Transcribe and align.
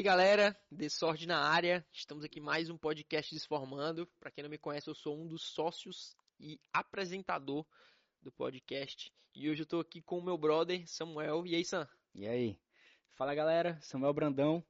E 0.00 0.02
aí, 0.02 0.04
galera, 0.04 0.56
de 0.72 0.88
sorte 0.88 1.26
na 1.26 1.38
área. 1.38 1.84
Estamos 1.92 2.24
aqui 2.24 2.40
mais 2.40 2.70
um 2.70 2.78
podcast 2.78 3.34
Desformando. 3.34 4.06
Para 4.18 4.30
quem 4.30 4.42
não 4.42 4.48
me 4.48 4.56
conhece, 4.56 4.88
eu 4.88 4.94
sou 4.94 5.14
um 5.14 5.26
dos 5.26 5.42
sócios 5.42 6.16
e 6.40 6.58
apresentador 6.72 7.66
do 8.22 8.32
podcast. 8.32 9.12
E 9.34 9.50
hoje 9.50 9.60
eu 9.60 9.66
tô 9.66 9.78
aqui 9.78 10.00
com 10.00 10.16
o 10.16 10.24
meu 10.24 10.38
brother 10.38 10.88
Samuel. 10.88 11.46
E 11.46 11.54
aí, 11.54 11.62
Sam? 11.66 11.86
E 12.14 12.26
aí? 12.26 12.58
Fala, 13.10 13.34
galera. 13.34 13.78
Samuel 13.82 14.14
Brandão. 14.14 14.64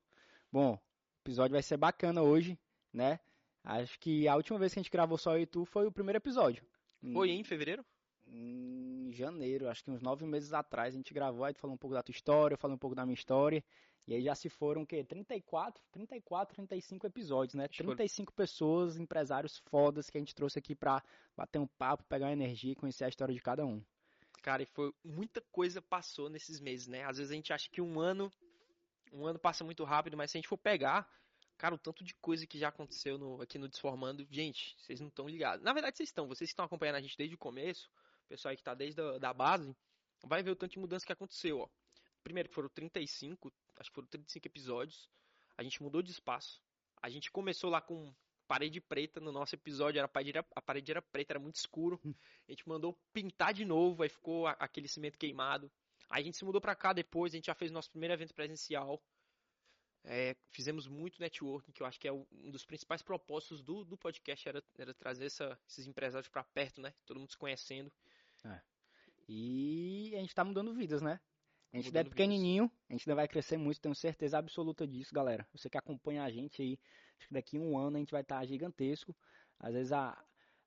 Bom, 0.51 0.75
o 0.75 0.81
episódio 1.23 1.53
vai 1.53 1.63
ser 1.63 1.77
bacana 1.77 2.23
hoje, 2.23 2.59
né? 2.93 3.21
Acho 3.63 4.01
que 4.01 4.27
a 4.27 4.35
última 4.35 4.59
vez 4.59 4.75
que 4.75 4.81
a 4.81 4.83
gente 4.83 4.91
gravou 4.91 5.17
só 5.17 5.37
eu 5.37 5.43
e 5.43 5.47
tu 5.47 5.65
foi 5.65 5.87
o 5.87 5.93
primeiro 5.93 6.17
episódio. 6.17 6.67
Foi 7.13 7.31
em 7.31 7.45
fevereiro? 7.45 7.87
Em 8.33 9.13
janeiro, 9.13 9.69
acho 9.69 9.83
que 9.83 9.91
uns 9.91 10.01
nove 10.01 10.25
meses 10.25 10.53
atrás 10.53 10.95
a 10.95 10.97
gente 10.97 11.13
gravou, 11.13 11.45
aí 11.45 11.53
tu 11.53 11.61
falou 11.61 11.75
um 11.75 11.79
pouco 11.79 11.95
da 11.95 12.03
tua 12.03 12.13
história, 12.13 12.55
eu 12.55 12.59
falei 12.59 12.75
um 12.75 12.79
pouco 12.79 12.95
da 12.95 13.05
minha 13.05 13.15
história. 13.15 13.63
E 14.07 14.15
aí 14.15 14.23
já 14.23 14.35
se 14.35 14.49
foram 14.49 14.83
o 14.83 14.87
quê? 14.87 15.05
34, 15.05 15.83
34, 15.93 16.55
35 16.55 17.07
episódios, 17.07 17.55
né? 17.55 17.69
35 17.69 18.33
pessoas, 18.33 18.99
empresários 18.99 19.59
fodas 19.59 20.11
que 20.11 20.19
a 20.19 20.21
gente 20.21 20.35
trouxe 20.35 20.59
aqui 20.59 20.75
pra 20.75 21.03
bater 21.37 21.59
um 21.59 21.67
papo, 21.67 22.05
pegar 22.05 22.27
uma 22.27 22.33
energia 22.33 22.73
e 22.73 22.77
conhecer 22.77 23.05
a 23.05 23.09
história 23.09 23.35
de 23.35 23.41
cada 23.41 23.65
um. 23.65 23.83
Cara, 24.43 24.63
e 24.63 24.67
foi 24.67 24.93
muita 25.05 25.41
coisa 25.53 25.83
passou 25.83 26.31
nesses 26.31 26.61
meses, 26.61 26.87
né? 26.87 27.05
Às 27.05 27.19
vezes 27.19 27.31
a 27.31 27.35
gente 27.35 27.53
acha 27.53 27.69
que 27.71 27.81
um 27.81 28.01
ano, 28.01 28.33
um 29.13 29.27
ano 29.27 29.39
passa 29.39 29.63
muito 29.63 29.85
rápido, 29.85 30.17
mas 30.17 30.31
se 30.31 30.39
a 30.39 30.41
gente 30.41 30.49
for 30.49 30.57
pegar, 30.57 31.09
cara, 31.59 31.75
o 31.75 31.79
tanto 31.79 32.03
de 32.03 32.15
coisa 32.15 32.47
que 32.47 32.59
já 32.59 32.69
aconteceu 32.69 33.19
no, 33.19 33.41
aqui 33.43 33.59
no 33.59 33.69
Desformando, 33.69 34.27
gente, 34.31 34.75
vocês 34.79 34.99
não 34.99 35.09
estão 35.09 35.29
ligados. 35.29 35.63
Na 35.63 35.73
verdade, 35.73 35.97
vocês 35.97 36.09
estão, 36.09 36.27
vocês 36.27 36.49
que 36.49 36.53
estão 36.53 36.65
acompanhando 36.65 36.97
a 36.97 37.01
gente 37.01 37.17
desde 37.19 37.35
o 37.35 37.39
começo, 37.39 37.91
pessoal 38.31 38.51
aí 38.51 38.57
que 38.57 38.63
tá 38.63 38.75
desde 38.75 39.01
a 39.01 39.19
da 39.19 39.35
base, 39.35 39.77
vai 40.25 40.43
ver 40.43 40.53
o 40.53 40.57
tanto 40.57 40.73
de 40.73 40.79
mudança 40.79 41.05
que 41.05 41.13
aconteceu, 41.13 41.59
ó. 41.59 41.69
Primeiro 42.23 42.49
que 42.49 42.55
foram 42.55 42.69
35, 42.69 43.53
acho 43.77 43.91
que 43.91 43.95
foram 43.95 44.09
35 44.09 44.47
episódios. 44.47 45.11
A 45.57 45.63
gente 45.63 45.83
mudou 45.83 46.01
de 46.01 46.11
espaço. 46.11 46.63
A 47.03 47.09
gente 47.09 47.31
começou 47.31 47.71
lá 47.71 47.81
com 47.81 48.15
parede 48.47 48.81
preta 48.81 49.21
no 49.21 49.33
nosso 49.33 49.55
episódio, 49.55 49.99
era 49.99 50.07
a, 50.07 50.09
parede 50.09 50.31
era, 50.31 50.47
a 50.55 50.63
parede 50.63 50.91
era 50.91 51.03
preta, 51.03 51.33
era 51.33 51.41
muito 51.41 51.57
escuro. 51.57 52.01
A 52.47 52.53
gente 52.53 52.69
mandou 52.69 52.99
pintar 53.13 53.53
de 53.55 53.65
novo, 53.65 54.03
aí 54.03 54.09
ficou 54.09 54.47
aquele 54.47 54.89
cimento 54.89 55.19
queimado. 55.19 55.71
Aí 56.09 56.23
a 56.23 56.25
gente 56.25 56.37
se 56.37 56.45
mudou 56.45 56.61
pra 56.61 56.75
cá 56.75 56.93
depois, 56.93 57.33
a 57.33 57.37
gente 57.37 57.47
já 57.47 57.55
fez 57.55 57.71
nosso 57.71 57.91
primeiro 57.91 58.13
evento 58.15 58.35
presencial. 58.35 59.03
É, 60.03 60.35
fizemos 60.51 60.89
muito 60.89 61.21
networking, 61.21 61.73
que 61.73 61.83
eu 61.83 61.87
acho 61.87 62.01
que 62.01 62.09
é 62.09 62.13
um 62.13 62.51
dos 62.51 62.65
principais 62.65 63.03
propósitos 63.03 63.63
do, 63.63 63.85
do 63.85 63.97
podcast, 63.97 64.49
era, 64.49 64.63
era 64.79 64.95
trazer 64.95 65.27
essa, 65.27 65.59
esses 65.69 65.87
empresários 65.87 66.29
para 66.29 66.43
perto, 66.43 66.81
né? 66.81 66.93
Todo 67.07 67.21
mundo 67.21 67.31
se 67.31 67.37
conhecendo. 67.37 67.93
É. 68.45 68.61
E 69.29 70.13
a 70.15 70.19
gente 70.19 70.35
tá 70.35 70.45
mudando 70.45 70.75
vidas, 70.75 71.03
né? 71.03 71.21
A 71.73 71.77
gente 71.77 71.87
ainda 71.87 72.01
é 72.01 72.05
pequenininho, 72.05 72.71
a 72.89 72.93
gente 72.93 73.09
ainda 73.09 73.15
vai 73.15 73.29
crescer 73.29 73.57
muito, 73.57 73.81
tenho 73.81 73.95
certeza 73.95 74.37
absoluta 74.37 74.87
disso, 74.87 75.15
galera. 75.15 75.47
Você 75.53 75.71
que 75.71 75.79
acompanha 75.79 76.25
a 76.25 76.31
gente 76.31 76.61
aí, 76.61 76.79
acho 77.17 77.29
que 77.29 77.35
daqui 77.35 77.57
a 77.57 77.61
um 77.61 77.79
ano 77.79 77.97
a 77.97 78.01
gente 78.01 78.11
vai 78.11 78.23
estar 78.23 78.45
gigantesco. 78.45 79.17
Às 79.59 79.75
vezes 79.75 79.93
a, 79.93 80.21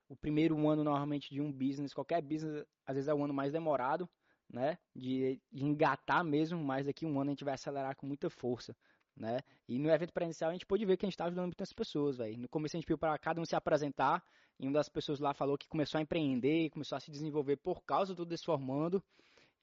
o 0.07 0.15
primeiro 0.15 0.55
ano 0.69 0.83
normalmente 0.83 1.30
de 1.30 1.41
um 1.41 1.52
business, 1.52 1.93
qualquer 1.93 2.21
business, 2.21 2.65
às 2.85 2.95
vezes 2.95 3.09
é 3.09 3.13
o 3.13 3.23
ano 3.23 3.33
mais 3.33 3.52
demorado, 3.52 4.09
né? 4.49 4.77
De, 4.95 5.41
de 5.52 5.65
engatar 5.65 6.23
mesmo, 6.23 6.63
mas 6.63 6.85
daqui 6.85 7.05
a 7.05 7.08
um 7.09 7.19
ano 7.19 7.31
a 7.31 7.33
gente 7.33 7.43
vai 7.43 7.55
acelerar 7.55 7.97
com 7.97 8.08
muita 8.08 8.30
força. 8.30 8.73
Né? 9.15 9.41
E 9.67 9.77
no 9.77 9.91
evento 9.91 10.11
presencial 10.11 10.49
a 10.49 10.53
gente 10.53 10.65
pôde 10.65 10.85
ver 10.85 10.97
que 10.97 11.05
a 11.05 11.08
gente 11.08 11.13
está 11.13 11.25
ajudando 11.25 11.45
muitas 11.45 11.71
pessoas, 11.71 12.17
velho. 12.17 12.37
No 12.39 12.49
começo 12.49 12.75
a 12.75 12.80
gente 12.80 12.85
pediu 12.85 12.97
para 12.97 13.17
cada 13.19 13.39
um 13.39 13.45
se 13.45 13.55
apresentar, 13.55 14.23
e 14.59 14.67
uma 14.67 14.73
das 14.73 14.89
pessoas 14.89 15.19
lá 15.19 15.33
falou 15.33 15.58
que 15.58 15.67
começou 15.67 15.99
a 15.99 16.02
empreender, 16.02 16.69
começou 16.69 16.95
a 16.95 16.99
se 16.99 17.11
desenvolver 17.11 17.58
por 17.58 17.83
causa 17.83 18.14
do 18.14 18.25
Desformando, 18.25 19.03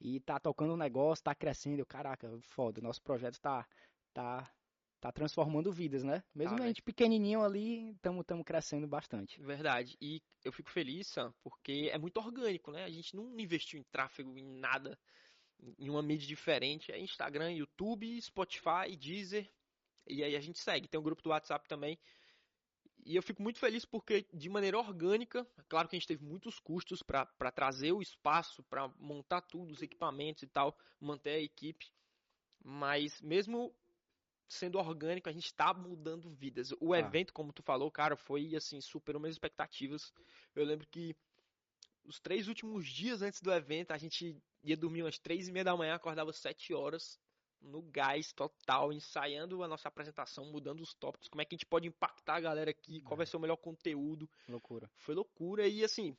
e 0.01 0.19
tá 0.19 0.39
tocando 0.39 0.73
um 0.73 0.77
negócio, 0.77 1.23
tá 1.23 1.35
crescendo. 1.35 1.79
Eu, 1.79 1.85
caraca, 1.85 2.27
foda, 2.41 2.81
nosso 2.81 3.01
projeto 3.01 3.39
tá, 3.39 3.67
tá, 4.13 4.51
tá 4.99 5.11
transformando 5.11 5.71
vidas, 5.71 6.03
né? 6.03 6.23
Mesmo 6.33 6.57
tá, 6.57 6.63
a 6.63 6.67
gente 6.67 6.81
pequenininho 6.81 7.43
ali, 7.43 7.91
estamos 7.91 8.25
crescendo 8.43 8.87
bastante. 8.87 9.39
Verdade. 9.41 9.95
E 10.01 10.21
eu 10.43 10.51
fico 10.51 10.71
feliz, 10.71 11.07
Sam, 11.07 11.31
porque 11.43 11.89
é 11.93 11.97
muito 11.99 12.17
orgânico, 12.17 12.71
né? 12.71 12.83
A 12.83 12.89
gente 12.89 13.15
não 13.15 13.39
investiu 13.39 13.79
em 13.79 13.83
tráfego, 13.83 14.35
em 14.37 14.59
nada, 14.59 14.97
em 15.77 15.89
uma 15.89 16.01
mídia 16.01 16.27
diferente. 16.27 16.91
É 16.91 16.99
Instagram, 16.99 17.51
YouTube, 17.51 18.19
Spotify, 18.21 18.95
Deezer. 18.99 19.47
E 20.07 20.23
aí 20.23 20.35
a 20.35 20.41
gente 20.41 20.57
segue. 20.57 20.87
Tem 20.87 20.99
um 20.99 21.03
grupo 21.03 21.21
do 21.21 21.29
WhatsApp 21.29 21.67
também. 21.69 21.97
E 23.03 23.15
eu 23.15 23.23
fico 23.23 23.41
muito 23.41 23.59
feliz 23.59 23.85
porque, 23.85 24.25
de 24.33 24.49
maneira 24.49 24.77
orgânica, 24.77 25.45
claro 25.67 25.87
que 25.87 25.95
a 25.95 25.99
gente 25.99 26.07
teve 26.07 26.23
muitos 26.23 26.59
custos 26.59 27.01
para 27.01 27.51
trazer 27.51 27.91
o 27.91 28.01
espaço, 28.01 28.63
para 28.63 28.87
montar 28.99 29.41
tudo, 29.41 29.71
os 29.71 29.81
equipamentos 29.81 30.43
e 30.43 30.47
tal, 30.47 30.77
manter 30.99 31.31
a 31.31 31.39
equipe, 31.39 31.91
mas 32.63 33.21
mesmo 33.21 33.73
sendo 34.47 34.77
orgânico, 34.77 35.29
a 35.29 35.31
gente 35.31 35.45
está 35.45 35.73
mudando 35.73 36.29
vidas. 36.29 36.73
O 36.79 36.93
ah. 36.93 36.99
evento, 36.99 37.33
como 37.33 37.53
tu 37.53 37.63
falou, 37.63 37.89
cara, 37.89 38.17
foi 38.17 38.55
assim, 38.55 38.81
superou 38.81 39.19
minhas 39.21 39.35
expectativas. 39.35 40.13
Eu 40.53 40.65
lembro 40.65 40.85
que 40.87 41.15
os 42.03 42.19
três 42.19 42.47
últimos 42.47 42.87
dias 42.87 43.21
antes 43.21 43.41
do 43.41 43.51
evento, 43.51 43.91
a 43.91 43.97
gente 43.97 44.37
ia 44.63 44.75
dormir 44.75 45.03
umas 45.03 45.17
três 45.17 45.47
e 45.47 45.51
meia 45.51 45.63
da 45.63 45.77
manhã, 45.77 45.95
acordava 45.95 46.33
sete 46.33 46.73
horas 46.73 47.19
no 47.61 47.81
gás 47.81 48.33
total, 48.33 48.91
ensaiando 48.91 49.63
a 49.63 49.67
nossa 49.67 49.87
apresentação, 49.87 50.45
mudando 50.45 50.81
os 50.81 50.93
tópicos, 50.93 51.27
como 51.27 51.41
é 51.41 51.45
que 51.45 51.55
a 51.55 51.57
gente 51.57 51.65
pode 51.65 51.87
impactar 51.87 52.35
a 52.35 52.41
galera 52.41 52.71
aqui, 52.71 53.01
qual 53.01 53.17
vai 53.17 53.25
ser 53.25 53.37
o 53.37 53.39
melhor 53.39 53.57
conteúdo. 53.57 54.29
Loucura. 54.47 54.89
Foi 54.97 55.13
loucura 55.15 55.67
e 55.67 55.83
assim, 55.83 56.15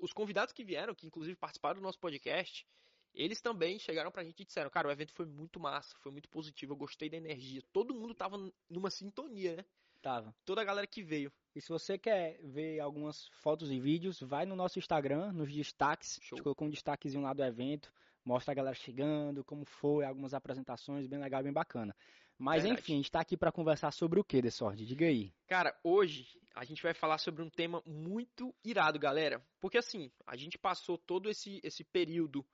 os 0.00 0.12
convidados 0.12 0.52
que 0.52 0.64
vieram, 0.64 0.94
que 0.94 1.06
inclusive 1.06 1.36
participaram 1.36 1.76
do 1.76 1.82
nosso 1.82 1.98
podcast, 1.98 2.66
eles 3.14 3.40
também 3.40 3.78
chegaram 3.78 4.10
pra 4.10 4.22
gente 4.22 4.40
e 4.40 4.44
disseram, 4.44 4.70
cara, 4.70 4.88
o 4.88 4.90
evento 4.90 5.12
foi 5.12 5.26
muito 5.26 5.58
massa, 5.58 5.96
foi 5.98 6.12
muito 6.12 6.28
positivo, 6.28 6.72
eu 6.72 6.76
gostei 6.76 7.08
da 7.08 7.16
energia. 7.16 7.62
Todo 7.72 7.94
mundo 7.94 8.14
tava 8.14 8.36
numa 8.68 8.90
sintonia, 8.90 9.56
né? 9.56 9.64
Tava. 10.00 10.32
Toda 10.44 10.60
a 10.60 10.64
galera 10.64 10.86
que 10.86 11.02
veio. 11.02 11.32
E 11.54 11.60
se 11.60 11.68
você 11.68 11.98
quer 11.98 12.38
ver 12.40 12.78
algumas 12.78 13.26
fotos 13.40 13.72
e 13.72 13.80
vídeos, 13.80 14.20
vai 14.20 14.46
no 14.46 14.54
nosso 14.54 14.78
Instagram, 14.78 15.32
nos 15.32 15.52
destaques. 15.52 16.20
Show. 16.22 16.36
A 16.36 16.36
gente 16.36 16.44
colocou 16.44 16.68
um 16.68 16.70
destaquezinho 16.70 17.24
lá 17.24 17.32
do 17.32 17.42
evento, 17.42 17.92
mostra 18.28 18.52
a 18.52 18.54
galera 18.54 18.74
chegando, 18.74 19.42
como 19.42 19.64
foi, 19.64 20.04
algumas 20.04 20.34
apresentações, 20.34 21.06
bem 21.06 21.18
legal, 21.18 21.42
bem 21.42 21.52
bacana. 21.52 21.96
Mas 22.36 22.62
Verdade. 22.62 22.82
enfim, 22.82 22.92
a 22.92 22.96
gente 22.96 23.10
tá 23.10 23.20
aqui 23.20 23.38
para 23.38 23.50
conversar 23.50 23.90
sobre 23.90 24.20
o 24.20 24.24
que, 24.24 24.42
Desord? 24.42 24.84
Diga 24.84 25.06
aí. 25.06 25.32
Cara, 25.46 25.74
hoje 25.82 26.38
a 26.54 26.62
gente 26.62 26.82
vai 26.82 26.92
falar 26.92 27.16
sobre 27.16 27.42
um 27.42 27.48
tema 27.48 27.82
muito 27.86 28.54
irado, 28.62 28.98
galera. 28.98 29.42
Porque 29.58 29.78
assim, 29.78 30.12
a 30.26 30.36
gente 30.36 30.58
passou 30.58 30.98
todo 30.98 31.30
esse, 31.30 31.58
esse 31.64 31.82
período 31.82 32.44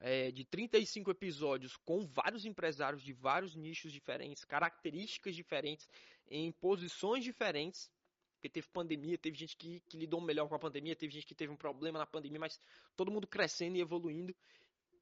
é, 0.00 0.30
de 0.30 0.44
35 0.44 1.10
episódios 1.10 1.76
com 1.76 2.06
vários 2.06 2.46
empresários 2.46 3.02
de 3.02 3.12
vários 3.12 3.54
nichos 3.54 3.92
diferentes, 3.92 4.46
características 4.46 5.36
diferentes, 5.36 5.88
em 6.26 6.50
posições 6.52 7.22
diferentes. 7.22 7.90
Porque 8.36 8.48
teve 8.48 8.66
pandemia, 8.72 9.18
teve 9.18 9.36
gente 9.36 9.56
que, 9.56 9.80
que 9.88 9.96
lidou 9.96 10.20
melhor 10.20 10.48
com 10.48 10.54
a 10.54 10.58
pandemia, 10.58 10.96
teve 10.96 11.12
gente 11.12 11.26
que 11.26 11.34
teve 11.34 11.52
um 11.52 11.56
problema 11.56 11.98
na 11.98 12.06
pandemia, 12.06 12.40
mas 12.40 12.58
todo 12.96 13.12
mundo 13.12 13.26
crescendo 13.28 13.76
e 13.76 13.80
evoluindo. 13.80 14.34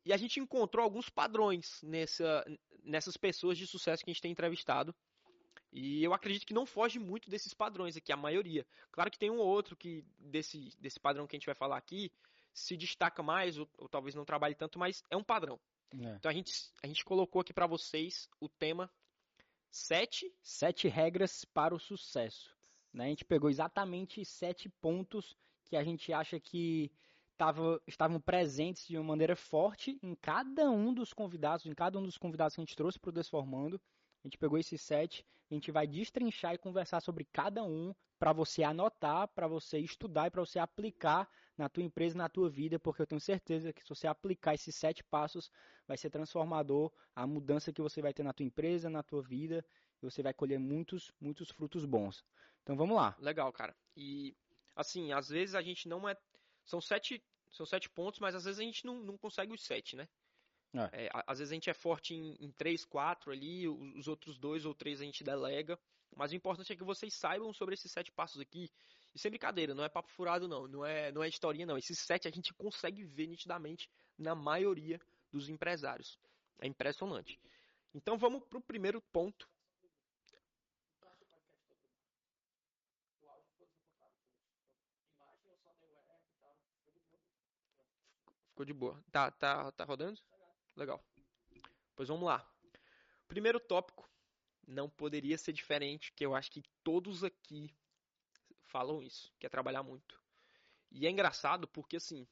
E 0.05 0.13
a 0.13 0.17
gente 0.17 0.41
encontrou 0.41 0.83
alguns 0.83 1.09
padrões 1.09 1.83
nessa, 1.83 2.45
nessas 2.83 3.17
pessoas 3.17 3.59
de 3.59 3.67
sucesso 3.67 4.03
que 4.05 4.11
a 4.11 4.13
gente 4.13 4.23
tem 4.23 4.33
entrevistado. 4.33 4.95
E 5.73 6.03
eu 6.03 6.13
acredito 6.13 6.47
que 6.47 6.55
não 6.55 6.67
foge 6.67 6.99
muito 6.99 7.31
desses 7.31 7.55
padrões 7.55 7.97
aqui, 7.97 8.13
a 8.13 8.17
maioria. 8.17 8.67
Claro 8.91 9.11
que 9.11 9.19
tem 9.19 9.31
um 9.31 9.39
ou 9.39 9.47
outro 9.47 9.77
que 9.77 10.05
desse, 10.19 10.71
desse 10.79 10.99
padrão 10.99 11.27
que 11.27 11.37
a 11.37 11.39
gente 11.39 11.47
vai 11.47 11.55
falar 11.55 11.77
aqui 11.77 12.11
se 12.53 12.77
destaca 12.77 13.23
mais, 13.23 13.57
ou, 13.57 13.69
ou 13.79 13.89
talvez 13.89 14.15
não 14.15 14.25
trabalhe 14.25 14.55
tanto, 14.55 14.79
mas 14.79 15.05
é 15.09 15.17
um 15.17 15.23
padrão. 15.23 15.61
É. 15.93 16.17
Então 16.17 16.31
a 16.31 16.35
gente, 16.35 16.53
a 16.83 16.87
gente 16.87 17.05
colocou 17.05 17.41
aqui 17.41 17.53
para 17.53 17.67
vocês 17.67 18.29
o 18.41 18.49
tema 18.49 18.91
sete... 19.71 20.33
Sete 20.43 20.89
regras 20.89 21.45
para 21.45 21.75
o 21.75 21.79
sucesso. 21.79 22.53
Né? 22.93 23.05
A 23.05 23.09
gente 23.09 23.25
pegou 23.25 23.49
exatamente 23.49 24.25
sete 24.25 24.69
pontos 24.81 25.37
que 25.65 25.77
a 25.77 25.85
gente 25.85 26.13
acha 26.13 26.41
que 26.41 26.91
tava, 27.41 27.81
estavam 27.87 28.21
presentes 28.21 28.87
de 28.87 28.99
uma 28.99 29.05
maneira 29.05 29.35
forte 29.35 29.99
em 30.03 30.15
cada 30.15 30.71
um 30.71 30.93
dos 30.93 31.15
convidados, 31.15 31.65
em 31.65 31.73
cada 31.73 31.99
um 31.99 32.03
dos 32.03 32.19
convidados 32.19 32.55
que 32.55 32.61
a 32.61 32.65
gente 32.65 32.77
trouxe 32.77 32.99
para 32.99 33.09
o 33.09 33.13
Desformando. 33.13 33.81
A 34.23 34.29
gente 34.29 34.37
pegou 34.37 34.59
esses 34.59 34.83
sete, 34.83 35.25
a 35.51 35.55
gente 35.55 35.73
vai 35.73 35.87
destrinchar 35.87 36.53
e 36.53 36.59
conversar 36.59 37.01
sobre 37.01 37.25
cada 37.33 37.65
um 37.65 37.95
para 38.19 38.35
você 38.35 38.63
anotar, 38.63 39.27
para 39.29 39.49
você 39.49 39.79
estudar 39.79 40.27
e 40.27 40.31
para 40.31 40.45
você 40.45 40.59
aplicar 40.59 41.27
na 41.57 41.67
tua 41.67 41.83
empresa, 41.83 42.19
na 42.19 42.29
tua 42.29 42.51
vida, 42.51 42.79
porque 42.79 43.01
eu 43.01 43.07
tenho 43.07 43.21
certeza 43.23 43.73
que 43.73 43.83
se 43.83 43.89
você 43.89 44.07
aplicar 44.07 44.53
esses 44.53 44.77
sete 44.77 45.03
passos, 45.03 45.51
vai 45.89 45.97
ser 45.97 46.11
transformador 46.11 46.93
a 47.17 47.27
mudança 47.27 47.73
que 47.73 47.81
você 47.81 48.03
vai 48.03 48.13
ter 48.13 48.23
na 48.23 48.35
tua 48.35 48.45
empresa, 48.45 48.91
na 48.91 49.03
tua 49.03 49.23
vida, 49.23 49.65
e 50.03 50.05
você 50.05 50.23
vai 50.23 50.35
colher 50.35 50.59
muitos, 50.59 51.11
muitos 51.19 51.51
frutos 51.51 51.87
bons. 51.87 52.23
Então 52.63 52.77
vamos 52.77 52.97
lá. 52.97 53.17
Legal, 53.19 53.51
cara. 53.51 53.75
E 53.97 54.37
assim, 54.77 55.13
às 55.13 55.31
vezes 55.31 55.55
a 55.55 55.63
gente 55.63 55.89
não 55.89 56.07
é. 56.07 56.15
São 56.71 56.81
sete, 56.81 57.21
são 57.51 57.67
sete 57.67 57.91
pontos, 57.91 58.21
mas 58.21 58.35
às 58.35 58.45
vezes 58.45 58.61
a 58.61 58.63
gente 58.63 58.87
não, 58.87 59.01
não 59.01 59.19
consegue 59.19 59.53
os 59.53 59.63
sete, 59.63 59.97
né? 59.97 60.09
É. 60.73 61.07
É, 61.07 61.11
às 61.27 61.41
vezes 61.41 61.51
a 61.51 61.55
gente 61.55 61.69
é 61.69 61.75
forte 61.75 62.15
em, 62.15 62.37
em 62.39 62.53
3, 62.53 62.85
4 62.85 63.33
ali, 63.33 63.67
os 63.69 64.07
outros 64.07 64.39
dois 64.39 64.65
ou 64.65 64.73
três 64.73 65.01
a 65.01 65.05
gente 65.05 65.25
delega. 65.25 65.77
Mas 66.17 66.31
o 66.31 66.37
importante 66.37 66.73
é 66.73 66.77
que 66.77 66.85
vocês 66.85 67.13
saibam 67.13 67.53
sobre 67.53 67.75
esses 67.75 67.91
sete 67.91 68.13
passos 68.13 68.41
aqui. 68.41 68.71
E 69.13 69.19
sem 69.19 69.31
brincadeira, 69.31 69.75
não 69.75 69.83
é 69.83 69.89
papo 69.89 70.11
furado 70.11 70.47
não, 70.47 70.69
não 70.69 70.87
é, 70.87 71.11
não 71.11 71.25
é 71.25 71.29
historinha 71.29 71.67
não. 71.67 71.77
Esses 71.77 71.99
sete 71.99 72.29
a 72.29 72.31
gente 72.31 72.55
consegue 72.55 73.03
ver 73.03 73.27
nitidamente 73.27 73.91
na 74.17 74.35
maioria 74.35 75.01
dos 75.33 75.49
empresários. 75.49 76.19
É 76.61 76.69
impressionante. 76.69 77.41
Então 77.93 78.17
vamos 78.17 78.45
para 78.45 78.59
o 78.59 78.63
primeiro 78.63 79.01
ponto, 79.13 79.49
Ficou 88.61 88.67
de 88.67 88.75
boa. 88.75 89.03
Tá, 89.11 89.31
tá, 89.31 89.73
tá 89.73 89.85
rodando? 89.85 90.21
Legal. 90.77 91.03
Pois 91.97 92.11
vamos 92.11 92.27
lá. 92.27 92.47
Primeiro 93.27 93.59
tópico 93.59 94.07
não 94.67 94.87
poderia 94.87 95.39
ser 95.39 95.55
diferente, 95.55 96.13
que 96.13 96.27
eu 96.27 96.35
acho 96.35 96.51
que 96.51 96.63
todos 96.85 97.25
aqui 97.25 97.75
falam 98.65 99.03
isso, 99.03 99.33
que 99.39 99.47
é 99.47 99.49
trabalhar 99.49 99.83
muito. 99.83 100.21
E 100.91 101.07
é 101.07 101.11
engraçado 101.11 101.67
porque 101.69 101.97
assim, 101.97 102.29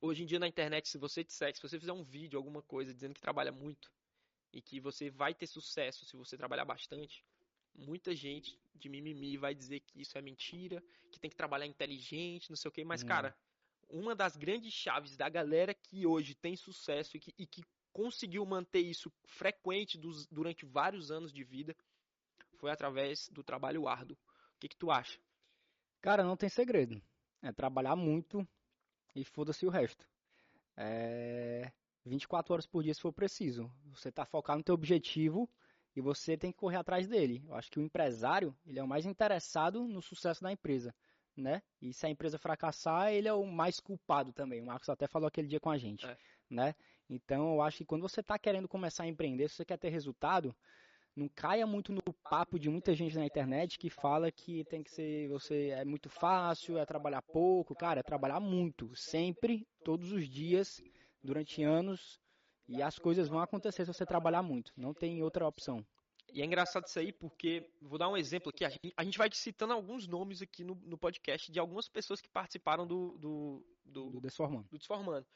hoje 0.00 0.24
em 0.24 0.26
dia 0.26 0.40
na 0.40 0.48
internet, 0.48 0.88
se 0.88 0.98
você 0.98 1.22
disser, 1.22 1.54
se 1.54 1.62
você 1.62 1.78
fizer 1.78 1.92
um 1.92 2.02
vídeo, 2.02 2.36
alguma 2.36 2.60
coisa 2.60 2.92
dizendo 2.92 3.14
que 3.14 3.20
trabalha 3.20 3.52
muito 3.52 3.92
e 4.52 4.60
que 4.60 4.80
você 4.80 5.08
vai 5.08 5.32
ter 5.32 5.46
sucesso 5.46 6.04
se 6.04 6.16
você 6.16 6.36
trabalhar 6.36 6.64
bastante, 6.64 7.24
muita 7.72 8.12
gente 8.12 8.58
de 8.74 8.88
mimimi 8.88 9.36
vai 9.36 9.54
dizer 9.54 9.78
que 9.78 10.00
isso 10.00 10.18
é 10.18 10.20
mentira, 10.20 10.82
que 11.12 11.20
tem 11.20 11.30
que 11.30 11.36
trabalhar 11.36 11.66
inteligente, 11.66 12.50
não 12.50 12.56
sei 12.56 12.68
o 12.68 12.72
que, 12.72 12.84
mas 12.84 13.04
hum. 13.04 13.06
cara, 13.06 13.36
uma 13.92 14.14
das 14.14 14.36
grandes 14.36 14.72
chaves 14.72 15.16
da 15.16 15.28
galera 15.28 15.74
que 15.74 16.06
hoje 16.06 16.34
tem 16.34 16.56
sucesso 16.56 17.16
e 17.16 17.20
que, 17.20 17.34
e 17.38 17.46
que 17.46 17.62
conseguiu 17.92 18.44
manter 18.46 18.80
isso 18.80 19.12
frequente 19.24 19.98
dos, 19.98 20.26
durante 20.26 20.64
vários 20.64 21.10
anos 21.10 21.30
de 21.30 21.44
vida 21.44 21.76
foi 22.56 22.70
através 22.70 23.28
do 23.28 23.44
trabalho 23.44 23.86
árduo. 23.86 24.16
O 24.56 24.58
que, 24.58 24.68
que 24.68 24.76
tu 24.76 24.90
acha? 24.90 25.20
Cara, 26.00 26.24
não 26.24 26.36
tem 26.36 26.48
segredo. 26.48 27.02
É 27.42 27.52
trabalhar 27.52 27.94
muito 27.94 28.48
e 29.14 29.24
foda-se 29.24 29.66
o 29.66 29.70
resto. 29.70 30.08
É 30.76 31.70
24 32.04 32.52
horas 32.52 32.66
por 32.66 32.82
dia 32.82 32.94
se 32.94 33.00
for 33.00 33.12
preciso. 33.12 33.70
Você 33.86 34.10
tá 34.10 34.24
focado 34.24 34.58
no 34.58 34.64
teu 34.64 34.74
objetivo 34.74 35.50
e 35.94 36.00
você 36.00 36.36
tem 36.36 36.50
que 36.50 36.58
correr 36.58 36.76
atrás 36.76 37.06
dele. 37.06 37.42
Eu 37.46 37.54
acho 37.54 37.70
que 37.70 37.78
o 37.78 37.82
empresário, 37.82 38.56
ele 38.64 38.78
é 38.78 38.82
o 38.82 38.88
mais 38.88 39.04
interessado 39.04 39.86
no 39.86 40.00
sucesso 40.00 40.42
da 40.42 40.50
empresa, 40.50 40.94
né? 41.36 41.62
E 41.80 41.92
se 41.92 42.06
a 42.06 42.10
empresa 42.10 42.38
fracassar, 42.38 43.12
ele 43.12 43.28
é 43.28 43.32
o 43.32 43.46
mais 43.46 43.80
culpado 43.80 44.32
também. 44.32 44.60
O 44.60 44.66
Marcos 44.66 44.88
até 44.88 45.06
falou 45.06 45.26
aquele 45.26 45.48
dia 45.48 45.60
com 45.60 45.70
a 45.70 45.78
gente, 45.78 46.06
é. 46.06 46.16
né? 46.50 46.74
Então, 47.08 47.54
eu 47.54 47.62
acho 47.62 47.78
que 47.78 47.84
quando 47.84 48.02
você 48.02 48.20
está 48.20 48.38
querendo 48.38 48.68
começar 48.68 49.04
a 49.04 49.08
empreender, 49.08 49.48
se 49.48 49.56
você 49.56 49.64
quer 49.64 49.78
ter 49.78 49.90
resultado, 49.90 50.54
não 51.14 51.28
caia 51.28 51.66
muito 51.66 51.92
no 51.92 52.02
papo 52.28 52.58
de 52.58 52.70
muita 52.70 52.94
gente 52.94 53.16
na 53.16 53.26
internet 53.26 53.78
que 53.78 53.90
fala 53.90 54.32
que 54.32 54.64
tem 54.64 54.82
que 54.82 54.90
ser, 54.90 55.28
você 55.28 55.68
é 55.68 55.84
muito 55.84 56.08
fácil, 56.08 56.78
é 56.78 56.86
trabalhar 56.86 57.22
pouco, 57.22 57.74
cara, 57.74 58.00
é 58.00 58.02
trabalhar 58.02 58.40
muito, 58.40 58.94
sempre, 58.96 59.66
todos 59.84 60.10
os 60.12 60.28
dias, 60.28 60.82
durante 61.22 61.62
anos, 61.62 62.18
e 62.66 62.80
as 62.80 62.98
coisas 62.98 63.28
vão 63.28 63.40
acontecer 63.40 63.84
se 63.84 63.92
você 63.92 64.06
trabalhar 64.06 64.42
muito, 64.42 64.72
não 64.76 64.94
tem 64.94 65.22
outra 65.22 65.46
opção. 65.46 65.84
E 66.32 66.40
é 66.40 66.46
engraçado 66.46 66.86
isso 66.86 66.98
aí 66.98 67.12
porque, 67.12 67.70
vou 67.80 67.98
dar 67.98 68.08
um 68.08 68.16
exemplo 68.16 68.48
aqui, 68.48 68.64
a 68.64 69.04
gente, 69.04 69.18
vai 69.18 69.30
citando 69.32 69.74
alguns 69.74 70.06
nomes 70.06 70.40
aqui 70.40 70.64
no, 70.64 70.74
no 70.76 70.96
podcast 70.96 71.52
de 71.52 71.58
algumas 71.58 71.88
pessoas 71.88 72.22
que 72.22 72.28
participaram 72.28 72.86
do, 72.86 73.18
do, 73.18 73.66
do, 73.84 74.10
do 74.10 74.20
Desformando. 74.20 74.66
Do 74.70 74.78
Desformando. 74.78 75.26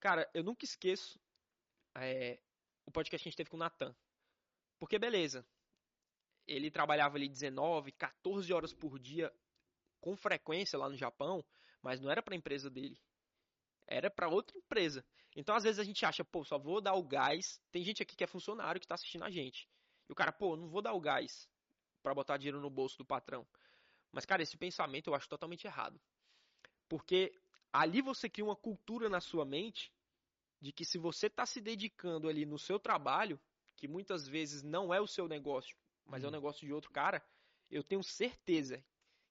Cara, 0.00 0.30
eu 0.32 0.44
nunca 0.44 0.64
esqueço 0.64 1.18
é, 1.96 2.38
o 2.86 2.92
podcast 2.92 3.24
que 3.24 3.28
a 3.28 3.30
gente 3.30 3.36
teve 3.36 3.50
com 3.50 3.56
o 3.56 3.60
Natan. 3.60 3.92
Porque, 4.78 5.00
beleza, 5.00 5.44
ele 6.46 6.70
trabalhava 6.70 7.16
ali 7.16 7.28
19, 7.28 7.90
14 7.92 8.52
horas 8.52 8.72
por 8.72 9.00
dia 9.00 9.32
com 10.00 10.16
frequência 10.16 10.78
lá 10.78 10.88
no 10.88 10.96
Japão, 10.96 11.44
mas 11.82 12.00
não 12.00 12.08
era 12.08 12.22
para 12.22 12.34
a 12.34 12.36
empresa 12.36 12.70
dele. 12.70 12.96
Era 13.84 14.08
para 14.08 14.28
outra 14.28 14.56
empresa. 14.56 15.04
Então, 15.34 15.56
às 15.56 15.64
vezes 15.64 15.80
a 15.80 15.84
gente 15.84 16.06
acha, 16.06 16.24
pô, 16.24 16.44
só 16.44 16.56
vou 16.56 16.80
dar 16.80 16.94
o 16.94 17.02
gás. 17.02 17.60
Tem 17.72 17.82
gente 17.82 18.00
aqui 18.00 18.14
que 18.14 18.22
é 18.22 18.28
funcionário 18.28 18.80
que 18.80 18.84
está 18.84 18.94
assistindo 18.94 19.24
a 19.24 19.30
gente. 19.30 19.68
E 20.10 20.12
o 20.12 20.14
cara, 20.16 20.32
pô, 20.32 20.56
não 20.56 20.66
vou 20.66 20.82
dar 20.82 20.92
o 20.92 21.00
gás 21.00 21.48
para 22.02 22.12
botar 22.12 22.36
dinheiro 22.36 22.60
no 22.60 22.68
bolso 22.68 22.98
do 22.98 23.04
patrão. 23.04 23.46
Mas, 24.10 24.26
cara, 24.26 24.42
esse 24.42 24.56
pensamento 24.56 25.08
eu 25.08 25.14
acho 25.14 25.28
totalmente 25.28 25.68
errado. 25.68 26.00
Porque 26.88 27.32
ali 27.72 28.02
você 28.02 28.28
cria 28.28 28.44
uma 28.44 28.56
cultura 28.56 29.08
na 29.08 29.20
sua 29.20 29.44
mente 29.44 29.92
de 30.60 30.72
que 30.72 30.84
se 30.84 30.98
você 30.98 31.28
está 31.28 31.46
se 31.46 31.60
dedicando 31.60 32.28
ali 32.28 32.44
no 32.44 32.58
seu 32.58 32.76
trabalho, 32.76 33.40
que 33.76 33.86
muitas 33.86 34.26
vezes 34.26 34.64
não 34.64 34.92
é 34.92 35.00
o 35.00 35.06
seu 35.06 35.28
negócio, 35.28 35.76
mas 36.04 36.24
é 36.24 36.26
o 36.26 36.28
uhum. 36.28 36.34
negócio 36.34 36.66
de 36.66 36.72
outro 36.72 36.90
cara, 36.90 37.24
eu 37.70 37.84
tenho 37.84 38.02
certeza 38.02 38.84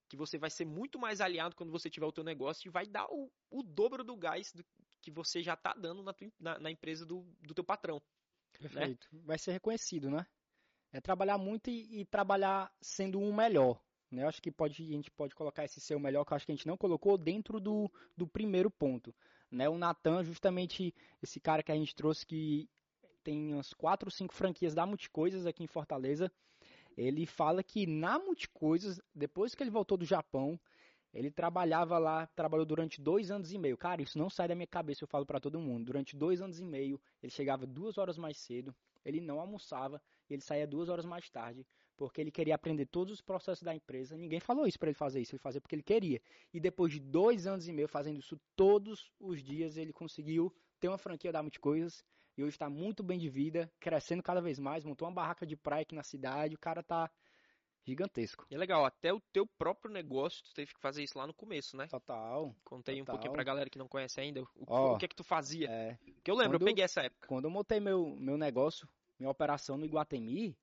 que 0.07 0.15
você 0.15 0.37
vai 0.37 0.49
ser 0.49 0.63
muito 0.63 0.97
mais 0.97 1.19
aliado 1.19 1.57
quando 1.57 1.73
você 1.73 1.89
tiver 1.89 2.05
o 2.05 2.11
teu 2.13 2.23
negócio 2.23 2.69
e 2.69 2.71
vai 2.71 2.87
dar 2.87 3.05
o, 3.11 3.29
o 3.49 3.61
dobro 3.61 4.01
do 4.01 4.15
gás 4.15 4.53
do, 4.53 4.65
que 5.01 5.11
você 5.11 5.43
já 5.43 5.55
está 5.55 5.73
dando 5.73 6.01
na, 6.01 6.13
tua, 6.13 6.31
na, 6.39 6.57
na, 6.57 6.71
empresa 6.71 7.05
do, 7.05 7.23
do 7.41 7.53
teu 7.53 7.65
patrão. 7.65 8.01
Né? 8.61 8.69
Perfeito. 8.69 9.07
Né? 9.11 9.21
Vai 9.25 9.37
ser 9.37 9.51
reconhecido, 9.51 10.09
né? 10.09 10.25
É 10.91 10.99
trabalhar 10.99 11.37
muito 11.37 11.69
e, 11.69 12.01
e 12.01 12.05
trabalhar 12.05 12.71
sendo 12.81 13.19
um 13.19 13.33
melhor. 13.33 13.79
Né? 14.11 14.23
Eu 14.23 14.27
acho 14.27 14.41
que 14.41 14.51
pode, 14.51 14.81
a 14.81 14.95
gente 14.95 15.11
pode 15.11 15.35
colocar 15.35 15.63
esse 15.63 15.79
ser 15.79 15.95
o 15.95 15.99
melhor, 15.99 16.25
que 16.25 16.33
eu 16.33 16.35
acho 16.35 16.45
que 16.45 16.51
a 16.51 16.55
gente 16.55 16.67
não 16.67 16.77
colocou 16.77 17.17
dentro 17.17 17.59
do, 17.59 17.91
do 18.17 18.27
primeiro 18.27 18.71
ponto. 18.71 19.13
Né? 19.51 19.69
O 19.69 19.77
Natan, 19.77 20.23
justamente 20.23 20.93
esse 21.21 21.39
cara 21.39 21.63
que 21.63 21.71
a 21.71 21.75
gente 21.75 21.95
trouxe 21.95 22.25
que 22.25 22.67
tem 23.23 23.53
umas 23.53 23.73
quatro 23.73 24.07
ou 24.07 24.11
cinco 24.11 24.33
franquias 24.33 24.73
da 24.73 24.85
Multicoisas 24.85 25.45
aqui 25.45 25.63
em 25.63 25.67
Fortaleza. 25.67 26.31
Ele 26.97 27.25
fala 27.25 27.63
que 27.63 27.85
na 27.85 28.17
Multicoisas, 28.17 28.99
depois 29.13 29.53
que 29.53 29.63
ele 29.63 29.69
voltou 29.69 29.97
do 29.97 30.05
Japão, 30.05 30.59
ele 31.13 31.31
trabalhava 31.31 31.97
lá, 31.97 32.27
trabalhou 32.27 32.65
durante 32.65 33.01
dois 33.01 33.31
anos 33.31 33.51
e 33.51 33.57
meio. 33.57 33.77
Cara, 33.77 34.01
isso 34.01 34.17
não 34.17 34.29
sai 34.29 34.47
da 34.47 34.55
minha 34.55 34.67
cabeça, 34.67 35.03
eu 35.03 35.07
falo 35.07 35.25
para 35.25 35.39
todo 35.39 35.59
mundo. 35.59 35.85
Durante 35.85 36.15
dois 36.15 36.41
anos 36.41 36.59
e 36.59 36.65
meio, 36.65 36.99
ele 37.21 37.31
chegava 37.31 37.65
duas 37.65 37.97
horas 37.97 38.17
mais 38.17 38.37
cedo, 38.37 38.75
ele 39.03 39.21
não 39.21 39.39
almoçava, 39.39 40.01
ele 40.33 40.41
saía 40.41 40.67
duas 40.67 40.89
horas 40.89 41.05
mais 41.05 41.29
tarde, 41.29 41.65
porque 41.97 42.21
ele 42.21 42.31
queria 42.31 42.55
aprender 42.55 42.85
todos 42.85 43.13
os 43.13 43.21
processos 43.21 43.63
da 43.63 43.75
empresa. 43.75 44.17
Ninguém 44.17 44.39
falou 44.39 44.65
isso 44.65 44.79
para 44.79 44.89
ele 44.89 44.97
fazer 44.97 45.19
isso, 45.19 45.35
ele 45.35 45.41
fazia 45.41 45.59
porque 45.59 45.75
ele 45.75 45.83
queria. 45.83 46.21
E 46.53 46.59
depois 46.59 46.93
de 46.93 46.99
dois 46.99 47.45
anos 47.45 47.67
e 47.67 47.73
meio 47.73 47.87
fazendo 47.87 48.19
isso 48.19 48.39
todos 48.55 49.11
os 49.19 49.43
dias, 49.43 49.77
ele 49.77 49.91
conseguiu 49.91 50.53
ter 50.79 50.87
uma 50.87 50.97
franquia 50.97 51.31
da 51.31 51.41
Multicoisas 51.41 52.03
e 52.37 52.43
hoje 52.43 52.55
está 52.55 52.69
muito 52.69 53.03
bem 53.03 53.19
de 53.19 53.29
vida, 53.29 53.69
crescendo 53.81 54.23
cada 54.23 54.39
vez 54.39 54.57
mais, 54.59 54.85
montou 54.85 55.05
uma 55.05 55.13
barraca 55.13 55.45
de 55.45 55.57
praia 55.57 55.81
aqui 55.81 55.93
na 55.93 56.03
cidade, 56.03 56.55
o 56.55 56.59
cara 56.59 56.81
tá 56.81 57.11
gigantesco. 57.85 58.45
E 58.49 58.55
é 58.55 58.57
legal, 58.57 58.85
até 58.85 59.11
o 59.11 59.19
teu 59.33 59.45
próprio 59.45 59.91
negócio, 59.91 60.43
tu 60.43 60.53
teve 60.53 60.73
que 60.73 60.79
fazer 60.79 61.03
isso 61.03 61.17
lá 61.17 61.27
no 61.27 61.33
começo, 61.33 61.75
né? 61.75 61.87
Total. 61.87 62.55
Contei 62.63 62.95
total. 62.99 63.01
um 63.01 63.17
pouquinho 63.17 63.33
pra 63.33 63.43
galera 63.43 63.69
que 63.69 63.77
não 63.77 63.87
conhece 63.87 64.21
ainda, 64.21 64.41
o, 64.41 64.47
oh, 64.67 64.93
o 64.93 64.97
que 64.97 65.05
é 65.05 65.07
que 65.07 65.15
tu 65.15 65.23
fazia? 65.23 65.69
É, 65.69 65.97
que 66.23 66.31
eu 66.31 66.35
lembro, 66.35 66.57
quando, 66.57 66.61
eu 66.61 66.67
peguei 66.67 66.83
essa 66.85 67.01
época. 67.01 67.27
Quando 67.27 67.45
eu 67.45 67.51
montei 67.51 67.79
meu, 67.79 68.15
meu 68.17 68.37
negócio, 68.37 68.87
minha 69.19 69.29
operação 69.29 69.77
no 69.77 69.85
Iguatemi, 69.85 70.57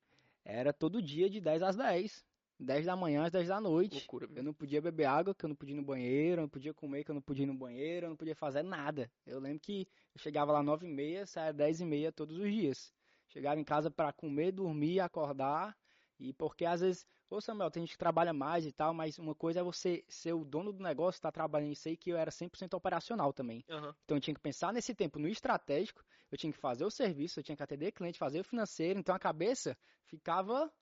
era 0.45 0.73
todo 0.73 1.03
dia 1.03 1.29
de 1.29 1.41
10 1.41 1.63
às 1.63 1.77
10. 1.77 2.25
10 2.59 2.87
da 2.87 2.97
manhã 2.97 3.25
às 3.25 3.33
10 3.33 3.49
da 3.49 3.61
noite. 3.61 3.95
Loucura, 3.95 4.29
eu 4.35 4.43
não 4.43 4.55
podia 4.55 4.81
beber 4.81 5.05
água, 5.05 5.35
que 5.35 5.45
eu 5.45 5.49
não 5.49 5.57
podia 5.57 5.75
ir 5.75 5.77
no 5.77 5.85
banheiro, 5.85 6.41
eu 6.41 6.43
não 6.45 6.49
podia 6.49 6.73
comer, 6.73 7.05
que 7.05 7.11
eu 7.11 7.15
não 7.15 7.21
podia 7.21 7.43
ir 7.43 7.47
no 7.47 7.55
banheiro, 7.55 8.07
eu 8.07 8.11
não 8.11 8.17
podia 8.17 8.35
fazer 8.35 8.63
nada. 8.63 9.11
Eu 9.27 9.39
lembro 9.39 9.61
que 9.61 9.87
eu 10.15 10.21
chegava 10.21 10.53
lá 10.53 10.63
9 10.63 10.87
e 10.87 10.91
meia, 10.91 11.27
saia 11.27 11.53
10 11.53 11.81
e 11.81 11.85
meia 11.85 12.11
todos 12.11 12.39
os 12.39 12.51
dias. 12.51 12.93
Chegava 13.29 13.61
em 13.61 13.65
casa 13.65 13.91
para 13.91 14.13
comer, 14.13 14.53
dormir, 14.53 15.01
acordar. 15.01 15.77
E 16.19 16.33
porque 16.33 16.65
às 16.65 16.81
vezes, 16.81 17.07
ô 17.29 17.41
Samuel, 17.41 17.71
tem 17.71 17.83
gente 17.83 17.93
que 17.93 17.99
trabalha 17.99 18.33
mais 18.33 18.65
e 18.65 18.73
tal, 18.73 18.95
mas 18.95 19.19
uma 19.19 19.35
coisa 19.35 19.61
é 19.61 19.63
você 19.63 20.05
ser 20.09 20.33
o 20.33 20.45
dono 20.45 20.73
do 20.73 20.83
negócio, 20.83 21.19
estar 21.19 21.29
tá 21.29 21.33
trabalhando 21.33 21.73
isso 21.73 21.89
aí, 21.89 21.97
que 21.97 22.11
eu 22.11 22.17
era 22.17 22.31
100% 22.31 22.75
operacional 22.75 23.33
também. 23.33 23.65
Uhum. 23.69 23.93
Então 24.05 24.17
eu 24.17 24.21
tinha 24.21 24.35
que 24.35 24.41
pensar 24.41 24.73
nesse 24.73 24.95
tempo 24.95 25.19
no 25.19 25.29
estratégico, 25.29 26.05
eu 26.31 26.39
tinha 26.39 26.53
que 26.53 26.59
fazer 26.59 26.85
o 26.85 26.91
serviço, 26.91 27.41
eu 27.41 27.45
tinha 27.45 27.57
que 27.57 27.63
atender 27.63 27.93
cliente, 27.93 28.19
fazer 28.19 28.41
o 28.41 28.45
financeiro, 28.45 28.99
então 28.99 29.15
a 29.15 29.19
cabeça 29.19 29.77
ficava 30.05 30.73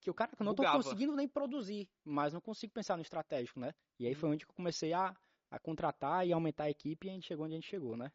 que 0.00 0.10
o 0.10 0.14
cara 0.14 0.34
que 0.34 0.42
eu 0.42 0.44
não 0.44 0.52
estou 0.52 0.66
conseguindo 0.66 1.14
nem 1.14 1.28
produzir, 1.28 1.88
mas 2.04 2.32
não 2.32 2.40
consigo 2.40 2.72
pensar 2.72 2.96
no 2.96 3.02
estratégico, 3.02 3.60
né? 3.60 3.72
E 3.98 4.06
aí 4.06 4.14
foi 4.14 4.28
uhum. 4.28 4.34
onde 4.34 4.44
eu 4.44 4.54
comecei 4.54 4.92
a, 4.92 5.14
a 5.50 5.58
contratar 5.58 6.26
e 6.26 6.32
aumentar 6.32 6.64
a 6.64 6.70
equipe 6.70 7.06
e 7.06 7.10
a 7.10 7.12
gente 7.12 7.26
chegou 7.26 7.44
onde 7.44 7.54
a 7.54 7.58
gente 7.58 7.68
chegou, 7.68 7.96
né? 7.96 8.10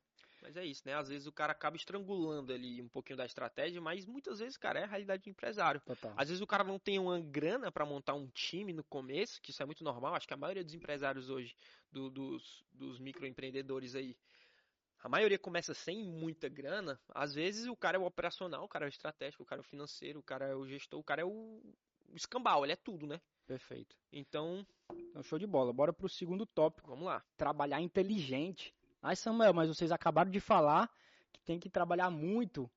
Mas 0.47 0.55
é 0.55 0.65
isso, 0.65 0.81
né? 0.85 0.93
Às 0.93 1.09
vezes 1.09 1.27
o 1.27 1.31
cara 1.31 1.51
acaba 1.51 1.75
estrangulando 1.75 2.53
ali 2.53 2.81
um 2.81 2.87
pouquinho 2.87 3.17
da 3.17 3.25
estratégia, 3.25 3.81
mas 3.81 4.05
muitas 4.05 4.39
vezes, 4.39 4.55
cara, 4.55 4.79
é 4.79 4.83
a 4.83 4.87
realidade 4.87 5.23
do 5.23 5.29
empresário. 5.29 5.81
Total. 5.81 6.13
Às 6.15 6.29
vezes 6.29 6.41
o 6.41 6.47
cara 6.47 6.63
não 6.63 6.79
tem 6.79 6.97
uma 6.97 7.19
grana 7.19 7.69
para 7.69 7.85
montar 7.85 8.13
um 8.13 8.29
time 8.29 8.71
no 8.71 8.81
começo, 8.85 9.41
que 9.41 9.51
isso 9.51 9.61
é 9.61 9.65
muito 9.65 9.83
normal. 9.83 10.15
Acho 10.15 10.25
que 10.25 10.33
a 10.33 10.37
maioria 10.37 10.63
dos 10.63 10.73
empresários 10.73 11.29
hoje, 11.29 11.53
do, 11.91 12.09
dos, 12.09 12.63
dos 12.71 12.97
microempreendedores 12.97 13.93
aí, 13.93 14.15
a 15.03 15.09
maioria 15.09 15.37
começa 15.37 15.73
sem 15.73 16.01
muita 16.01 16.47
grana. 16.47 16.97
Às 17.09 17.33
vezes 17.33 17.67
o 17.67 17.75
cara 17.75 17.97
é 17.97 17.99
o 17.99 18.05
operacional, 18.05 18.63
o 18.63 18.69
cara 18.69 18.85
é 18.85 18.87
o 18.87 18.89
estratégico, 18.89 19.43
o 19.43 19.45
cara 19.45 19.59
é 19.59 19.65
o 19.65 19.67
financeiro, 19.67 20.19
o 20.19 20.23
cara 20.23 20.45
é 20.45 20.55
o 20.55 20.65
gestor, 20.65 20.97
o 20.97 21.03
cara 21.03 21.23
é 21.23 21.25
o, 21.25 21.29
o 22.07 22.15
escambau, 22.15 22.63
ele 22.63 22.71
é 22.71 22.77
tudo, 22.77 23.05
né? 23.05 23.19
Perfeito. 23.45 23.97
Então, 24.13 24.65
então, 24.93 25.23
show 25.23 25.37
de 25.37 25.45
bola. 25.45 25.73
Bora 25.73 25.91
pro 25.91 26.07
segundo 26.07 26.45
tópico. 26.45 26.89
Vamos 26.89 27.05
lá. 27.05 27.21
Trabalhar 27.35 27.81
inteligente. 27.81 28.73
Ai, 29.01 29.15
Samuel, 29.15 29.53
mas 29.53 29.69
vocês 29.69 29.91
acabaram 29.91 30.29
de 30.31 30.39
falar 30.39 30.89
que 31.31 31.41
tem 31.41 31.59
que 31.59 31.69
trabalhar 31.69 32.09
muito. 32.09 32.69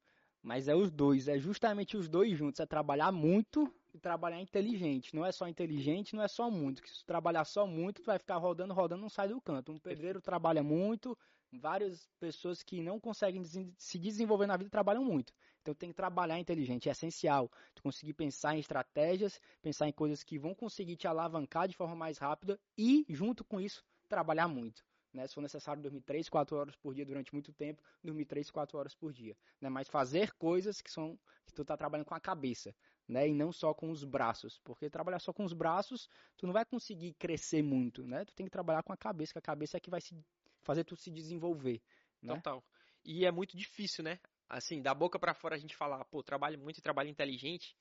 Mas 0.43 0.69
é 0.69 0.75
os 0.75 0.91
dois, 0.91 1.29
é 1.29 1.39
justamente 1.39 1.97
os 1.97 2.09
dois 2.09 2.37
juntos. 2.37 2.61
É 2.61 2.67
trabalhar 2.67 3.13
muito 3.13 3.73
e 3.93 3.99
trabalhar 3.99 4.41
inteligente. 4.41 5.15
Não 5.15 5.25
é 5.25 5.33
só 5.33 5.49
inteligente, 5.49 6.15
não 6.15 6.23
é 6.23 6.29
só 6.29 6.51
muito. 6.51 6.87
se 6.87 7.01
tu 7.01 7.05
trabalhar 7.05 7.45
só 7.45 7.67
muito, 7.67 8.03
tu 8.03 8.07
vai 8.07 8.19
ficar 8.19 8.37
rodando, 8.37 8.73
rodando, 8.73 9.03
não 9.03 9.09
sai 9.09 9.29
do 9.29 9.41
canto. 9.41 9.73
Um 9.73 9.79
pedreiro 9.79 10.21
trabalha 10.21 10.63
muito, 10.63 11.17
várias 11.53 12.09
pessoas 12.19 12.63
que 12.63 12.81
não 12.81 13.01
conseguem 13.01 13.43
se 13.77 13.99
desenvolver 13.99 14.47
na 14.47 14.57
vida 14.57 14.71
trabalham 14.71 15.05
muito. 15.05 15.33
Então 15.61 15.75
tem 15.75 15.91
que 15.91 15.97
trabalhar 15.97 16.39
inteligente, 16.39 16.89
é 16.89 16.93
essencial. 16.93 17.51
Tu 17.75 17.83
conseguir 17.83 18.15
pensar 18.15 18.57
em 18.57 18.61
estratégias, 18.61 19.41
pensar 19.61 19.89
em 19.89 19.93
coisas 19.93 20.23
que 20.23 20.39
vão 20.39 20.55
conseguir 20.55 20.97
te 20.97 21.07
alavancar 21.07 21.69
de 21.69 21.77
forma 21.77 21.95
mais 21.95 22.19
rápida 22.19 22.59
e, 22.79 23.05
junto 23.09 23.45
com 23.45 23.61
isso, 23.61 23.85
trabalhar 24.09 24.49
muito. 24.49 24.90
Né? 25.13 25.27
Se 25.27 25.35
for 25.35 25.41
necessário 25.41 25.83
dormir 25.83 26.01
3, 26.03 26.29
4 26.29 26.57
horas 26.57 26.77
por 26.77 26.95
dia 26.95 27.05
durante 27.05 27.33
muito 27.33 27.53
tempo, 27.53 27.83
dormir 28.03 28.25
3, 28.25 28.51
4 28.51 28.79
horas 28.79 28.95
por 28.95 29.13
dia, 29.13 29.37
né? 29.61 29.69
Mas 29.69 29.89
fazer 29.89 30.33
coisas 30.35 30.81
que 30.81 30.91
são 30.91 31.19
que 31.47 31.53
tu 31.53 31.65
tá 31.65 31.77
trabalhando 31.77 32.07
com 32.07 32.15
a 32.15 32.21
cabeça, 32.21 32.75
né? 33.09 33.29
E 33.29 33.35
não 33.35 33.53
só 33.53 33.75
com 33.75 33.91
os 33.91 34.05
braços, 34.05 34.59
porque 34.65 34.89
trabalhar 34.89 35.19
só 35.19 35.33
com 35.33 35.45
os 35.45 35.53
braços, 35.53 36.09
tu 36.37 36.47
não 36.47 36.53
vai 36.53 36.65
conseguir 36.65 37.15
crescer 37.15 37.63
muito, 37.63 38.07
né? 38.07 38.25
Tu 38.25 38.35
tem 38.35 38.47
que 38.47 38.53
trabalhar 38.53 38.83
com 38.83 38.93
a 38.93 38.97
cabeça, 38.97 39.33
que 39.33 39.39
a 39.39 39.43
cabeça 39.43 39.77
é 39.77 39.81
que 39.81 39.91
vai 39.91 40.01
se 40.01 40.17
fazer 40.63 40.85
tu 40.85 40.97
se 40.97 41.11
desenvolver, 41.11 41.83
né? 42.23 42.35
Total. 42.35 42.65
E 43.05 43.25
é 43.25 43.31
muito 43.31 43.57
difícil, 43.57 44.05
né? 44.05 44.19
Assim, 44.49 44.83
da 44.83 44.95
boca 44.95 45.19
para 45.19 45.35
fora 45.35 45.55
a 45.55 45.59
gente 45.59 45.77
falar, 45.77 46.05
pô, 46.07 46.23
trabalho 46.23 46.59
muito 46.59 46.79
e 46.79 46.83
trabalho 46.83 47.09
inteligente, 47.09 47.77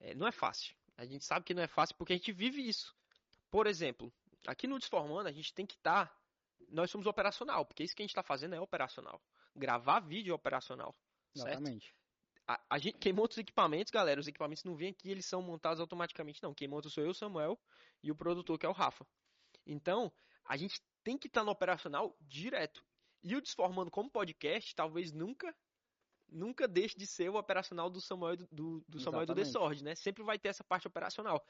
é, 0.00 0.14
não 0.14 0.26
é 0.26 0.32
fácil. 0.32 0.74
A 0.96 1.04
gente 1.04 1.24
sabe 1.24 1.44
que 1.44 1.54
não 1.54 1.62
é 1.62 1.66
fácil 1.66 1.96
porque 1.96 2.12
a 2.12 2.16
gente 2.16 2.32
vive 2.32 2.66
isso. 2.66 2.94
Por 3.50 3.66
exemplo, 3.66 4.12
aqui 4.46 4.66
no 4.66 4.78
Desformando 4.78 5.28
a 5.28 5.32
gente 5.32 5.52
tem 5.52 5.66
que 5.66 5.74
estar 5.74 6.06
tá 6.06 6.19
nós 6.70 6.90
somos 6.90 7.06
operacional, 7.06 7.64
porque 7.64 7.82
isso 7.82 7.94
que 7.94 8.02
a 8.02 8.04
gente 8.04 8.10
está 8.10 8.22
fazendo 8.22 8.54
é 8.54 8.60
operacional. 8.60 9.20
Gravar 9.54 10.00
vídeo 10.00 10.32
é 10.32 10.34
operacional. 10.34 10.94
Exatamente. 11.34 11.94
A, 12.46 12.60
a 12.70 12.78
gente, 12.78 12.98
quem 12.98 13.12
monta 13.12 13.32
os 13.32 13.38
equipamentos, 13.38 13.90
galera, 13.90 14.20
os 14.20 14.26
equipamentos 14.26 14.64
não 14.64 14.74
vêm 14.74 14.90
aqui, 14.90 15.10
eles 15.10 15.26
são 15.26 15.42
montados 15.42 15.80
automaticamente, 15.80 16.42
não. 16.42 16.54
Quem 16.54 16.68
monta 16.68 16.88
sou 16.88 17.04
eu, 17.04 17.14
Samuel, 17.14 17.58
e 18.02 18.10
o 18.10 18.16
produtor, 18.16 18.58
que 18.58 18.66
é 18.66 18.68
o 18.68 18.72
Rafa. 18.72 19.06
Então, 19.66 20.12
a 20.44 20.56
gente 20.56 20.80
tem 21.04 21.16
que 21.16 21.26
estar 21.26 21.40
tá 21.40 21.44
no 21.44 21.52
operacional 21.52 22.16
direto. 22.20 22.84
E 23.22 23.36
o 23.36 23.40
Desformando 23.40 23.90
como 23.90 24.10
podcast, 24.10 24.74
talvez 24.74 25.12
nunca 25.12 25.54
nunca 26.32 26.68
deixe 26.68 26.96
de 26.96 27.06
ser 27.08 27.28
o 27.28 27.34
operacional 27.34 27.90
do 27.90 28.00
Samuel 28.00 28.36
do, 28.52 28.84
do 28.88 29.00
Samuel 29.00 29.26
do 29.26 29.34
The 29.34 29.44
Sword, 29.44 29.82
né? 29.82 29.94
Sempre 29.96 30.22
vai 30.22 30.38
ter 30.38 30.48
essa 30.48 30.62
parte 30.62 30.86
operacional. 30.86 31.44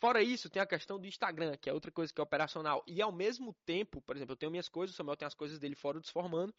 Fora 0.00 0.22
isso, 0.22 0.48
tem 0.48 0.62
a 0.62 0.66
questão 0.66 0.98
do 0.98 1.06
Instagram, 1.06 1.58
que 1.58 1.68
é 1.68 1.74
outra 1.74 1.92
coisa 1.92 2.10
que 2.10 2.18
é 2.18 2.24
operacional. 2.24 2.82
E 2.86 3.02
ao 3.02 3.12
mesmo 3.12 3.54
tempo, 3.66 4.00
por 4.00 4.16
exemplo, 4.16 4.32
eu 4.32 4.36
tenho 4.36 4.50
minhas 4.50 4.66
coisas, 4.66 4.94
o 4.94 4.96
Samuel 4.96 5.14
tem 5.14 5.26
as 5.26 5.34
coisas 5.34 5.58
dele 5.58 5.74
fora 5.74 5.98
do 5.98 6.00
Desformando. 6.00 6.54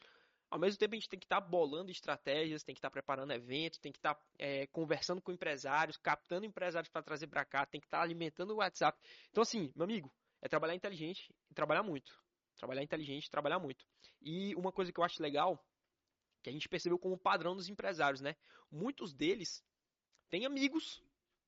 Ao 0.48 0.60
mesmo 0.60 0.78
tempo, 0.78 0.94
a 0.94 0.98
gente 0.98 1.10
tem 1.10 1.20
que 1.20 1.26
estar 1.26 1.42
tá 1.42 1.48
bolando 1.48 1.90
estratégias, 1.90 2.62
tem 2.62 2.76
que 2.76 2.78
estar 2.78 2.90
tá 2.90 2.94
preparando 2.94 3.32
eventos, 3.32 3.80
tem 3.80 3.92
que 3.92 3.98
estar 3.98 4.14
tá, 4.14 4.22
é, 4.38 4.68
conversando 4.68 5.20
com 5.24 5.32
empresários, 5.32 5.98
captando 5.98 6.46
empresários 6.46 6.88
para 6.88 7.02
trazer 7.02 7.26
para 7.26 7.44
cá, 7.44 7.66
tem 7.66 7.82
que 7.82 7.88
estar 7.88 7.98
tá 7.98 8.04
alimentando 8.04 8.52
o 8.52 8.58
WhatsApp. 8.58 9.00
Então, 9.32 9.42
assim, 9.42 9.72
meu 9.76 9.86
amigo, 9.86 10.14
é 10.40 10.48
trabalhar 10.48 10.76
inteligente 10.76 11.34
e 11.50 11.54
trabalhar 11.56 11.82
muito. 11.82 12.16
Trabalhar 12.58 12.84
inteligente 12.84 13.26
e 13.26 13.32
trabalhar 13.32 13.58
muito. 13.58 13.84
E 14.22 14.54
uma 14.54 14.72
coisa 14.72 14.94
que 14.94 15.00
eu 15.00 15.04
acho 15.04 15.20
legal, 15.20 15.66
que 16.44 16.50
a 16.52 16.54
gente 16.54 16.70
percebeu 16.70 17.00
como 17.00 17.18
padrão 17.18 17.56
dos 17.56 17.70
empresários, 17.70 18.22
né? 18.22 18.36
Muitos 18.70 19.16
deles 19.16 19.64
têm 20.30 20.46
amigos 20.46 21.02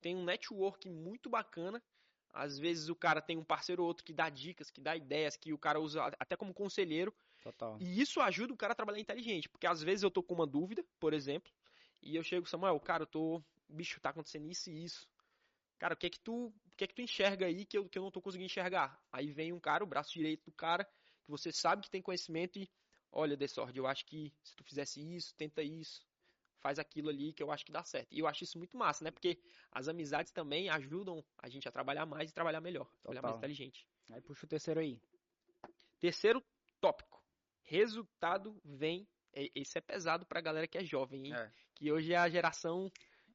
tem 0.04 0.14
um 0.14 0.22
network 0.22 0.86
muito 0.90 1.30
bacana. 1.30 1.82
Às 2.30 2.58
vezes 2.58 2.90
o 2.90 2.94
cara 2.94 3.22
tem 3.22 3.38
um 3.38 3.44
parceiro 3.44 3.80
ou 3.80 3.88
outro 3.88 4.04
que 4.04 4.12
dá 4.12 4.28
dicas, 4.28 4.70
que 4.70 4.78
dá 4.78 4.94
ideias, 4.94 5.34
que 5.34 5.50
o 5.50 5.56
cara 5.56 5.80
usa 5.80 6.04
até 6.20 6.36
como 6.36 6.52
conselheiro. 6.52 7.14
Total. 7.42 7.78
E 7.80 8.02
isso 8.02 8.20
ajuda 8.20 8.52
o 8.52 8.56
cara 8.56 8.74
a 8.74 8.76
trabalhar 8.76 9.00
inteligente. 9.00 9.48
Porque 9.48 9.66
às 9.66 9.82
vezes 9.82 10.02
eu 10.02 10.10
tô 10.10 10.22
com 10.22 10.34
uma 10.34 10.46
dúvida, 10.46 10.84
por 11.00 11.14
exemplo, 11.14 11.50
e 12.02 12.16
eu 12.16 12.22
chego, 12.22 12.46
Samuel, 12.46 12.78
cara, 12.80 13.04
eu 13.04 13.06
tô. 13.06 13.42
Bicho, 13.66 13.98
tá 13.98 14.10
acontecendo 14.10 14.46
isso 14.46 14.68
e 14.68 14.84
isso. 14.84 15.08
Cara, 15.78 15.94
o 15.94 15.96
que 15.96 16.06
é 16.06 16.10
que 16.10 16.20
tu, 16.20 16.48
o 16.48 16.76
que 16.76 16.84
é 16.84 16.86
que 16.86 16.94
tu 16.94 17.00
enxerga 17.00 17.46
aí 17.46 17.64
que 17.64 17.78
eu, 17.78 17.88
que 17.88 17.98
eu 17.98 18.02
não 18.02 18.10
tô 18.10 18.20
conseguindo 18.20 18.50
enxergar? 18.50 19.00
Aí 19.10 19.32
vem 19.32 19.54
um 19.54 19.60
cara, 19.60 19.82
o 19.82 19.86
braço 19.86 20.12
direito 20.12 20.44
do 20.44 20.52
cara, 20.52 20.84
que 20.84 21.30
você 21.30 21.50
sabe 21.50 21.80
que 21.80 21.90
tem 21.90 22.02
conhecimento 22.02 22.58
e, 22.58 22.70
olha, 23.10 23.38
Desord, 23.38 23.78
eu 23.78 23.86
acho 23.86 24.04
que 24.04 24.34
se 24.42 24.54
tu 24.54 24.64
fizesse 24.64 25.00
isso, 25.00 25.34
tenta 25.34 25.62
isso 25.62 26.04
faz 26.64 26.78
aquilo 26.78 27.10
ali 27.10 27.30
que 27.34 27.42
eu 27.42 27.52
acho 27.52 27.62
que 27.62 27.70
dá 27.70 27.84
certo. 27.84 28.08
E 28.10 28.20
eu 28.20 28.26
acho 28.26 28.42
isso 28.42 28.56
muito 28.56 28.74
massa, 28.74 29.04
né? 29.04 29.10
Porque 29.10 29.38
as 29.70 29.86
amizades 29.86 30.32
também 30.32 30.70
ajudam 30.70 31.22
a 31.36 31.46
gente 31.46 31.68
a 31.68 31.70
trabalhar 31.70 32.06
mais 32.06 32.30
e 32.30 32.32
trabalhar 32.32 32.62
melhor, 32.62 32.86
Total. 32.86 33.12
trabalhar 33.12 33.22
mais 33.22 33.36
inteligente. 33.36 33.86
Aí 34.10 34.22
puxa 34.22 34.46
o 34.46 34.48
terceiro 34.48 34.80
aí. 34.80 34.98
Terceiro 36.00 36.42
tópico. 36.80 37.22
Resultado 37.64 38.58
vem. 38.64 39.06
Esse 39.54 39.76
é 39.76 39.80
pesado 39.82 40.24
pra 40.24 40.40
galera 40.40 40.66
que 40.66 40.78
é 40.78 40.84
jovem, 40.84 41.26
hein? 41.26 41.34
É. 41.34 41.52
Que 41.74 41.92
hoje 41.92 42.14
é 42.14 42.16
a 42.16 42.30
geração 42.30 42.90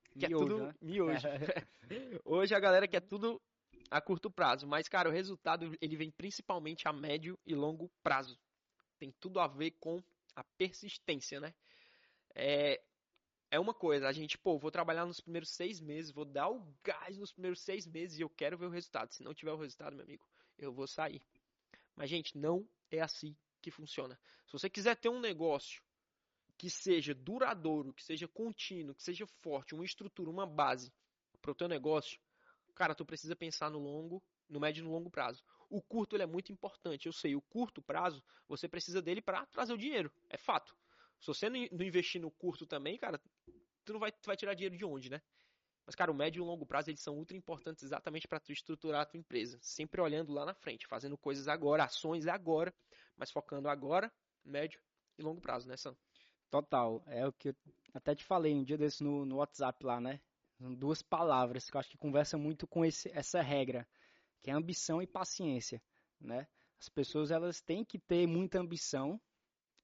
que 0.09 0.27
miojo, 0.27 0.35
é 0.35 0.47
tudo 0.47 0.65
né? 0.65 0.73
miojo. 0.81 1.27
hoje 2.25 2.55
a 2.55 2.59
galera 2.59 2.87
quer 2.87 3.01
tudo 3.01 3.39
a 3.91 4.01
curto 4.01 4.31
prazo, 4.31 4.65
mas 4.65 4.87
cara, 4.87 5.07
o 5.07 5.11
resultado 5.11 5.71
ele 5.79 5.95
vem 5.95 6.09
principalmente 6.09 6.87
a 6.87 6.93
médio 6.93 7.37
e 7.45 7.53
longo 7.53 7.91
prazo. 8.01 8.39
Tem 8.97 9.11
tudo 9.19 9.39
a 9.39 9.47
ver 9.47 9.71
com 9.79 10.01
a 10.35 10.43
persistência, 10.57 11.39
né? 11.39 11.53
É, 12.33 12.81
é 13.51 13.59
uma 13.59 13.73
coisa, 13.73 14.07
a 14.07 14.11
gente, 14.11 14.37
pô, 14.37 14.57
vou 14.57 14.69
trabalhar 14.69 15.05
nos 15.05 15.19
primeiros 15.19 15.49
seis 15.49 15.81
meses, 15.81 16.11
vou 16.11 16.25
dar 16.25 16.49
o 16.49 16.65
gás 16.83 17.17
nos 17.17 17.31
primeiros 17.31 17.61
seis 17.61 17.87
meses 17.87 18.19
e 18.19 18.21
eu 18.21 18.29
quero 18.29 18.57
ver 18.57 18.67
o 18.67 18.69
resultado. 18.69 19.11
Se 19.13 19.23
não 19.23 19.33
tiver 19.33 19.51
o 19.51 19.57
resultado, 19.57 19.95
meu 19.95 20.05
amigo, 20.05 20.25
eu 20.57 20.71
vou 20.71 20.87
sair. 20.87 21.21
Mas, 21.95 22.09
gente, 22.09 22.37
não 22.37 22.67
é 22.91 23.01
assim 23.01 23.35
que 23.61 23.71
funciona. 23.71 24.19
Se 24.45 24.53
você 24.53 24.69
quiser 24.69 24.95
ter 24.95 25.09
um 25.09 25.19
negócio 25.19 25.81
que 26.57 26.69
seja 26.69 27.13
duradouro, 27.13 27.93
que 27.93 28.03
seja 28.03 28.27
contínuo, 28.27 28.93
que 28.93 29.03
seja 29.03 29.25
forte, 29.25 29.73
uma 29.73 29.85
estrutura, 29.85 30.29
uma 30.29 30.45
base 30.45 30.93
para 31.41 31.51
o 31.51 31.55
teu 31.55 31.67
negócio, 31.67 32.19
cara, 32.75 32.93
tu 32.93 33.05
precisa 33.05 33.35
pensar 33.35 33.69
no 33.69 33.79
longo, 33.79 34.21
no 34.47 34.59
médio 34.59 34.81
e 34.81 34.83
no 34.83 34.91
longo 34.91 35.09
prazo. 35.09 35.43
O 35.69 35.81
curto 35.81 36.15
ele 36.15 36.23
é 36.23 36.27
muito 36.27 36.51
importante, 36.51 37.05
eu 37.05 37.13
sei, 37.13 37.35
o 37.35 37.41
curto 37.41 37.81
prazo, 37.81 38.23
você 38.47 38.67
precisa 38.67 39.01
dele 39.01 39.21
para 39.21 39.45
trazer 39.47 39.73
o 39.73 39.77
dinheiro, 39.77 40.11
é 40.29 40.37
fato. 40.37 40.75
Se 41.19 41.27
você 41.27 41.49
não 41.49 41.57
investir 41.57 42.21
no 42.21 42.31
curto 42.31 42.65
também, 42.65 42.97
cara, 42.97 43.19
tu 43.83 43.93
não 43.93 43.99
vai, 43.99 44.11
tu 44.11 44.25
vai 44.25 44.37
tirar 44.37 44.53
dinheiro 44.53 44.77
de 44.77 44.85
onde, 44.85 45.09
né? 45.09 45.21
Mas, 45.85 45.95
cara, 45.95 46.11
o 46.11 46.13
médio 46.13 46.39
e 46.39 46.41
o 46.41 46.45
longo 46.45 46.67
prazo, 46.67 46.91
eles 46.91 47.01
são 47.01 47.17
ultra 47.17 47.35
importantes 47.35 47.83
exatamente 47.83 48.27
para 48.27 48.39
tu 48.39 48.51
estruturar 48.51 49.01
a 49.01 49.05
tua 49.05 49.19
empresa. 49.19 49.57
Sempre 49.59 49.99
olhando 49.99 50.31
lá 50.31 50.45
na 50.45 50.53
frente, 50.53 50.85
fazendo 50.85 51.17
coisas 51.17 51.47
agora, 51.47 51.83
ações 51.83 52.27
agora, 52.27 52.71
mas 53.17 53.31
focando 53.31 53.67
agora, 53.67 54.11
médio 54.45 54.79
e 55.17 55.23
longo 55.23 55.41
prazo, 55.41 55.67
né, 55.67 55.75
Sam? 55.75 55.95
Total. 56.49 57.03
É 57.07 57.27
o 57.27 57.33
que 57.33 57.49
eu 57.49 57.55
até 57.93 58.13
te 58.13 58.23
falei 58.23 58.53
um 58.53 58.63
dia 58.63 58.77
desse 58.77 59.03
no, 59.03 59.25
no 59.25 59.37
WhatsApp 59.37 59.83
lá, 59.83 59.99
né? 59.99 60.21
Duas 60.59 61.01
palavras 61.01 61.69
que 61.69 61.75
eu 61.75 61.79
acho 61.79 61.89
que 61.89 61.97
conversam 61.97 62.39
muito 62.39 62.67
com 62.67 62.85
esse, 62.85 63.09
essa 63.11 63.41
regra, 63.41 63.87
que 64.41 64.51
é 64.51 64.53
ambição 64.53 65.01
e 65.01 65.07
paciência, 65.07 65.81
né? 66.19 66.47
As 66.79 66.87
pessoas, 66.87 67.31
elas 67.31 67.61
têm 67.61 67.83
que 67.83 67.97
ter 67.97 68.27
muita 68.27 68.59
ambição, 68.59 69.19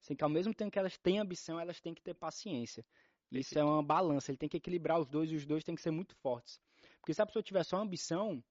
Assim, 0.05 0.15
que 0.15 0.24
ao 0.24 0.29
mesmo 0.29 0.53
tempo 0.53 0.69
que 0.69 0.77
elas 0.77 0.95
têm 1.00 1.17
ambição, 1.17 1.59
elas 1.59 1.79
têm 1.79 1.91
que 1.91 2.01
ter 2.01 2.13
paciência. 2.13 2.85
Isso 3.31 3.57
é 3.57 3.63
uma 3.63 3.81
balança, 3.81 4.29
ele 4.29 4.38
tem 4.38 4.47
que 4.47 4.57
equilibrar 4.57 5.00
os 5.00 5.07
dois 5.07 5.31
e 5.31 5.35
os 5.35 5.47
dois 5.47 5.63
têm 5.63 5.74
que 5.74 5.81
ser 5.81 5.89
muito 5.89 6.15
fortes. 6.17 6.62
Porque 7.00 7.12
se 7.12 7.24
a 7.24 7.25
pessoa 7.25 7.41
tiver 7.41 7.63
só 7.63 7.77
ambição, 7.77 8.43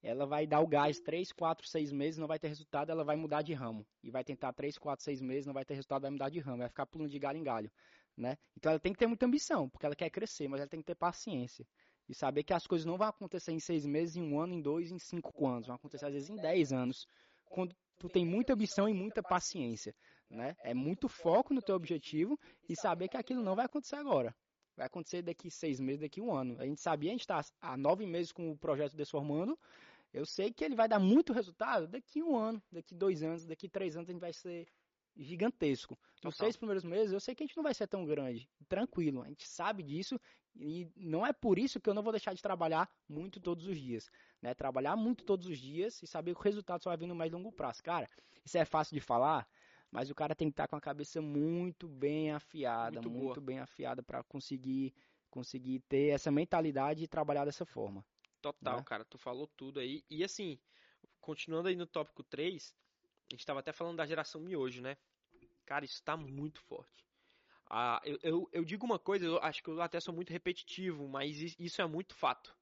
ela 0.00 0.24
vai 0.24 0.46
dar 0.46 0.60
o 0.60 0.68
gás 0.68 1.00
3, 1.00 1.32
4, 1.32 1.66
6 1.66 1.90
meses, 1.90 2.16
não 2.16 2.28
vai 2.28 2.38
ter 2.38 2.46
resultado, 2.46 2.90
ela 2.90 3.02
vai 3.02 3.16
mudar 3.16 3.42
de 3.42 3.52
ramo. 3.52 3.84
E 4.04 4.10
vai 4.10 4.22
tentar 4.22 4.52
3, 4.52 4.78
4, 4.78 5.04
6 5.04 5.20
meses, 5.20 5.46
não 5.46 5.52
vai 5.52 5.64
ter 5.64 5.74
resultado, 5.74 6.02
vai 6.02 6.12
mudar 6.12 6.28
de 6.28 6.38
ramo, 6.38 6.58
vai 6.58 6.68
ficar 6.68 6.86
pulando 6.86 7.10
de 7.10 7.18
galho 7.18 7.38
em 7.38 7.42
galho. 7.42 7.72
Né? 8.16 8.38
Então 8.56 8.70
ela 8.70 8.78
tem 8.78 8.92
que 8.92 8.98
ter 8.98 9.08
muita 9.08 9.26
ambição, 9.26 9.68
porque 9.68 9.84
ela 9.84 9.96
quer 9.96 10.10
crescer, 10.10 10.46
mas 10.46 10.60
ela 10.60 10.68
tem 10.68 10.78
que 10.78 10.86
ter 10.86 10.94
paciência. 10.94 11.66
E 12.08 12.14
saber 12.14 12.44
que 12.44 12.54
as 12.54 12.68
coisas 12.68 12.84
não 12.84 12.96
vão 12.96 13.08
acontecer 13.08 13.50
em 13.50 13.58
6 13.58 13.84
meses, 13.84 14.14
em 14.14 14.22
um 14.22 14.38
ano, 14.38 14.54
em 14.54 14.62
dois, 14.62 14.92
em 14.92 14.98
cinco 14.98 15.44
anos. 15.48 15.66
Vão 15.66 15.74
acontecer 15.74 16.06
às 16.06 16.12
vezes 16.12 16.30
em 16.30 16.36
10 16.36 16.72
anos. 16.72 17.08
Quando 17.46 17.74
tu 17.98 18.08
tem 18.08 18.24
muita 18.24 18.52
ambição 18.52 18.88
e 18.88 18.94
muita 18.94 19.22
paciência, 19.22 19.92
né? 20.30 20.56
É 20.62 20.74
muito 20.74 21.08
foco 21.08 21.54
no 21.54 21.62
teu 21.62 21.74
objetivo 21.74 22.38
e 22.68 22.76
saber 22.76 23.08
que 23.08 23.16
aquilo 23.16 23.42
não 23.42 23.54
vai 23.54 23.66
acontecer 23.66 23.96
agora. 23.96 24.34
Vai 24.76 24.86
acontecer 24.86 25.22
daqui 25.22 25.50
seis 25.50 25.78
meses, 25.78 26.00
daqui 26.00 26.20
um 26.20 26.32
ano. 26.32 26.56
A 26.58 26.66
gente 26.66 26.80
sabia, 26.80 27.10
a 27.10 27.14
gente 27.14 27.20
está 27.20 27.44
há 27.60 27.76
nove 27.76 28.06
meses 28.06 28.32
com 28.32 28.50
o 28.50 28.58
projeto 28.58 28.96
Desformando. 28.96 29.58
Eu 30.12 30.26
sei 30.26 30.52
que 30.52 30.64
ele 30.64 30.76
vai 30.76 30.88
dar 30.88 30.98
muito 30.98 31.32
resultado 31.32 31.86
daqui 31.88 32.22
um 32.22 32.36
ano, 32.36 32.62
daqui 32.70 32.94
dois 32.94 33.22
anos, 33.22 33.46
daqui 33.46 33.68
três 33.68 33.96
anos 33.96 34.08
a 34.08 34.12
gente 34.12 34.20
vai 34.20 34.32
ser 34.32 34.66
gigantesco. 35.16 35.98
Nos 36.22 36.36
seis 36.36 36.56
primeiros 36.56 36.84
meses, 36.84 37.12
eu 37.12 37.20
sei 37.20 37.34
que 37.34 37.42
a 37.42 37.46
gente 37.46 37.56
não 37.56 37.62
vai 37.62 37.74
ser 37.74 37.86
tão 37.86 38.04
grande. 38.04 38.48
Tranquilo, 38.68 39.22
a 39.22 39.28
gente 39.28 39.46
sabe 39.46 39.82
disso 39.82 40.18
e 40.56 40.88
não 40.96 41.26
é 41.26 41.32
por 41.32 41.58
isso 41.58 41.80
que 41.80 41.88
eu 41.88 41.94
não 41.94 42.02
vou 42.02 42.12
deixar 42.12 42.32
de 42.32 42.42
trabalhar 42.42 42.88
muito 43.08 43.40
todos 43.40 43.66
os 43.66 43.78
dias. 43.78 44.10
Né? 44.40 44.54
Trabalhar 44.54 44.96
muito 44.96 45.24
todos 45.24 45.46
os 45.46 45.58
dias 45.58 46.02
e 46.02 46.06
saber 46.06 46.34
que 46.34 46.40
o 46.40 46.44
resultado 46.44 46.82
só 46.82 46.90
vai 46.90 46.96
vir 46.96 47.06
no 47.06 47.14
mais 47.14 47.32
longo 47.32 47.52
prazo. 47.52 47.82
Cara, 47.82 48.08
isso 48.44 48.58
é 48.58 48.64
fácil 48.64 48.94
de 48.94 49.00
falar, 49.00 49.48
mas 49.94 50.10
o 50.10 50.14
cara 50.14 50.34
tem 50.34 50.48
que 50.48 50.54
estar 50.54 50.66
com 50.66 50.74
a 50.74 50.80
cabeça 50.80 51.22
muito 51.22 51.86
bem 51.86 52.32
afiada, 52.32 53.00
muito, 53.00 53.10
muito 53.10 53.40
bem 53.40 53.60
afiada 53.60 54.02
para 54.02 54.24
conseguir 54.24 54.92
conseguir 55.30 55.78
ter 55.88 56.08
essa 56.08 56.32
mentalidade 56.32 57.04
e 57.04 57.08
trabalhar 57.08 57.44
dessa 57.44 57.64
forma. 57.64 58.04
Total, 58.42 58.78
né? 58.78 58.84
cara, 58.84 59.04
tu 59.04 59.16
falou 59.16 59.46
tudo 59.56 59.78
aí. 59.78 60.04
E 60.10 60.24
assim, 60.24 60.58
continuando 61.20 61.68
aí 61.68 61.76
no 61.76 61.86
tópico 61.86 62.24
3, 62.24 62.74
a 63.28 63.34
gente 63.34 63.40
estava 63.40 63.60
até 63.60 63.72
falando 63.72 63.96
da 63.96 64.06
geração 64.06 64.40
miojo, 64.40 64.82
né? 64.82 64.96
Cara, 65.64 65.84
isso 65.84 65.94
está 65.94 66.16
muito 66.16 66.60
forte. 66.62 67.06
Ah, 67.70 68.00
eu, 68.04 68.18
eu, 68.20 68.48
eu, 68.52 68.64
digo 68.64 68.84
uma 68.84 68.98
coisa, 68.98 69.24
eu 69.24 69.38
acho 69.42 69.62
que 69.62 69.70
eu 69.70 69.80
até 69.80 70.00
sou 70.00 70.12
muito 70.12 70.32
repetitivo, 70.32 71.06
mas 71.08 71.36
isso 71.56 71.80
é 71.80 71.86
muito 71.86 72.16
fato. 72.16 72.52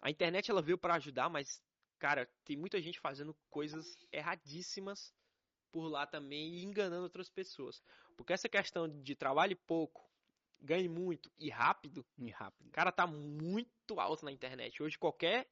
A 0.00 0.10
internet 0.10 0.50
ela 0.50 0.62
veio 0.62 0.78
para 0.78 0.94
ajudar, 0.94 1.28
mas, 1.28 1.62
cara, 1.98 2.26
tem 2.42 2.56
muita 2.56 2.80
gente 2.80 2.98
fazendo 3.00 3.36
coisas 3.50 3.94
erradíssimas 4.10 5.12
por 5.74 5.88
lá 5.88 6.06
também 6.06 6.54
e 6.54 6.62
enganando 6.62 7.02
outras 7.02 7.28
pessoas. 7.28 7.82
Porque 8.16 8.32
essa 8.32 8.48
questão 8.48 8.88
de 8.88 9.16
trabalhe 9.16 9.56
pouco, 9.56 10.08
ganhe 10.60 10.88
muito 10.88 11.28
e 11.36 11.50
rápido, 11.50 12.06
e 12.16 12.30
rápido. 12.30 12.70
cara, 12.70 12.92
tá 12.92 13.08
muito 13.08 13.98
alto 13.98 14.24
na 14.24 14.30
internet. 14.30 14.80
Hoje 14.80 14.96
qualquer 14.96 15.48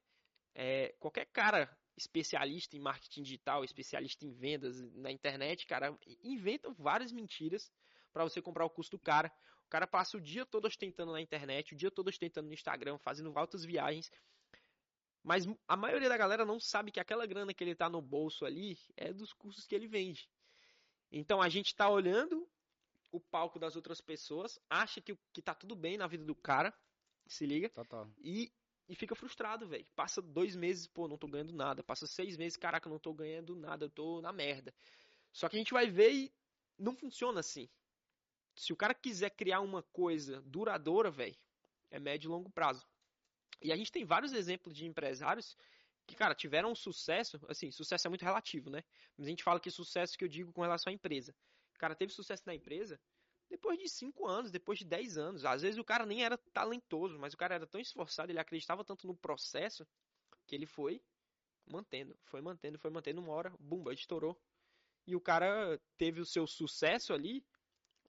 é, 0.54 0.94
qualquer 1.00 1.26
cara 1.26 1.76
especialista 1.96 2.76
em 2.76 2.80
marketing 2.80 3.24
digital, 3.24 3.64
especialista 3.64 4.24
em 4.24 4.30
vendas 4.32 4.80
na 4.92 5.10
internet, 5.10 5.66
cara, 5.66 5.98
inventam 6.22 6.72
várias 6.72 7.10
mentiras 7.10 7.72
para 8.12 8.22
você 8.22 8.40
comprar 8.40 8.64
o 8.64 8.70
custo 8.70 8.96
do 8.96 9.02
cara. 9.02 9.28
O 9.66 9.68
cara 9.68 9.88
passa 9.88 10.16
o 10.16 10.20
dia 10.20 10.46
todo 10.46 10.66
ostentando 10.66 11.10
na 11.10 11.20
internet, 11.20 11.74
o 11.74 11.76
dia 11.76 11.90
todo 11.90 12.06
ostentando 12.06 12.46
no 12.46 12.54
Instagram, 12.54 12.96
fazendo 12.98 13.36
altas 13.36 13.64
viagens. 13.64 14.08
Mas 15.22 15.46
a 15.68 15.76
maioria 15.76 16.08
da 16.08 16.16
galera 16.16 16.44
não 16.44 16.58
sabe 16.58 16.90
que 16.90 16.98
aquela 16.98 17.26
grana 17.26 17.54
que 17.54 17.62
ele 17.62 17.74
tá 17.74 17.88
no 17.88 18.02
bolso 18.02 18.44
ali 18.44 18.76
é 18.96 19.12
dos 19.12 19.32
cursos 19.32 19.66
que 19.66 19.74
ele 19.74 19.86
vende. 19.86 20.28
Então 21.10 21.40
a 21.40 21.48
gente 21.48 21.74
tá 21.74 21.88
olhando 21.88 22.48
o 23.12 23.20
palco 23.20 23.58
das 23.58 23.76
outras 23.76 24.00
pessoas, 24.00 24.58
acha 24.68 25.00
que, 25.00 25.16
que 25.32 25.42
tá 25.42 25.54
tudo 25.54 25.76
bem 25.76 25.96
na 25.96 26.06
vida 26.06 26.24
do 26.24 26.34
cara, 26.34 26.74
se 27.26 27.46
liga, 27.46 27.68
Total. 27.68 28.10
e, 28.18 28.50
e 28.88 28.96
fica 28.96 29.14
frustrado, 29.14 29.68
velho. 29.68 29.86
Passa 29.94 30.20
dois 30.20 30.56
meses, 30.56 30.86
pô, 30.86 31.06
não 31.06 31.18
tô 31.18 31.28
ganhando 31.28 31.52
nada. 31.52 31.82
Passa 31.84 32.06
seis 32.06 32.36
meses, 32.36 32.56
caraca, 32.56 32.88
não 32.88 32.98
tô 32.98 33.12
ganhando 33.12 33.54
nada, 33.54 33.84
eu 33.84 33.90
tô 33.90 34.20
na 34.20 34.32
merda. 34.32 34.74
Só 35.30 35.48
que 35.48 35.56
a 35.56 35.58
gente 35.58 35.72
vai 35.72 35.88
ver 35.88 36.12
e 36.12 36.34
não 36.78 36.96
funciona 36.96 37.40
assim. 37.40 37.68
Se 38.54 38.72
o 38.72 38.76
cara 38.76 38.94
quiser 38.94 39.30
criar 39.30 39.60
uma 39.60 39.82
coisa 39.82 40.42
duradoura, 40.42 41.10
velho, 41.10 41.36
é 41.90 42.00
médio 42.00 42.28
e 42.28 42.30
longo 42.30 42.50
prazo. 42.50 42.86
E 43.60 43.72
a 43.72 43.76
gente 43.76 43.92
tem 43.92 44.04
vários 44.04 44.32
exemplos 44.32 44.74
de 44.74 44.86
empresários 44.86 45.56
que, 46.06 46.16
cara, 46.16 46.34
tiveram 46.34 46.74
sucesso, 46.74 47.40
assim, 47.48 47.70
sucesso 47.70 48.06
é 48.06 48.10
muito 48.10 48.24
relativo, 48.24 48.70
né? 48.70 48.82
Mas 49.16 49.26
a 49.26 49.30
gente 49.30 49.44
fala 49.44 49.60
que 49.60 49.70
sucesso 49.70 50.16
que 50.16 50.24
eu 50.24 50.28
digo 50.28 50.52
com 50.52 50.62
relação 50.62 50.90
à 50.90 50.94
empresa. 50.94 51.34
O 51.74 51.78
cara 51.78 51.94
teve 51.94 52.12
sucesso 52.12 52.42
na 52.46 52.54
empresa 52.54 53.00
depois 53.48 53.78
de 53.78 53.88
5 53.88 54.26
anos, 54.26 54.50
depois 54.50 54.78
de 54.78 54.84
10 54.86 55.18
anos. 55.18 55.44
Às 55.44 55.60
vezes 55.62 55.78
o 55.78 55.84
cara 55.84 56.06
nem 56.06 56.24
era 56.24 56.38
talentoso, 56.38 57.18
mas 57.18 57.34
o 57.34 57.36
cara 57.36 57.54
era 57.54 57.66
tão 57.66 57.80
esforçado, 57.80 58.32
ele 58.32 58.38
acreditava 58.38 58.82
tanto 58.82 59.06
no 59.06 59.14
processo, 59.14 59.86
que 60.46 60.54
ele 60.54 60.66
foi 60.66 61.02
mantendo, 61.66 62.16
foi 62.24 62.40
mantendo, 62.40 62.78
foi 62.78 62.90
mantendo. 62.90 63.20
Uma 63.20 63.32
hora, 63.32 63.52
bumba, 63.60 63.92
estourou. 63.92 64.40
E 65.06 65.14
o 65.14 65.20
cara 65.20 65.78
teve 65.98 66.20
o 66.20 66.24
seu 66.24 66.46
sucesso 66.46 67.12
ali 67.12 67.44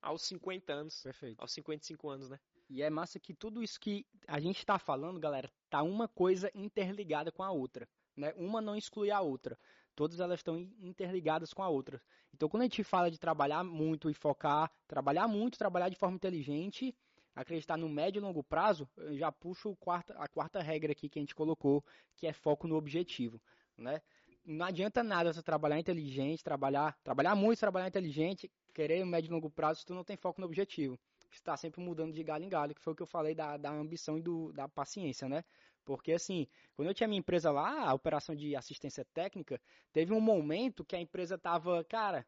aos 0.02 0.22
50 0.24 0.74
anos. 0.74 1.02
Perfeito. 1.02 1.42
Aos 1.42 1.52
55 1.52 2.10
anos, 2.10 2.30
né? 2.30 2.40
E 2.70 2.82
é 2.82 2.90
massa 2.90 3.20
que 3.20 3.34
tudo 3.34 3.62
isso 3.62 3.80
que 3.80 4.06
a 4.28 4.40
gente 4.40 4.58
está 4.58 4.80
falando, 4.80 5.20
galera, 5.20 5.52
tá 5.70 5.82
uma 5.84 6.08
coisa 6.08 6.50
interligada 6.56 7.32
com 7.32 7.44
a 7.44 7.52
outra. 7.52 7.88
Né? 8.16 8.34
Uma 8.36 8.62
não 8.62 8.76
exclui 8.76 9.12
a 9.12 9.22
outra. 9.22 9.58
Todas 9.96 10.20
elas 10.20 10.40
estão 10.40 10.58
interligadas 10.80 11.54
com 11.54 11.62
a 11.62 11.70
outra. 11.70 12.02
Então, 12.34 12.50
quando 12.50 12.62
a 12.62 12.66
gente 12.66 12.84
fala 12.84 13.12
de 13.12 13.20
trabalhar 13.20 13.64
muito 13.64 14.10
e 14.10 14.14
focar, 14.14 14.72
trabalhar 14.88 15.28
muito, 15.28 15.58
trabalhar 15.58 15.90
de 15.90 15.96
forma 15.96 16.16
inteligente, 16.16 16.96
acreditar 17.36 17.78
no 17.78 17.88
médio 17.88 18.20
e 18.20 18.22
longo 18.22 18.44
prazo, 18.44 18.90
eu 18.98 19.16
já 19.18 19.32
puxo 19.32 19.78
a 20.16 20.28
quarta 20.28 20.62
regra 20.62 20.94
aqui 20.94 21.10
que 21.10 21.20
a 21.20 21.22
gente 21.22 21.36
colocou, 21.36 21.84
que 22.16 22.26
é 22.26 22.34
foco 22.34 22.68
no 22.68 22.76
objetivo. 22.76 23.40
Né? 23.78 24.02
Não 24.44 24.66
adianta 24.66 25.04
nada 25.04 25.32
você 25.32 25.44
trabalhar 25.44 25.80
inteligente, 25.80 26.44
trabalhar, 26.44 26.98
trabalhar 27.04 27.36
muito, 27.36 27.60
trabalhar 27.60 27.88
inteligente, 27.88 28.52
querer 28.74 29.04
o 29.04 29.06
médio 29.06 29.30
e 29.30 29.32
longo 29.32 29.50
prazo 29.50 29.82
se 29.82 29.86
tu 29.86 29.94
não 29.94 30.04
tem 30.04 30.18
foco 30.18 30.42
no 30.42 30.48
objetivo 30.48 31.00
está 31.36 31.56
sempre 31.58 31.82
mudando 31.82 32.14
de 32.14 32.24
galho 32.24 32.44
em 32.44 32.50
galho, 32.50 32.76
que 32.76 32.82
foi 32.82 32.94
o 32.94 32.96
que 32.96 33.04
eu 33.04 33.08
falei 33.08 33.36
da, 33.36 33.58
da 33.58 33.72
ambição 33.72 34.18
e 34.18 34.22
do, 34.22 34.52
da 34.54 34.68
paciência, 34.68 35.28
né? 35.28 35.44
Porque 35.86 36.14
assim, 36.14 36.48
quando 36.76 36.88
eu 36.88 36.94
tinha 36.94 37.08
minha 37.08 37.20
empresa 37.20 37.52
lá, 37.52 37.90
a 37.90 37.94
operação 37.94 38.36
de 38.36 38.56
assistência 38.56 39.06
técnica, 39.14 39.60
teve 39.92 40.14
um 40.14 40.22
momento 40.22 40.86
que 40.86 40.96
a 40.96 41.00
empresa 41.00 41.38
tava, 41.38 41.84
cara, 41.84 42.26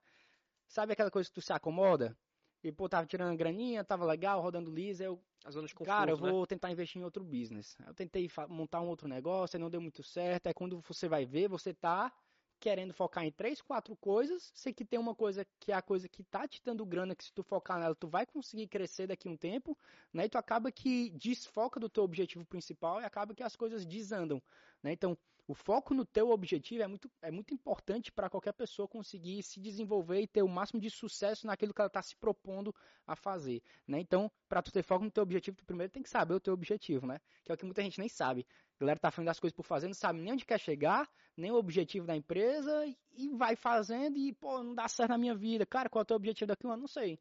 sabe 0.67 0.93
aquela 0.93 1.11
coisa 1.11 1.29
que 1.29 1.35
tu 1.35 1.41
se 1.41 1.53
acomoda? 1.53 2.17
E 2.63 2.71
pô, 2.71 2.89
tava 2.89 3.05
tirando 3.05 3.37
graninha, 3.37 3.83
tava 3.83 4.03
legal, 4.05 4.41
rodando 4.41 4.71
lisa, 4.71 5.03
eu 5.03 5.21
As 5.45 5.53
zonas 5.53 5.69
de 5.69 5.75
Cara, 5.75 6.11
eu 6.11 6.17
né? 6.17 6.31
vou 6.31 6.47
tentar 6.47 6.71
investir 6.71 6.99
em 6.99 7.05
outro 7.05 7.23
business. 7.23 7.77
Eu 7.85 7.93
tentei 7.93 8.27
montar 8.49 8.81
um 8.81 8.87
outro 8.87 9.07
negócio, 9.07 9.59
não 9.59 9.69
deu 9.69 9.79
muito 9.79 10.01
certo. 10.01 10.47
Aí 10.47 10.53
quando 10.53 10.79
você 10.79 11.07
vai 11.07 11.25
ver, 11.25 11.47
você 11.47 11.73
tá 11.73 12.11
querendo 12.59 12.93
focar 12.93 13.23
em 13.23 13.31
três, 13.31 13.61
quatro 13.61 13.95
coisas. 13.95 14.51
Sei 14.53 14.73
que 14.73 14.85
tem 14.85 14.99
uma 14.99 15.15
coisa 15.15 15.45
que 15.59 15.71
é 15.71 15.75
a 15.75 15.81
coisa 15.81 16.07
que 16.07 16.23
tá 16.23 16.47
te 16.47 16.61
dando 16.63 16.85
grana, 16.85 17.15
que 17.15 17.23
se 17.23 17.33
tu 17.33 17.43
focar 17.43 17.79
nela, 17.79 17.95
tu 17.95 18.07
vai 18.07 18.25
conseguir 18.25 18.67
crescer 18.67 19.07
daqui 19.07 19.27
a 19.27 19.31
um 19.31 19.37
tempo, 19.37 19.77
né? 20.13 20.25
E 20.25 20.29
tu 20.29 20.37
acaba 20.37 20.71
que 20.71 21.09
desfoca 21.11 21.79
do 21.79 21.89
teu 21.89 22.03
objetivo 22.03 22.45
principal 22.45 23.01
e 23.01 23.05
acaba 23.05 23.33
que 23.33 23.43
as 23.43 23.55
coisas 23.55 23.85
desandam, 23.85 24.41
né? 24.81 24.91
Então, 24.91 25.17
o 25.47 25.53
foco 25.53 25.93
no 25.93 26.05
teu 26.05 26.31
objetivo 26.31 26.81
é 26.83 26.87
muito, 26.87 27.11
é 27.21 27.29
muito 27.29 27.53
importante 27.53 28.11
para 28.11 28.29
qualquer 28.29 28.53
pessoa 28.53 28.87
conseguir 28.87 29.43
se 29.43 29.59
desenvolver 29.59 30.21
e 30.21 30.27
ter 30.27 30.41
o 30.41 30.47
máximo 30.47 30.79
de 30.79 30.89
sucesso 30.89 31.45
naquilo 31.45 31.73
que 31.73 31.81
ela 31.81 31.87
está 31.87 32.01
se 32.01 32.15
propondo 32.15 32.73
a 33.05 33.15
fazer, 33.15 33.61
né? 33.87 33.99
Então, 33.99 34.31
para 34.49 34.61
tu 34.61 34.71
ter 34.71 34.81
foco 34.81 35.05
no 35.05 35.11
teu 35.11 35.21
objetivo, 35.21 35.57
tu 35.57 35.65
primeiro 35.65 35.91
tem 35.91 36.01
que 36.01 36.09
saber 36.09 36.33
o 36.33 36.39
teu 36.39 36.53
objetivo, 36.53 37.05
né? 37.05 37.19
Que 37.43 37.51
é 37.51 37.55
o 37.55 37.57
que 37.57 37.65
muita 37.65 37.83
gente 37.83 37.99
nem 37.99 38.09
sabe. 38.09 38.45
A 38.75 38.79
galera 38.79 38.99
tá 38.99 39.11
fazendo 39.11 39.29
as 39.29 39.39
coisas 39.39 39.55
por 39.55 39.63
fazer, 39.63 39.87
não 39.87 39.93
sabe 39.93 40.19
nem 40.19 40.33
onde 40.33 40.45
quer 40.45 40.59
chegar, 40.59 41.09
nem 41.37 41.51
o 41.51 41.55
objetivo 41.55 42.07
da 42.07 42.15
empresa 42.15 42.85
e 43.13 43.29
vai 43.29 43.55
fazendo 43.55 44.17
e, 44.17 44.33
pô, 44.33 44.63
não 44.63 44.73
dá 44.73 44.87
certo 44.87 45.11
na 45.11 45.17
minha 45.17 45.35
vida. 45.35 45.65
Cara, 45.65 45.89
qual 45.89 46.01
é 46.01 46.03
o 46.03 46.05
teu 46.05 46.17
objetivo 46.17 46.47
daqui 46.47 46.65
a 46.65 46.69
um 46.69 46.73
ano? 46.73 46.81
Não 46.81 46.87
sei. 46.87 47.19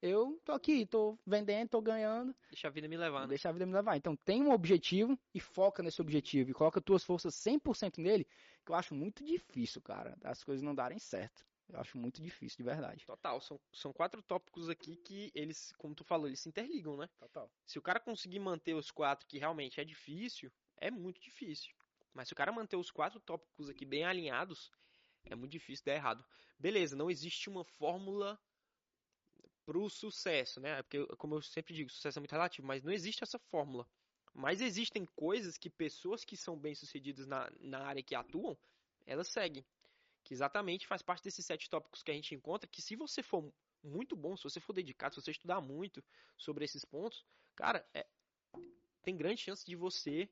Eu 0.00 0.40
tô 0.44 0.52
aqui, 0.52 0.86
tô 0.86 1.18
vendendo, 1.26 1.68
tô 1.68 1.80
ganhando, 1.80 2.34
Deixa 2.50 2.68
a 2.68 2.70
vida 2.70 2.86
me 2.88 2.96
levar, 2.96 3.22
né? 3.22 3.26
deixa 3.28 3.48
a 3.48 3.52
vida 3.52 3.66
me 3.66 3.72
levar. 3.72 3.96
Então 3.96 4.14
tem 4.16 4.42
um 4.42 4.52
objetivo 4.52 5.18
e 5.34 5.40
foca 5.40 5.82
nesse 5.82 6.00
objetivo 6.00 6.50
e 6.50 6.54
coloca 6.54 6.80
tuas 6.80 7.02
forças 7.02 7.34
100% 7.34 7.98
nele, 7.98 8.24
que 8.64 8.70
eu 8.70 8.76
acho 8.76 8.94
muito 8.94 9.24
difícil, 9.24 9.82
cara, 9.82 10.16
das 10.20 10.44
coisas 10.44 10.62
não 10.62 10.74
darem 10.74 10.98
certo. 10.98 11.44
Eu 11.68 11.78
acho 11.80 11.98
muito 11.98 12.22
difícil, 12.22 12.56
de 12.58 12.62
verdade. 12.62 13.04
Total, 13.04 13.40
são, 13.40 13.60
são 13.72 13.92
quatro 13.92 14.22
tópicos 14.22 14.70
aqui 14.70 14.96
que 14.96 15.30
eles, 15.34 15.72
como 15.76 15.94
tu 15.94 16.02
falou, 16.02 16.26
eles 16.26 16.40
se 16.40 16.48
interligam, 16.48 16.96
né? 16.96 17.08
Total. 17.18 17.50
Se 17.66 17.78
o 17.78 17.82
cara 17.82 18.00
conseguir 18.00 18.38
manter 18.38 18.74
os 18.74 18.90
quatro, 18.90 19.26
que 19.26 19.38
realmente 19.38 19.80
é 19.80 19.84
difícil, 19.84 20.50
é 20.78 20.90
muito 20.90 21.20
difícil. 21.20 21.74
Mas 22.14 22.28
se 22.28 22.32
o 22.32 22.36
cara 22.36 22.50
manter 22.50 22.76
os 22.76 22.90
quatro 22.90 23.20
tópicos 23.20 23.68
aqui 23.68 23.84
bem 23.84 24.04
alinhados, 24.04 24.70
é 25.24 25.34
muito 25.34 25.52
difícil 25.52 25.84
dar 25.84 25.94
errado. 25.94 26.24
Beleza, 26.58 26.96
não 26.96 27.10
existe 27.10 27.50
uma 27.50 27.64
fórmula 27.64 28.40
pro 29.68 29.90
sucesso, 29.90 30.60
né? 30.60 30.82
Porque, 30.82 31.06
como 31.18 31.34
eu 31.34 31.42
sempre 31.42 31.74
digo, 31.74 31.90
sucesso 31.90 32.18
é 32.18 32.22
muito 32.22 32.32
relativo, 32.32 32.66
mas 32.66 32.82
não 32.82 32.90
existe 32.90 33.22
essa 33.22 33.38
fórmula. 33.38 33.86
Mas 34.32 34.62
existem 34.62 35.04
coisas 35.04 35.58
que 35.58 35.68
pessoas 35.68 36.24
que 36.24 36.38
são 36.38 36.58
bem-sucedidas 36.58 37.26
na, 37.26 37.52
na 37.60 37.80
área 37.80 38.02
que 38.02 38.14
atuam, 38.14 38.56
elas 39.04 39.28
seguem. 39.28 39.62
Que 40.24 40.32
exatamente 40.32 40.86
faz 40.86 41.02
parte 41.02 41.22
desses 41.22 41.44
sete 41.44 41.68
tópicos 41.68 42.02
que 42.02 42.10
a 42.10 42.14
gente 42.14 42.34
encontra, 42.34 42.66
que 42.66 42.80
se 42.80 42.96
você 42.96 43.22
for 43.22 43.52
muito 43.82 44.16
bom, 44.16 44.38
se 44.38 44.44
você 44.44 44.58
for 44.58 44.72
dedicado, 44.72 45.14
se 45.14 45.20
você 45.20 45.32
estudar 45.32 45.60
muito 45.60 46.02
sobre 46.34 46.64
esses 46.64 46.82
pontos, 46.82 47.22
cara, 47.54 47.86
é, 47.92 48.06
tem 49.02 49.18
grande 49.18 49.42
chance 49.42 49.66
de 49.66 49.76
você 49.76 50.30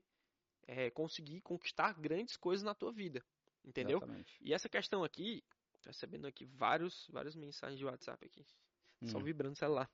é, 0.66 0.88
conseguir 0.88 1.42
conquistar 1.42 1.92
grandes 2.00 2.38
coisas 2.38 2.64
na 2.64 2.74
tua 2.74 2.90
vida. 2.90 3.22
Entendeu? 3.62 3.98
Exatamente. 3.98 4.38
E 4.40 4.54
essa 4.54 4.68
questão 4.70 5.04
aqui, 5.04 5.44
tô 5.82 5.90
recebendo 5.90 6.26
aqui 6.26 6.46
vários, 6.46 7.06
várias 7.10 7.36
mensagens 7.36 7.78
de 7.78 7.84
WhatsApp 7.84 8.24
aqui. 8.24 8.46
Só 9.04 9.18
Hum. 9.18 9.22
vibrando 9.22 9.54
o 9.54 9.58
celular. 9.58 9.90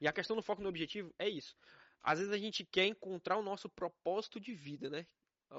E 0.00 0.08
a 0.08 0.12
questão 0.12 0.36
do 0.36 0.42
foco 0.42 0.62
no 0.62 0.68
objetivo 0.68 1.14
é 1.18 1.28
isso. 1.28 1.56
Às 2.02 2.18
vezes 2.18 2.32
a 2.32 2.38
gente 2.38 2.64
quer 2.64 2.86
encontrar 2.86 3.36
o 3.36 3.42
nosso 3.42 3.68
propósito 3.68 4.40
de 4.40 4.54
vida, 4.54 4.88
né? 4.88 5.06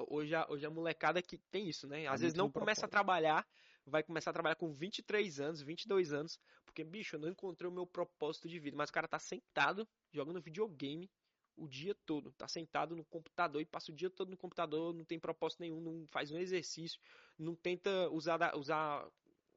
Hoje 0.08 0.34
a, 0.34 0.46
hoje 0.48 0.64
a 0.64 0.70
molecada 0.70 1.22
que 1.22 1.36
tem 1.38 1.68
isso, 1.68 1.86
né? 1.86 2.06
Às 2.06 2.20
vezes 2.22 2.34
não 2.34 2.50
começa 2.50 2.86
a 2.86 2.88
propósito. 2.88 2.90
trabalhar, 2.90 3.46
vai 3.86 4.02
começar 4.02 4.30
a 4.30 4.32
trabalhar 4.32 4.56
com 4.56 4.72
23 4.72 5.40
anos, 5.40 5.60
22 5.62 6.12
anos, 6.12 6.40
porque, 6.64 6.82
bicho, 6.82 7.16
eu 7.16 7.20
não 7.20 7.28
encontrei 7.28 7.68
o 7.68 7.72
meu 7.72 7.86
propósito 7.86 8.48
de 8.48 8.58
vida. 8.58 8.76
Mas 8.76 8.90
o 8.90 8.92
cara 8.92 9.06
tá 9.06 9.18
sentado 9.18 9.86
jogando 10.12 10.40
videogame 10.40 11.10
o 11.56 11.68
dia 11.68 11.94
todo. 12.06 12.32
Tá 12.32 12.48
sentado 12.48 12.96
no 12.96 13.04
computador 13.04 13.60
e 13.60 13.66
passa 13.66 13.92
o 13.92 13.94
dia 13.94 14.10
todo 14.10 14.30
no 14.30 14.36
computador, 14.36 14.94
não 14.94 15.04
tem 15.04 15.18
propósito 15.20 15.60
nenhum, 15.60 15.80
não 15.80 16.06
faz 16.08 16.30
um 16.30 16.38
exercício, 16.38 17.00
não 17.38 17.54
tenta 17.54 18.08
usar, 18.10 18.56
usar 18.56 19.06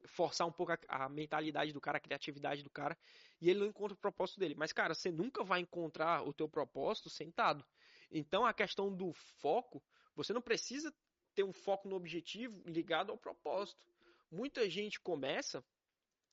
forçar 0.06 0.46
um 0.46 0.52
pouco 0.52 0.72
a, 0.72 0.78
a 0.88 1.08
mentalidade 1.08 1.72
do 1.72 1.80
cara, 1.80 1.98
a 1.98 2.00
criatividade 2.00 2.62
do 2.62 2.70
cara, 2.70 2.96
e 3.40 3.50
ele 3.50 3.60
não 3.60 3.66
encontra 3.66 3.94
o 3.94 3.98
propósito 3.98 4.40
dele. 4.40 4.54
Mas, 4.54 4.72
cara, 4.72 4.94
você 4.94 5.10
nunca 5.10 5.44
vai 5.44 5.60
encontrar 5.60 6.26
o 6.26 6.32
teu 6.32 6.48
propósito 6.48 7.10
sentado. 7.10 7.64
Então, 8.10 8.46
a 8.46 8.52
questão 8.52 8.94
do 8.94 9.12
foco, 9.12 9.82
você 10.14 10.32
não 10.32 10.40
precisa 10.40 10.94
ter 11.34 11.44
um 11.44 11.52
foco 11.52 11.88
no 11.88 11.96
objetivo 11.96 12.62
ligado 12.66 13.10
ao 13.10 13.18
propósito. 13.18 13.86
Muita 14.30 14.68
gente 14.68 14.98
começa 15.00 15.64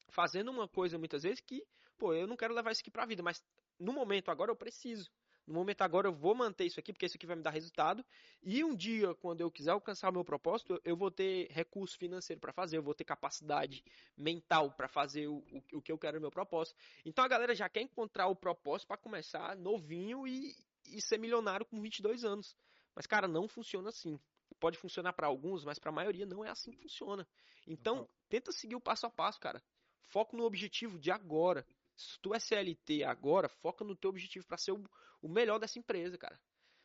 fazendo 0.10 0.50
uma 0.50 0.68
coisa 0.68 0.98
muitas 0.98 1.24
vezes 1.24 1.42
que, 1.42 1.66
pô, 1.98 2.14
eu 2.14 2.28
não 2.28 2.38
quero 2.38 2.54
levar 2.54 2.72
isso 2.72 2.82
aqui 2.82 2.92
pra 2.92 3.06
vida, 3.06 3.22
mas 3.22 3.44
no 3.80 3.92
momento 3.92 4.30
agora 4.30 4.52
eu 4.52 4.56
preciso. 4.56 5.12
No 5.46 5.54
momento 5.54 5.82
agora 5.82 6.08
eu 6.08 6.14
vou 6.14 6.34
manter 6.34 6.66
isso 6.66 6.80
aqui, 6.80 6.94
porque 6.94 7.06
isso 7.06 7.18
aqui 7.18 7.26
vai 7.26 7.36
me 7.36 7.42
dar 7.42 7.50
resultado. 7.50 8.04
E 8.42 8.64
um 8.64 8.76
dia, 8.76 9.14
quando 9.16 9.42
eu 9.42 9.52
quiser 9.52 9.72
alcançar 9.72 10.10
o 10.10 10.14
meu 10.14 10.24
propósito, 10.24 10.80
eu 10.86 10.96
vou 10.96 11.12
ter 11.12 11.52
recurso 11.52 11.98
financeiro 11.98 12.40
para 12.40 12.54
fazer, 12.54 12.78
eu 12.78 12.84
vou 12.84 12.94
ter 12.94 13.04
capacidade 13.04 13.84
mental 14.18 14.72
para 14.72 14.88
fazer 14.88 15.28
o, 15.28 15.44
o, 15.52 15.78
o 15.78 15.82
que 15.82 15.92
eu 15.92 15.98
quero 15.98 16.16
no 16.16 16.22
meu 16.22 16.32
propósito. 16.32 16.78
Então 17.06 17.24
a 17.24 17.28
galera 17.28 17.54
já 17.54 17.68
quer 17.68 17.82
encontrar 17.82 18.28
o 18.28 18.36
propósito 18.36 18.88
para 18.88 18.98
começar 18.98 19.56
novinho 19.58 20.26
e, 20.26 20.56
e 20.88 21.02
ser 21.02 21.18
milionário 21.18 21.66
com 21.66 21.82
22 21.82 22.24
anos. 22.24 22.56
Mas, 22.96 23.06
cara, 23.06 23.28
não 23.28 23.48
funciona 23.48 23.90
assim. 23.90 24.20
Pode 24.60 24.78
funcionar 24.78 25.14
para 25.14 25.28
alguns, 25.28 25.66
mas 25.66 25.80
para 25.80 25.90
a 25.90 25.94
maioria 25.94 26.26
não 26.26 26.46
é 26.46 26.50
assim 26.50 26.72
que 26.72 26.84
funciona. 26.84 27.28
Então, 27.68 28.08
tenta 28.30 28.52
seguir 28.52 28.76
o 28.76 28.82
passo 28.82 29.06
a 29.06 29.10
passo, 29.10 29.40
cara. 29.40 29.62
Foco 30.10 30.38
no 30.38 30.44
objetivo 30.44 31.00
de 31.00 31.12
agora. 31.12 31.66
Se 31.96 32.20
tu 32.20 32.34
é 32.34 32.40
CLT 32.40 33.04
agora, 33.04 33.48
foca 33.48 33.84
no 33.84 33.96
teu 33.96 34.10
objetivo 34.10 34.46
para 34.46 34.58
ser 34.58 34.72
o, 34.72 34.84
o 35.22 35.30
melhor 35.30 35.60
dessa 35.60 35.80
empresa, 35.80 36.18
cara. 36.18 36.40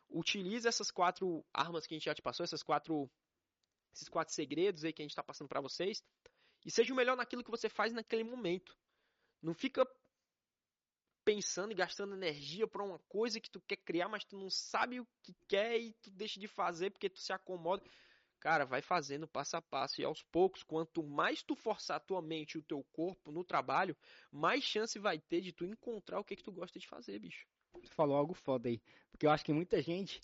Utiliza 0.09 0.69
essas 0.69 0.91
quatro 0.91 1.45
armas 1.53 1.87
que 1.87 1.95
a 1.95 1.97
gente 1.97 2.07
já 2.07 2.15
te 2.15 2.23
passou, 2.23 2.45
essas 2.45 2.63
quatro 2.63 3.11
esses 3.93 4.09
quatro 4.09 4.35
segredos 4.35 4.85
aí 4.85 4.93
que 4.93 5.03
a 5.03 5.05
gente 5.05 5.13
está 5.13 5.23
passando 5.23 5.49
para 5.49 5.61
vocês. 5.61 6.03
E 6.65 6.71
seja 6.71 6.93
o 6.93 6.97
melhor 6.97 7.17
naquilo 7.17 7.43
que 7.43 7.51
você 7.51 7.69
faz 7.69 7.93
naquele 7.93 8.25
momento. 8.25 8.77
Não 9.43 9.55
fica 9.55 9.87
pensando 11.25 11.73
e 11.73 11.75
gastando 11.75 12.15
energia 12.15 12.67
para 12.67 12.83
uma 12.83 12.99
coisa 13.01 13.41
que 13.41 13.51
tu 13.51 13.61
quer 13.61 13.77
criar, 13.77 14.09
mas 14.09 14.25
tu 14.25 14.37
não 14.37 14.49
sabe 14.49 15.01
o 15.01 15.07
que 15.23 15.35
quer 15.47 15.79
e 15.79 15.93
tu 15.95 16.11
deixa 16.11 16.41
de 16.41 16.49
fazer 16.49 16.91
porque 16.91 17.11
tu 17.11 17.21
se 17.21 17.33
acomoda. 17.33 17.85
Cara, 18.41 18.65
vai 18.65 18.81
fazendo 18.81 19.27
passo 19.27 19.57
a 19.57 19.63
passo 19.63 20.01
e 20.01 20.05
aos 20.05 20.23
poucos, 20.23 20.63
quanto 20.63 21.03
mais 21.03 21.43
tu 21.43 21.57
forçar 21.57 21.97
a 21.97 22.01
tua 22.01 22.23
mente 22.23 22.53
e 22.53 22.59
o 22.59 22.63
teu 22.63 22.85
corpo 22.93 23.33
no 23.33 23.43
trabalho, 23.43 23.97
mais 24.31 24.63
chance 24.63 24.99
vai 24.99 25.19
ter 25.19 25.41
de 25.41 25.53
tu 25.53 25.65
encontrar 25.65 26.21
o 26.21 26.25
que 26.25 26.37
que 26.37 26.43
tu 26.45 26.53
gosta 26.53 26.79
de 26.79 26.87
fazer, 26.87 27.19
bicho. 27.19 27.47
Tu 27.83 27.91
falou 27.91 28.17
algo 28.17 28.35
foda 28.35 28.69
aí, 28.69 28.81
porque 29.11 29.27
eu 29.27 29.31
acho 29.31 29.45
que 29.45 29.53
muita 29.53 29.83
gente 29.83 30.21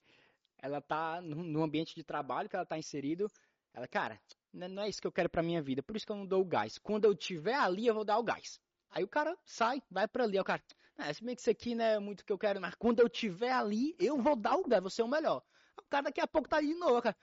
ela 0.59 0.81
tá 0.81 1.20
no 1.20 1.62
ambiente 1.62 1.94
de 1.94 2.03
trabalho 2.03 2.48
que 2.48 2.57
ela 2.57 2.64
tá 2.64 2.79
inserido, 2.79 3.31
ela, 3.72 3.87
cara, 3.88 4.20
não 4.53 4.85
é 4.85 4.88
isso 4.88 5.00
que 5.00 5.07
eu 5.07 5.12
quero 5.12 5.29
pra 5.29 5.42
minha 5.42 5.61
vida, 5.61 5.83
por 5.83 5.96
isso 5.96 6.07
que 6.07 6.12
eu 6.12 6.16
não 6.16 6.27
dou 6.27 6.40
o 6.40 6.46
gás. 6.46 6.79
Quando 6.79 7.05
eu 7.05 7.14
tiver 7.14 7.55
ali, 7.55 7.87
eu 7.87 7.94
vou 7.94 8.05
dar 8.05 8.18
o 8.18 8.22
gás. 8.22 8.61
Aí 8.90 9.03
o 9.03 9.09
cara 9.09 9.37
sai, 9.44 9.83
vai 9.90 10.07
para 10.07 10.22
ali, 10.22 10.37
aí 10.37 10.40
o 10.40 10.44
cara, 10.44 10.62
ah, 10.96 11.12
se 11.12 11.24
bem 11.24 11.35
que 11.35 11.40
isso 11.40 11.50
aqui 11.50 11.74
não 11.74 11.85
é 11.85 11.98
muito 11.98 12.20
o 12.20 12.24
que 12.24 12.33
eu 12.33 12.38
quero, 12.38 12.61
mas 12.61 12.77
quando 12.77 13.00
eu 13.00 13.09
tiver 13.09 13.50
ali, 13.50 13.96
eu 13.98 14.16
vou 14.16 14.37
dar 14.37 14.55
o 14.57 14.62
gás, 14.62 14.81
vou 14.81 14.90
ser 14.90 15.03
o 15.03 15.09
melhor. 15.09 15.42
Cara 15.94 16.07
daqui 16.07 16.20
a 16.20 16.26
pouco 16.26 16.48
tá 16.48 16.61
de 16.61 16.74
novo, 16.74 17.00
cara. 17.00 17.16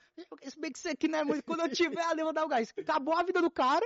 Se 0.48 0.58
bem 0.58 0.72
que 0.72 0.78
isso 0.78 0.88
aqui 0.88 1.06
não 1.06 1.18
é 1.18 1.24
muito. 1.24 1.44
Quando 1.44 1.60
eu 1.60 1.68
tiver 1.68 2.02
ali, 2.04 2.20
eu 2.20 2.24
vou 2.24 2.32
dar 2.32 2.46
o 2.46 2.48
gás. 2.48 2.72
Acabou 2.78 3.12
a 3.12 3.22
vida 3.22 3.42
do 3.42 3.50
cara. 3.50 3.84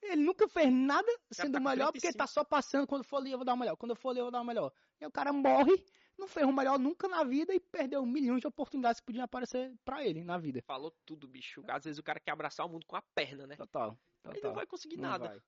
Ele 0.00 0.22
nunca 0.22 0.46
fez 0.46 0.72
nada 0.72 1.08
sendo 1.28 1.54
tá 1.54 1.60
melhor, 1.60 1.90
porque 1.90 2.06
ele 2.06 2.16
tá 2.16 2.28
só 2.28 2.44
passando. 2.44 2.86
Quando 2.86 3.02
for 3.02 3.16
ali, 3.16 3.32
eu 3.32 3.38
vou 3.38 3.44
dar 3.44 3.54
o 3.54 3.56
melhor. 3.56 3.76
Quando 3.76 3.90
eu 3.90 3.96
for 3.96 4.10
ali, 4.10 4.20
eu 4.20 4.26
vou 4.26 4.30
dar 4.30 4.40
o 4.40 4.44
melhor. 4.44 4.72
E 5.00 5.04
o 5.04 5.10
cara 5.10 5.32
morre, 5.32 5.84
não 6.16 6.28
fez 6.28 6.46
o 6.46 6.52
melhor 6.52 6.78
nunca 6.78 7.08
na 7.08 7.24
vida 7.24 7.52
e 7.52 7.58
perdeu 7.58 8.06
milhões 8.06 8.40
de 8.40 8.46
oportunidades 8.46 9.00
que 9.00 9.06
podiam 9.06 9.24
aparecer 9.24 9.74
para 9.84 10.04
ele 10.04 10.22
na 10.22 10.38
vida. 10.38 10.62
Falou 10.62 10.94
tudo, 11.04 11.26
bicho. 11.26 11.64
Às 11.66 11.82
vezes 11.82 11.98
o 11.98 12.02
cara 12.04 12.20
quer 12.20 12.30
abraçar 12.30 12.64
o 12.64 12.68
mundo 12.68 12.86
com 12.86 12.94
a 12.94 13.02
perna, 13.02 13.44
né? 13.44 13.56
Total. 13.56 13.98
total. 14.22 14.38
Ele 14.38 14.46
não 14.46 14.54
vai 14.54 14.66
conseguir 14.66 14.98
não 14.98 15.10
nada. 15.10 15.30
Vai. 15.30 15.42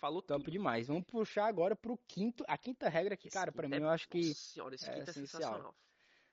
Falou 0.00 0.20
tudo. 0.20 0.50
demais. 0.50 0.88
Vamos 0.88 1.04
puxar 1.04 1.46
agora 1.46 1.76
pro 1.76 1.96
quinto, 2.08 2.44
a 2.48 2.58
quinta 2.58 2.88
regra 2.88 3.16
que, 3.16 3.30
cara, 3.30 3.52
para 3.52 3.68
mim 3.68 3.76
é... 3.76 3.78
eu 3.78 3.88
acho 3.88 4.08
que 4.08 4.34
senhora, 4.34 4.74
esse 4.74 4.90
é, 4.90 4.98
é 4.98 5.02
essencial. 5.04 5.72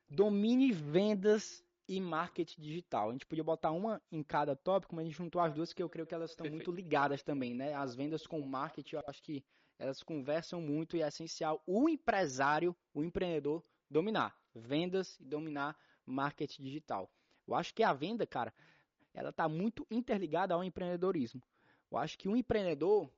Domine 0.10 0.72
vendas 0.72 1.64
e 1.90 2.00
marketing 2.00 2.62
digital. 2.62 3.10
A 3.10 3.12
gente 3.12 3.26
podia 3.26 3.44
botar 3.44 3.72
uma 3.72 4.00
em 4.12 4.22
cada 4.22 4.56
tópico, 4.56 4.96
mas 4.96 5.04
a 5.04 5.08
gente 5.08 5.18
juntou 5.18 5.42
as 5.42 5.56
duas 5.56 5.74
que 5.74 5.82
eu 5.82 5.90
creio 5.90 6.06
que 6.06 6.14
elas 6.14 6.30
estão 6.30 6.48
muito 6.48 6.72
ligadas 6.72 7.24
também, 7.24 7.56
né? 7.56 7.74
As 7.74 7.96
vendas 7.96 8.28
com 8.28 8.40
o 8.40 8.48
marketing, 8.48 8.96
eu 8.96 9.04
acho 9.08 9.24
que 9.24 9.44
elas 9.80 10.04
conversam 10.04 10.62
muito 10.62 10.96
e 10.96 11.02
é 11.02 11.08
essencial 11.08 11.64
o 11.66 11.90
empresário, 11.90 12.76
o 12.94 13.04
empreendedor 13.04 13.64
dominar 13.90 14.38
vendas 14.54 15.20
e 15.20 15.26
dominar 15.26 15.76
marketing 16.06 16.62
digital. 16.62 17.12
Eu 17.48 17.56
acho 17.56 17.74
que 17.74 17.82
a 17.82 17.92
venda, 17.92 18.28
cara, 18.28 18.54
ela 19.12 19.32
está 19.32 19.50
muito 19.50 19.88
interligada 19.90 20.54
ao 20.54 20.64
empreendedorismo. 20.64 21.42
Eu 21.90 21.98
acho 21.98 22.20
que 22.20 22.30
um 22.30 22.38
empreendedor, 22.38 23.12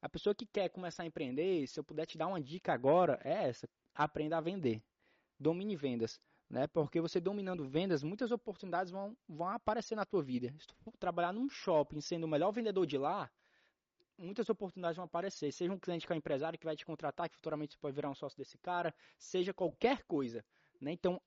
a 0.00 0.08
pessoa 0.08 0.34
que 0.34 0.46
quer 0.46 0.70
começar 0.70 1.02
a 1.02 1.06
empreender, 1.06 1.66
se 1.66 1.78
eu 1.78 1.84
puder 1.84 2.06
te 2.06 2.16
dar 2.16 2.28
uma 2.28 2.40
dica 2.40 2.72
agora, 2.72 3.20
é 3.22 3.48
essa: 3.48 3.68
aprenda 3.94 4.38
a 4.38 4.40
vender. 4.40 4.82
Domine 5.38 5.76
vendas 5.76 6.18
né? 6.48 6.66
Porque 6.66 7.00
você 7.00 7.20
dominando 7.20 7.64
vendas, 7.64 8.02
muitas 8.02 8.30
oportunidades 8.30 8.92
vão, 8.92 9.16
vão 9.28 9.48
aparecer 9.48 9.94
na 9.94 10.04
tua 10.04 10.22
vida. 10.22 10.54
Se 10.58 10.66
tu 10.66 10.76
trabalhar 10.98 11.32
num 11.32 11.48
shopping 11.48 12.00
sendo 12.00 12.24
o 12.24 12.28
melhor 12.28 12.52
vendedor 12.52 12.86
de 12.86 12.98
lá, 12.98 13.30
muitas 14.16 14.48
oportunidades 14.48 14.96
vão 14.96 15.04
aparecer. 15.04 15.52
Seja 15.52 15.72
um 15.72 15.78
cliente 15.78 16.06
que 16.06 16.12
é 16.12 16.14
um 16.14 16.18
empresário 16.18 16.58
que 16.58 16.64
vai 16.64 16.76
te 16.76 16.84
contratar, 16.84 17.28
que 17.28 17.36
futuramente 17.36 17.74
você 17.74 17.78
pode 17.80 17.94
virar 17.94 18.10
um 18.10 18.14
sócio 18.14 18.38
desse 18.38 18.58
cara, 18.58 18.94
seja 19.18 19.52
qualquer 19.52 20.02
coisa, 20.04 20.44
né? 20.80 20.92
Então, 20.92 21.20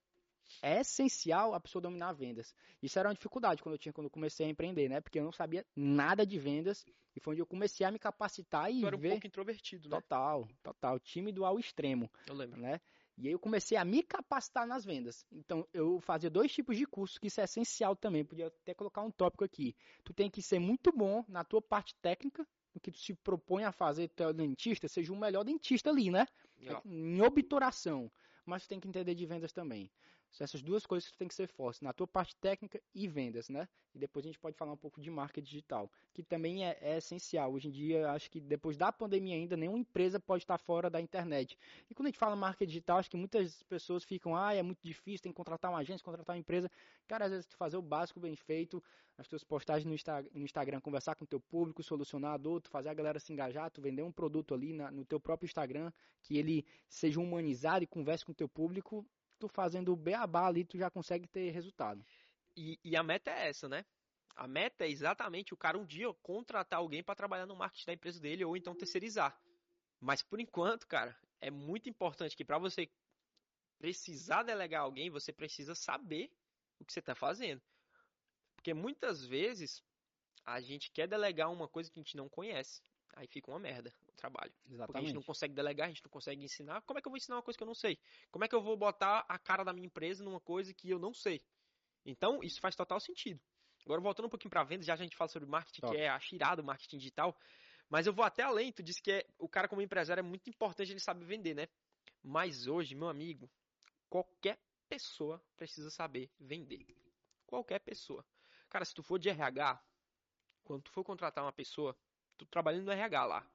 é 0.62 0.80
essencial 0.80 1.54
a 1.54 1.60
pessoa 1.60 1.82
dominar 1.82 2.12
vendas. 2.12 2.54
Isso 2.82 2.98
era 2.98 3.08
uma 3.08 3.14
dificuldade 3.14 3.62
quando 3.62 3.74
eu 3.74 3.78
tinha 3.78 3.92
quando 3.92 4.06
eu 4.06 4.10
comecei 4.10 4.46
a 4.46 4.48
empreender, 4.48 4.88
né? 4.88 5.00
Porque 5.00 5.18
eu 5.18 5.24
não 5.24 5.32
sabia 5.32 5.64
nada 5.76 6.24
de 6.26 6.38
vendas 6.38 6.86
e 7.14 7.20
foi 7.20 7.34
onde 7.34 7.42
eu 7.42 7.46
comecei 7.46 7.86
a 7.86 7.90
me 7.90 7.98
capacitar 7.98 8.70
e 8.72 8.80
tu 8.80 8.86
era 8.86 8.96
ver... 8.96 9.08
um 9.08 9.10
pouco 9.12 9.26
introvertido, 9.26 9.88
né? 9.88 10.00
Total, 10.00 10.48
total, 10.62 10.98
tímido 10.98 11.44
ao 11.44 11.58
extremo. 11.58 12.10
Eu 12.26 12.34
lembro. 12.34 12.60
Né? 12.60 12.80
E 13.20 13.26
aí 13.26 13.32
eu 13.32 13.38
comecei 13.38 13.76
a 13.76 13.84
me 13.84 14.02
capacitar 14.02 14.66
nas 14.66 14.84
vendas. 14.84 15.26
Então 15.32 15.66
eu 15.72 16.00
fazia 16.00 16.30
dois 16.30 16.52
tipos 16.52 16.76
de 16.76 16.86
cursos, 16.86 17.18
que 17.18 17.26
isso 17.26 17.40
é 17.40 17.44
essencial 17.44 17.96
também. 17.96 18.24
Podia 18.24 18.46
até 18.46 18.72
colocar 18.74 19.02
um 19.02 19.10
tópico 19.10 19.44
aqui. 19.44 19.74
Tu 20.04 20.12
tem 20.14 20.30
que 20.30 20.40
ser 20.40 20.58
muito 20.58 20.92
bom 20.92 21.24
na 21.28 21.42
tua 21.42 21.60
parte 21.60 21.94
técnica, 21.96 22.46
no 22.74 22.80
que 22.80 22.92
tu 22.92 22.98
se 22.98 23.14
propõe 23.14 23.64
a 23.64 23.72
fazer, 23.72 24.08
tu 24.08 24.22
é 24.22 24.32
dentista, 24.32 24.86
seja 24.86 25.12
o 25.12 25.16
melhor 25.16 25.44
dentista 25.44 25.90
ali, 25.90 26.10
né? 26.10 26.26
Em 26.84 27.20
obturação. 27.20 28.10
Mas 28.46 28.62
tu 28.62 28.68
tem 28.68 28.80
que 28.80 28.88
entender 28.88 29.14
de 29.14 29.26
vendas 29.26 29.52
também. 29.52 29.90
São 30.30 30.44
essas 30.44 30.62
duas 30.62 30.86
coisas 30.86 31.08
que 31.08 31.14
tu 31.14 31.18
tem 31.18 31.28
que 31.28 31.34
ser 31.34 31.48
forte, 31.48 31.82
na 31.82 31.92
tua 31.92 32.06
parte 32.06 32.36
técnica 32.36 32.80
e 32.94 33.08
vendas, 33.08 33.48
né? 33.48 33.68
E 33.94 33.98
depois 33.98 34.24
a 34.24 34.28
gente 34.28 34.38
pode 34.38 34.56
falar 34.56 34.72
um 34.72 34.76
pouco 34.76 35.00
de 35.00 35.10
marketing 35.10 35.44
digital, 35.44 35.90
que 36.12 36.22
também 36.22 36.66
é, 36.66 36.78
é, 36.80 36.98
essencial. 36.98 37.52
Hoje 37.52 37.68
em 37.68 37.70
dia, 37.70 38.10
acho 38.10 38.30
que 38.30 38.40
depois 38.40 38.76
da 38.76 38.92
pandemia 38.92 39.34
ainda, 39.34 39.56
nenhuma 39.56 39.78
empresa 39.78 40.20
pode 40.20 40.44
estar 40.44 40.58
fora 40.58 40.90
da 40.90 41.00
internet. 41.00 41.58
E 41.90 41.94
quando 41.94 42.06
a 42.06 42.10
gente 42.10 42.18
fala 42.18 42.36
marketing 42.36 42.68
digital, 42.68 42.98
acho 42.98 43.10
que 43.10 43.16
muitas 43.16 43.62
pessoas 43.64 44.04
ficam, 44.04 44.36
ah, 44.36 44.54
é 44.54 44.62
muito 44.62 44.80
difícil, 44.82 45.22
tem 45.22 45.32
que 45.32 45.36
contratar 45.36 45.70
uma 45.70 45.78
agência, 45.80 46.04
contratar 46.04 46.36
uma 46.36 46.40
empresa. 46.40 46.70
Cara, 47.06 47.24
às 47.24 47.30
vezes 47.30 47.46
tu 47.46 47.56
fazer 47.56 47.76
o 47.76 47.82
básico 47.82 48.20
bem 48.20 48.36
feito, 48.36 48.82
as 49.18 49.26
tuas 49.26 49.42
postagens 49.42 49.84
no, 49.84 49.94
Insta 49.94 50.24
no 50.32 50.44
Instagram, 50.44 50.80
conversar 50.80 51.16
com 51.16 51.24
o 51.24 51.26
teu 51.26 51.40
público, 51.40 51.82
solucionar 51.82 52.34
a 52.34 52.36
dor, 52.36 52.60
tu 52.60 52.70
fazer 52.70 52.88
a 52.88 52.94
galera 52.94 53.18
se 53.18 53.32
engajar, 53.32 53.68
tu 53.70 53.80
vender 53.82 54.02
um 54.02 54.12
produto 54.12 54.54
ali 54.54 54.72
na, 54.72 54.92
no 54.92 55.04
teu 55.04 55.18
próprio 55.18 55.46
Instagram, 55.46 55.92
que 56.22 56.38
ele 56.38 56.64
seja 56.88 57.18
humanizado 57.18 57.82
e 57.82 57.86
converse 57.86 58.24
com 58.24 58.30
o 58.30 58.34
teu 58.34 58.48
público, 58.48 59.04
tu 59.38 59.48
fazendo 59.48 59.92
o 59.92 59.96
beabá 59.96 60.46
ali, 60.46 60.64
tu 60.64 60.76
já 60.76 60.90
consegue 60.90 61.26
ter 61.26 61.50
resultado. 61.50 62.04
E, 62.56 62.78
e 62.84 62.96
a 62.96 63.02
meta 63.02 63.30
é 63.30 63.48
essa, 63.48 63.68
né? 63.68 63.84
A 64.34 64.46
meta 64.46 64.84
é 64.84 64.88
exatamente 64.88 65.54
o 65.54 65.56
cara 65.56 65.78
um 65.78 65.84
dia 65.84 66.12
contratar 66.22 66.78
alguém 66.78 67.02
para 67.02 67.14
trabalhar 67.14 67.46
no 67.46 67.56
marketing 67.56 67.86
da 67.86 67.92
empresa 67.92 68.20
dele 68.20 68.44
ou 68.44 68.56
então 68.56 68.74
terceirizar. 68.74 69.36
Mas 70.00 70.22
por 70.22 70.40
enquanto, 70.40 70.86
cara, 70.86 71.16
é 71.40 71.50
muito 71.50 71.88
importante 71.88 72.36
que 72.36 72.44
para 72.44 72.58
você 72.58 72.88
precisar 73.78 74.42
delegar 74.42 74.82
alguém, 74.82 75.10
você 75.10 75.32
precisa 75.32 75.74
saber 75.74 76.30
o 76.78 76.84
que 76.84 76.92
você 76.92 77.00
está 77.00 77.14
fazendo. 77.14 77.62
Porque 78.54 78.74
muitas 78.74 79.24
vezes 79.24 79.82
a 80.44 80.60
gente 80.60 80.90
quer 80.90 81.06
delegar 81.06 81.50
uma 81.50 81.68
coisa 81.68 81.90
que 81.90 81.98
a 81.98 82.02
gente 82.02 82.16
não 82.16 82.28
conhece. 82.28 82.82
Aí 83.18 83.26
fica 83.26 83.50
uma 83.50 83.58
merda 83.58 83.92
o 84.08 84.12
trabalho. 84.14 84.52
Exatamente. 84.64 84.86
Porque 84.86 84.98
a 84.98 85.00
gente 85.00 85.14
não 85.14 85.22
consegue 85.22 85.52
delegar, 85.52 85.86
a 85.86 85.88
gente 85.88 86.04
não 86.04 86.10
consegue 86.10 86.44
ensinar. 86.44 86.82
Como 86.82 86.98
é 86.98 87.02
que 87.02 87.08
eu 87.08 87.10
vou 87.10 87.16
ensinar 87.16 87.34
uma 87.34 87.42
coisa 87.42 87.58
que 87.58 87.62
eu 87.64 87.66
não 87.66 87.74
sei? 87.74 87.98
Como 88.30 88.44
é 88.44 88.48
que 88.48 88.54
eu 88.54 88.62
vou 88.62 88.76
botar 88.76 89.26
a 89.28 89.36
cara 89.36 89.64
da 89.64 89.72
minha 89.72 89.86
empresa 89.86 90.22
numa 90.22 90.40
coisa 90.40 90.72
que 90.72 90.88
eu 90.88 91.00
não 91.00 91.12
sei? 91.12 91.40
Então, 92.06 92.40
isso 92.44 92.60
faz 92.60 92.76
total 92.76 93.00
sentido. 93.00 93.40
Agora, 93.84 94.00
voltando 94.00 94.26
um 94.26 94.28
pouquinho 94.30 94.50
para 94.50 94.62
vendas, 94.62 94.86
já 94.86 94.94
a 94.94 94.96
gente 94.96 95.16
fala 95.16 95.28
sobre 95.28 95.48
marketing, 95.48 95.80
Top. 95.80 95.92
que 95.92 96.00
é 96.00 96.08
a 96.08 96.20
chirada 96.20 96.62
do 96.62 96.64
marketing 96.64 96.98
digital. 96.98 97.36
Mas 97.88 98.06
eu 98.06 98.12
vou 98.12 98.24
até 98.24 98.44
além, 98.44 98.70
tu 98.70 98.84
disse 98.84 99.02
que 99.02 99.10
é, 99.10 99.26
o 99.36 99.48
cara 99.48 99.66
como 99.66 99.82
empresário 99.82 100.20
é 100.20 100.22
muito 100.22 100.48
importante 100.48 100.92
ele 100.92 101.00
saber 101.00 101.24
vender, 101.24 101.54
né? 101.54 101.66
Mas 102.22 102.68
hoje, 102.68 102.94
meu 102.94 103.08
amigo, 103.08 103.50
qualquer 104.08 104.60
pessoa 104.88 105.42
precisa 105.56 105.90
saber 105.90 106.30
vender. 106.38 106.86
Qualquer 107.46 107.80
pessoa. 107.80 108.24
Cara, 108.68 108.84
se 108.84 108.94
tu 108.94 109.02
for 109.02 109.18
de 109.18 109.28
RH, 109.28 109.82
quando 110.62 110.82
tu 110.82 110.92
for 110.92 111.02
contratar 111.02 111.42
uma 111.42 111.52
pessoa, 111.52 111.96
tu 112.38 112.46
trabalhando 112.46 112.84
no 112.84 112.92
RH 112.92 113.24
lá. 113.26 113.50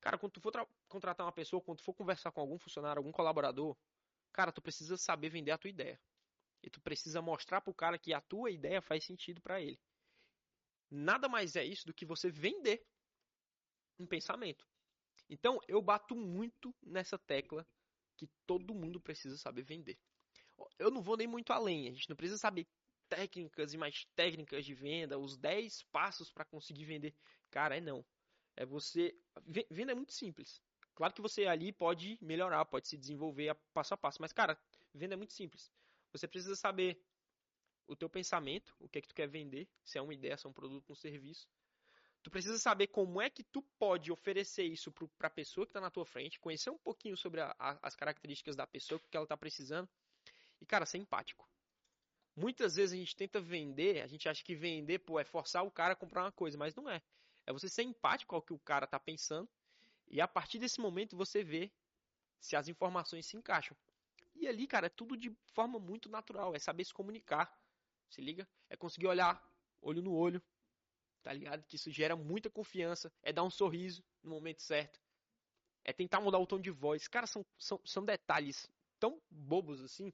Cara, 0.00 0.18
quando 0.18 0.32
tu 0.32 0.40
for 0.40 0.68
contratar 0.88 1.26
uma 1.26 1.32
pessoa, 1.32 1.62
quando 1.62 1.78
tu 1.78 1.84
for 1.84 1.94
conversar 1.94 2.32
com 2.32 2.40
algum 2.40 2.58
funcionário, 2.58 3.00
algum 3.00 3.12
colaborador, 3.12 3.76
cara, 4.32 4.50
tu 4.50 4.62
precisa 4.62 4.96
saber 4.96 5.28
vender 5.28 5.50
a 5.50 5.58
tua 5.58 5.70
ideia. 5.70 6.00
E 6.62 6.70
tu 6.70 6.80
precisa 6.80 7.22
mostrar 7.22 7.60
pro 7.60 7.74
cara 7.74 7.98
que 7.98 8.12
a 8.12 8.20
tua 8.20 8.50
ideia 8.50 8.82
faz 8.82 9.04
sentido 9.04 9.40
para 9.40 9.60
ele. 9.60 9.80
Nada 10.90 11.28
mais 11.28 11.56
é 11.56 11.64
isso 11.64 11.86
do 11.86 11.94
que 11.94 12.04
você 12.04 12.30
vender 12.30 12.84
um 13.98 14.06
pensamento. 14.06 14.66
Então, 15.28 15.60
eu 15.68 15.80
bato 15.80 16.16
muito 16.16 16.74
nessa 16.82 17.18
tecla 17.18 17.66
que 18.16 18.28
todo 18.46 18.74
mundo 18.74 19.00
precisa 19.00 19.38
saber 19.38 19.62
vender. 19.62 19.98
Eu 20.78 20.90
não 20.90 21.00
vou 21.00 21.16
nem 21.16 21.26
muito 21.26 21.52
além, 21.52 21.88
a 21.88 21.92
gente 21.92 22.08
não 22.08 22.16
precisa 22.16 22.38
saber 22.38 22.66
técnicas 23.08 23.72
e 23.72 23.78
mais 23.78 24.06
técnicas 24.14 24.64
de 24.64 24.74
venda, 24.74 25.18
os 25.18 25.36
10 25.36 25.82
passos 25.84 26.30
para 26.30 26.44
conseguir 26.44 26.84
vender. 26.84 27.14
Cara, 27.50 27.76
é 27.76 27.80
não. 27.80 28.04
É 28.56 28.64
você. 28.64 29.14
Venda 29.70 29.92
é 29.92 29.94
muito 29.94 30.12
simples. 30.12 30.62
Claro 30.94 31.14
que 31.14 31.22
você 31.22 31.46
ali 31.46 31.72
pode 31.72 32.18
melhorar, 32.20 32.64
pode 32.66 32.88
se 32.88 32.96
desenvolver 32.96 33.54
passo 33.72 33.94
a 33.94 33.96
passo, 33.96 34.20
mas, 34.20 34.32
cara, 34.32 34.58
venda 34.92 35.14
é 35.14 35.16
muito 35.16 35.32
simples. 35.32 35.72
Você 36.12 36.28
precisa 36.28 36.54
saber 36.56 37.02
o 37.86 37.96
teu 37.96 38.08
pensamento, 38.08 38.74
o 38.78 38.88
que 38.88 38.98
é 38.98 39.00
que 39.00 39.08
tu 39.08 39.14
quer 39.14 39.28
vender, 39.28 39.68
se 39.84 39.98
é 39.98 40.02
uma 40.02 40.14
ideia, 40.14 40.36
se 40.36 40.46
é 40.46 40.50
um 40.50 40.52
produto, 40.52 40.92
um 40.92 40.94
serviço. 40.94 41.48
Tu 42.22 42.30
precisa 42.30 42.58
saber 42.58 42.88
como 42.88 43.20
é 43.20 43.30
que 43.30 43.42
tu 43.42 43.62
pode 43.78 44.12
oferecer 44.12 44.64
isso 44.64 44.92
para 44.92 45.28
a 45.28 45.30
pessoa 45.30 45.64
que 45.64 45.70
está 45.70 45.80
na 45.80 45.90
tua 45.90 46.04
frente, 46.04 46.38
conhecer 46.38 46.68
um 46.68 46.78
pouquinho 46.78 47.16
sobre 47.16 47.40
a, 47.40 47.54
a, 47.58 47.78
as 47.82 47.96
características 47.96 48.54
da 48.54 48.66
pessoa, 48.66 48.98
o 48.98 49.08
que 49.10 49.16
ela 49.16 49.24
está 49.24 49.36
precisando. 49.36 49.88
E, 50.60 50.66
cara, 50.66 50.84
ser 50.84 50.98
empático. 50.98 51.48
Muitas 52.36 52.76
vezes 52.76 52.92
a 52.92 52.96
gente 52.96 53.16
tenta 53.16 53.40
vender, 53.40 54.02
a 54.02 54.06
gente 54.06 54.28
acha 54.28 54.44
que 54.44 54.54
vender 54.54 54.98
pô, 55.00 55.18
é 55.18 55.24
forçar 55.24 55.64
o 55.64 55.70
cara 55.70 55.94
a 55.94 55.96
comprar 55.96 56.24
uma 56.24 56.32
coisa, 56.32 56.58
mas 56.58 56.74
não 56.74 56.88
é. 56.88 57.02
É 57.50 57.52
você 57.52 57.68
ser 57.68 57.82
empático 57.82 58.36
ao 58.36 58.40
que 58.40 58.52
o 58.52 58.58
cara 58.60 58.84
está 58.84 58.98
pensando 59.00 59.48
e 60.06 60.20
a 60.20 60.28
partir 60.28 60.60
desse 60.60 60.80
momento 60.80 61.16
você 61.16 61.42
vê 61.42 61.68
se 62.38 62.54
as 62.54 62.68
informações 62.68 63.26
se 63.26 63.36
encaixam. 63.36 63.76
E 64.36 64.46
ali, 64.46 64.68
cara, 64.68 64.86
é 64.86 64.88
tudo 64.88 65.16
de 65.16 65.36
forma 65.46 65.76
muito 65.80 66.08
natural, 66.08 66.54
é 66.54 66.60
saber 66.60 66.84
se 66.84 66.94
comunicar. 66.94 67.52
Se 68.08 68.20
liga? 68.20 68.48
É 68.68 68.76
conseguir 68.76 69.08
olhar 69.08 69.44
olho 69.82 70.00
no 70.00 70.14
olho, 70.14 70.40
tá 71.24 71.32
ligado? 71.32 71.64
Que 71.64 71.74
isso 71.74 71.90
gera 71.90 72.14
muita 72.14 72.48
confiança, 72.48 73.12
é 73.20 73.32
dar 73.32 73.42
um 73.42 73.50
sorriso 73.50 74.04
no 74.22 74.30
momento 74.30 74.62
certo, 74.62 75.00
é 75.82 75.92
tentar 75.92 76.20
mudar 76.20 76.38
o 76.38 76.46
tom 76.46 76.60
de 76.60 76.70
voz. 76.70 77.08
Cara, 77.08 77.26
são, 77.26 77.44
são, 77.58 77.80
são 77.84 78.04
detalhes 78.04 78.70
tão 79.00 79.20
bobos 79.28 79.82
assim, 79.82 80.12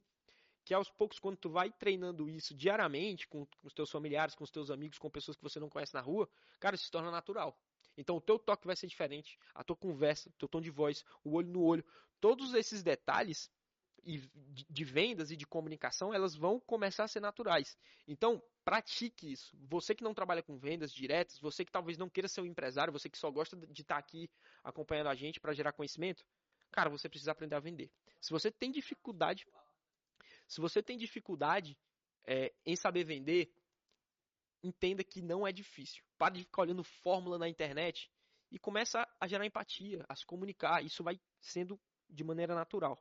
que 0.67 0.73
aos 0.73 0.89
poucos, 0.89 1.17
quando 1.17 1.37
tu 1.37 1.49
vai 1.49 1.71
treinando 1.71 2.29
isso 2.29 2.53
diariamente 2.53 3.25
com, 3.25 3.45
com 3.45 3.67
os 3.67 3.73
teus 3.73 3.89
familiares, 3.89 4.35
com 4.35 4.43
os 4.43 4.51
teus 4.51 4.69
amigos, 4.69 4.97
com 4.97 5.09
pessoas 5.09 5.37
que 5.37 5.41
você 5.41 5.61
não 5.61 5.69
conhece 5.69 5.93
na 5.93 6.01
rua, 6.01 6.29
cara, 6.59 6.75
isso 6.75 6.83
se 6.83 6.91
torna 6.91 7.09
natural. 7.09 7.57
Então 7.97 8.17
o 8.17 8.21
teu 8.21 8.37
toque 8.37 8.67
vai 8.67 8.75
ser 8.75 8.85
diferente, 8.87 9.39
a 9.55 9.63
tua 9.63 9.77
conversa, 9.77 10.29
teu 10.37 10.45
tom 10.45 10.59
de 10.59 10.69
voz, 10.69 11.05
o 11.23 11.35
olho 11.35 11.47
no 11.47 11.63
olho, 11.63 11.85
todos 12.19 12.53
esses 12.53 12.83
detalhes 12.83 13.49
de 14.03 14.83
vendas 14.83 15.31
e 15.31 15.37
de 15.37 15.47
comunicação, 15.47 16.13
elas 16.13 16.35
vão 16.35 16.59
começar 16.59 17.05
a 17.05 17.07
ser 17.07 17.21
naturais. 17.21 17.77
Então, 18.05 18.43
pratique 18.65 19.31
isso. 19.31 19.57
Você 19.69 19.95
que 19.95 20.03
não 20.03 20.13
trabalha 20.13 20.43
com 20.43 20.57
vendas 20.57 20.93
diretas, 20.93 21.39
você 21.39 21.63
que 21.63 21.71
talvez 21.71 21.97
não 21.97 22.09
queira 22.09 22.27
ser 22.27 22.41
um 22.41 22.45
empresário, 22.45 22.91
você 22.91 23.09
que 23.09 23.17
só 23.17 23.31
gosta 23.31 23.55
de 23.55 23.81
estar 23.81 23.97
aqui 23.97 24.29
acompanhando 24.63 25.07
a 25.07 25.15
gente 25.15 25.39
para 25.39 25.53
gerar 25.53 25.71
conhecimento, 25.71 26.25
cara, 26.71 26.89
você 26.89 27.07
precisa 27.07 27.31
aprender 27.31 27.55
a 27.55 27.59
vender. 27.59 27.89
Se 28.19 28.31
você 28.31 28.51
tem 28.51 28.69
dificuldade, 28.69 29.45
se 30.47 30.61
você 30.61 30.81
tem 30.81 30.97
dificuldade 30.97 31.77
é, 32.25 32.53
em 32.65 32.75
saber 32.75 33.03
vender, 33.03 33.53
entenda 34.63 35.03
que 35.03 35.21
não 35.21 35.45
é 35.45 35.51
difícil. 35.51 36.03
Pare 36.17 36.37
de 36.37 36.43
ficar 36.43 36.63
olhando 36.63 36.83
fórmula 36.83 37.37
na 37.37 37.47
internet 37.47 38.11
e 38.51 38.57
começa 38.57 39.07
a 39.19 39.27
gerar 39.27 39.45
empatia, 39.45 40.05
a 40.07 40.15
se 40.15 40.25
comunicar. 40.25 40.83
Isso 40.83 41.03
vai 41.03 41.19
sendo 41.39 41.79
de 42.09 42.23
maneira 42.23 42.55
natural. 42.55 42.97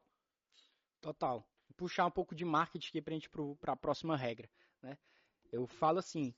Total. 1.00 1.48
Puxar 1.76 2.06
um 2.06 2.10
pouco 2.10 2.34
de 2.34 2.44
marketing 2.44 2.88
aqui 2.88 3.02
para 3.02 3.14
gente 3.14 3.28
para 3.60 3.72
a 3.72 3.76
próxima 3.76 4.16
regra, 4.16 4.48
né? 4.82 4.96
Eu 5.52 5.66
falo 5.66 5.98
assim, 5.98 6.34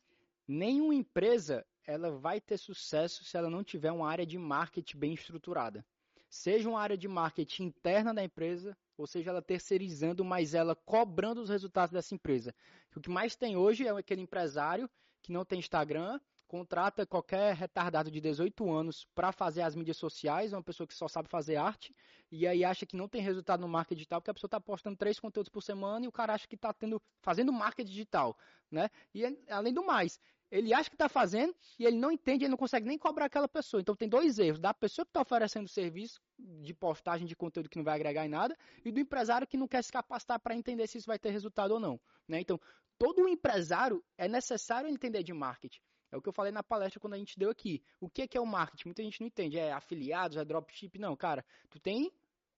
nenhuma 0.46 0.94
empresa 0.94 1.66
ela 1.86 2.10
vai 2.10 2.40
ter 2.40 2.58
sucesso 2.58 3.24
se 3.24 3.36
ela 3.36 3.48
não 3.48 3.64
tiver 3.64 3.90
uma 3.92 4.08
área 4.08 4.26
de 4.26 4.36
marketing 4.36 4.98
bem 4.98 5.14
estruturada. 5.14 5.86
Seja 6.28 6.68
uma 6.68 6.80
área 6.80 6.98
de 6.98 7.08
marketing 7.08 7.64
interna 7.64 8.12
da 8.12 8.22
empresa, 8.22 8.76
ou 8.98 9.06
seja, 9.06 9.30
ela 9.30 9.40
terceirizando, 9.40 10.24
mas 10.24 10.52
ela 10.52 10.74
cobrando 10.74 11.40
os 11.40 11.48
resultados 11.48 11.92
dessa 11.92 12.14
empresa. 12.14 12.54
O 12.94 13.00
que 13.00 13.08
mais 13.08 13.36
tem 13.36 13.56
hoje 13.56 13.86
é 13.86 13.90
aquele 13.90 14.20
empresário 14.20 14.90
que 15.22 15.32
não 15.32 15.44
tem 15.44 15.60
Instagram, 15.60 16.20
contrata 16.48 17.06
qualquer 17.06 17.54
retardado 17.54 18.10
de 18.10 18.20
18 18.20 18.70
anos 18.72 19.06
para 19.14 19.30
fazer 19.30 19.62
as 19.62 19.74
mídias 19.76 19.98
sociais, 19.98 20.52
uma 20.52 20.62
pessoa 20.62 20.86
que 20.86 20.94
só 20.94 21.06
sabe 21.06 21.28
fazer 21.28 21.56
arte, 21.56 21.94
e 22.32 22.46
aí 22.46 22.64
acha 22.64 22.86
que 22.86 22.96
não 22.96 23.06
tem 23.06 23.20
resultado 23.20 23.60
no 23.60 23.68
marketing 23.68 23.98
digital, 23.98 24.20
porque 24.20 24.30
a 24.30 24.34
pessoa 24.34 24.48
está 24.48 24.60
postando 24.60 24.96
três 24.96 25.20
conteúdos 25.20 25.50
por 25.50 25.62
semana 25.62 26.06
e 26.06 26.08
o 26.08 26.12
cara 26.12 26.34
acha 26.34 26.48
que 26.48 26.54
está 26.54 26.74
fazendo 27.20 27.52
marketing 27.52 27.90
digital, 27.90 28.36
né? 28.70 28.90
E 29.14 29.24
além 29.48 29.72
do 29.72 29.84
mais, 29.84 30.18
ele 30.50 30.72
acha 30.72 30.88
que 30.88 30.94
está 30.94 31.08
fazendo 31.08 31.54
e 31.78 31.84
ele 31.84 31.96
não 31.96 32.10
entende, 32.10 32.44
ele 32.44 32.50
não 32.50 32.58
consegue 32.58 32.86
nem 32.86 32.98
cobrar 32.98 33.26
aquela 33.26 33.48
pessoa. 33.48 33.80
Então 33.80 33.94
tem 33.94 34.08
dois 34.08 34.38
erros: 34.38 34.58
da 34.58 34.72
pessoa 34.72 35.04
que 35.04 35.10
está 35.10 35.20
oferecendo 35.20 35.68
serviço 35.68 36.20
de 36.38 36.72
postagem 36.74 37.26
de 37.26 37.36
conteúdo 37.36 37.68
que 37.68 37.76
não 37.76 37.84
vai 37.84 37.94
agregar 37.94 38.24
em 38.24 38.28
nada 38.28 38.56
e 38.84 38.90
do 38.90 39.00
empresário 39.00 39.46
que 39.46 39.56
não 39.56 39.68
quer 39.68 39.82
se 39.82 39.92
capacitar 39.92 40.40
para 40.40 40.54
entender 40.54 40.86
se 40.86 40.98
isso 40.98 41.06
vai 41.06 41.18
ter 41.18 41.30
resultado 41.30 41.72
ou 41.72 41.80
não. 41.80 42.00
Né? 42.26 42.40
Então, 42.40 42.60
todo 42.98 43.28
empresário 43.28 44.02
é 44.16 44.28
necessário 44.28 44.88
entender 44.88 45.22
de 45.22 45.32
marketing. 45.32 45.80
É 46.10 46.16
o 46.16 46.22
que 46.22 46.28
eu 46.28 46.32
falei 46.32 46.50
na 46.50 46.62
palestra 46.62 46.98
quando 46.98 47.14
a 47.14 47.18
gente 47.18 47.38
deu 47.38 47.50
aqui. 47.50 47.82
O 48.00 48.08
que 48.08 48.26
é, 48.34 48.40
o 48.40 48.46
marketing? 48.46 48.88
Muita 48.88 49.02
gente 49.02 49.20
não 49.20 49.26
entende. 49.26 49.58
É 49.58 49.72
afiliados, 49.72 50.38
é 50.38 50.44
dropship? 50.44 50.98
Não, 50.98 51.14
cara. 51.14 51.44
Tu 51.68 51.78
tem 51.78 52.10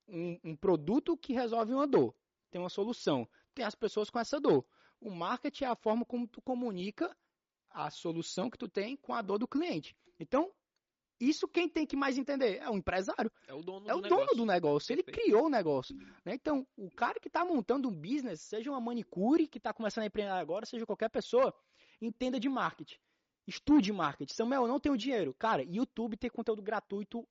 um, 0.07 0.39
um 0.43 0.55
produto 0.55 1.17
que 1.17 1.33
resolve 1.33 1.73
uma 1.73 1.85
dor. 1.85 2.15
Tem 2.49 2.61
uma 2.61 2.69
solução. 2.69 3.27
Tem 3.53 3.65
as 3.65 3.75
pessoas 3.75 4.09
com 4.09 4.19
essa 4.19 4.39
dor. 4.39 4.65
O 5.01 5.09
marketing 5.09 5.65
é 5.65 5.67
a 5.67 5.75
forma 5.75 6.05
como 6.05 6.27
tu 6.27 6.41
comunica 6.41 7.13
a 7.73 7.89
solução 7.89 8.49
que 8.49 8.57
tu 8.57 8.67
tem 8.67 8.95
com 8.97 9.13
a 9.13 9.21
dor 9.21 9.37
do 9.37 9.47
cliente. 9.47 9.95
Então, 10.19 10.51
isso 11.19 11.47
quem 11.47 11.69
tem 11.69 11.85
que 11.85 11.95
mais 11.95 12.17
entender? 12.17 12.57
É 12.57 12.69
o 12.69 12.75
empresário. 12.75 13.31
É 13.47 13.53
o 13.53 13.61
dono 13.61 13.87
é 13.87 13.91
do 13.91 13.99
o 13.99 14.01
negócio. 14.01 14.25
dono 14.25 14.37
do 14.37 14.45
negócio. 14.45 14.93
Ele 14.93 15.03
criou 15.03 15.45
o 15.45 15.49
negócio. 15.49 15.95
Né? 16.25 16.33
Então, 16.33 16.67
o 16.75 16.89
cara 16.89 17.19
que 17.19 17.27
está 17.27 17.45
montando 17.45 17.87
um 17.87 17.93
business, 17.93 18.41
seja 18.41 18.71
uma 18.71 18.81
manicure 18.81 19.47
que 19.47 19.59
está 19.59 19.71
começando 19.71 20.03
a 20.03 20.07
empreender 20.07 20.31
agora, 20.31 20.65
seja 20.65 20.85
qualquer 20.85 21.09
pessoa, 21.09 21.53
entenda 22.01 22.39
de 22.39 22.49
marketing. 22.49 22.97
Estude 23.51 23.91
marketing. 23.91 24.33
Samuel, 24.33 24.61
eu 24.61 24.67
não 24.69 24.79
tenho 24.79 24.95
dinheiro. 24.95 25.33
Cara, 25.33 25.61
YouTube 25.61 26.15
tem 26.15 26.29
conteúdo 26.29 26.61
gratuito 26.61 27.27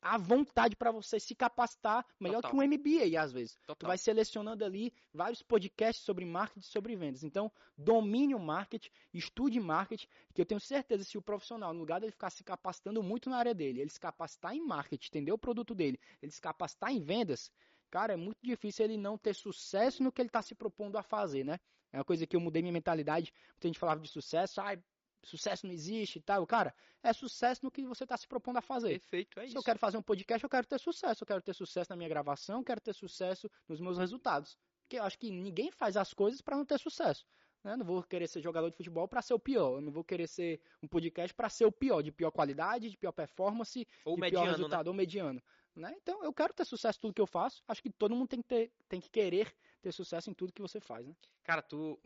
à 0.00 0.16
vontade 0.16 0.76
para 0.76 0.92
você 0.92 1.18
se 1.18 1.34
capacitar 1.34 2.06
melhor 2.20 2.42
Total. 2.42 2.50
que 2.52 2.56
um 2.56 2.62
MBA 2.62 3.20
às 3.20 3.32
vezes. 3.32 3.56
Total. 3.66 3.76
Tu 3.76 3.86
vai 3.88 3.98
selecionando 3.98 4.64
ali 4.64 4.94
vários 5.12 5.42
podcasts 5.42 6.04
sobre 6.04 6.24
marketing, 6.24 6.64
sobre 6.64 6.94
vendas. 6.94 7.24
Então, 7.24 7.50
domine 7.76 8.36
o 8.36 8.38
marketing, 8.38 8.88
estude 9.12 9.58
marketing, 9.58 10.06
que 10.32 10.40
eu 10.40 10.46
tenho 10.46 10.60
certeza 10.60 11.02
se 11.02 11.18
o 11.18 11.22
profissional, 11.22 11.74
no 11.74 11.80
lugar 11.80 11.98
de 11.98 12.06
ele 12.06 12.12
ficar 12.12 12.30
se 12.30 12.44
capacitando 12.44 13.02
muito 13.02 13.28
na 13.28 13.36
área 13.36 13.52
dele, 13.52 13.80
ele 13.80 13.90
se 13.90 13.98
capacitar 13.98 14.54
em 14.54 14.64
marketing, 14.64 15.08
entender 15.08 15.32
o 15.32 15.38
produto 15.38 15.74
dele, 15.74 15.98
ele 16.22 16.30
se 16.30 16.40
capacitar 16.40 16.92
em 16.92 17.00
vendas, 17.00 17.50
cara, 17.90 18.12
é 18.12 18.16
muito 18.16 18.38
difícil 18.44 18.84
ele 18.84 18.96
não 18.96 19.18
ter 19.18 19.34
sucesso 19.34 20.04
no 20.04 20.12
que 20.12 20.22
ele 20.22 20.28
está 20.28 20.40
se 20.40 20.54
propondo 20.54 20.96
a 20.96 21.02
fazer, 21.02 21.42
né? 21.44 21.58
É 21.92 21.98
uma 21.98 22.04
coisa 22.04 22.26
que 22.26 22.34
eu 22.34 22.40
mudei 22.40 22.60
minha 22.60 22.72
mentalidade. 22.72 23.32
Muita 23.50 23.68
gente 23.68 23.78
falava 23.78 24.00
de 24.00 24.08
sucesso, 24.08 24.60
ah, 24.60 24.76
sucesso 25.24 25.66
não 25.66 25.72
existe 25.72 26.18
e 26.18 26.22
tal. 26.22 26.46
Cara, 26.46 26.74
é 27.02 27.12
sucesso 27.12 27.64
no 27.64 27.70
que 27.70 27.84
você 27.86 28.04
está 28.04 28.16
se 28.16 28.26
propondo 28.26 28.58
a 28.58 28.62
fazer. 28.62 29.00
Perfeito, 29.00 29.38
é 29.40 29.42
Se 29.42 29.48
isso. 29.48 29.58
eu 29.58 29.62
quero 29.62 29.78
fazer 29.78 29.98
um 29.98 30.02
podcast, 30.02 30.42
eu 30.42 30.50
quero 30.50 30.66
ter 30.66 30.78
sucesso. 30.78 31.22
Eu 31.22 31.26
quero 31.26 31.42
ter 31.42 31.54
sucesso 31.54 31.90
na 31.90 31.96
minha 31.96 32.08
gravação, 32.08 32.58
eu 32.58 32.64
quero 32.64 32.80
ter 32.80 32.94
sucesso 32.94 33.50
nos 33.68 33.80
meus 33.80 33.98
resultados. 33.98 34.56
Porque 34.82 34.98
eu 34.98 35.02
acho 35.02 35.18
que 35.18 35.30
ninguém 35.30 35.70
faz 35.70 35.96
as 35.96 36.12
coisas 36.12 36.40
para 36.40 36.56
não 36.56 36.64
ter 36.64 36.78
sucesso. 36.78 37.26
Né? 37.64 37.76
Não 37.76 37.84
vou 37.84 38.02
querer 38.02 38.28
ser 38.28 38.42
jogador 38.42 38.70
de 38.70 38.76
futebol 38.76 39.08
para 39.08 39.22
ser 39.22 39.32
o 39.34 39.38
pior. 39.38 39.76
Eu 39.76 39.80
não 39.80 39.90
vou 39.90 40.04
querer 40.04 40.28
ser 40.28 40.60
um 40.82 40.86
podcast 40.86 41.34
para 41.34 41.48
ser 41.48 41.64
o 41.64 41.72
pior, 41.72 42.02
de 42.02 42.12
pior 42.12 42.30
qualidade, 42.30 42.90
de 42.90 42.96
pior 42.96 43.12
performance, 43.12 43.88
ou 44.04 44.16
de 44.16 44.20
mediano, 44.20 44.46
pior 44.46 44.52
resultado, 44.52 44.84
né? 44.84 44.90
ou 44.90 44.94
mediano. 44.94 45.42
Né? 45.74 45.92
Então, 45.96 46.22
eu 46.22 46.32
quero 46.32 46.52
ter 46.52 46.64
sucesso 46.64 46.98
em 46.98 47.00
tudo 47.00 47.14
que 47.14 47.20
eu 47.20 47.26
faço. 47.26 47.64
Acho 47.66 47.82
que 47.82 47.90
todo 47.90 48.14
mundo 48.14 48.28
tem 48.28 48.42
que, 48.42 48.48
ter, 48.48 48.72
tem 48.88 49.00
que 49.00 49.10
querer 49.10 49.52
ter 49.80 49.92
sucesso 49.92 50.30
em 50.30 50.34
tudo 50.34 50.52
que 50.52 50.62
você 50.62 50.78
faz. 50.78 51.06
Né? 51.06 51.14
Cara, 51.42 51.62
tu. 51.62 51.98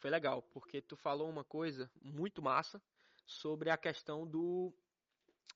Foi 0.00 0.10
legal, 0.10 0.42
porque 0.54 0.80
tu 0.80 0.96
falou 0.96 1.28
uma 1.28 1.44
coisa 1.44 1.90
muito 2.00 2.40
massa 2.40 2.82
sobre 3.26 3.68
a 3.70 3.76
questão 3.76 4.26
do, 4.26 4.72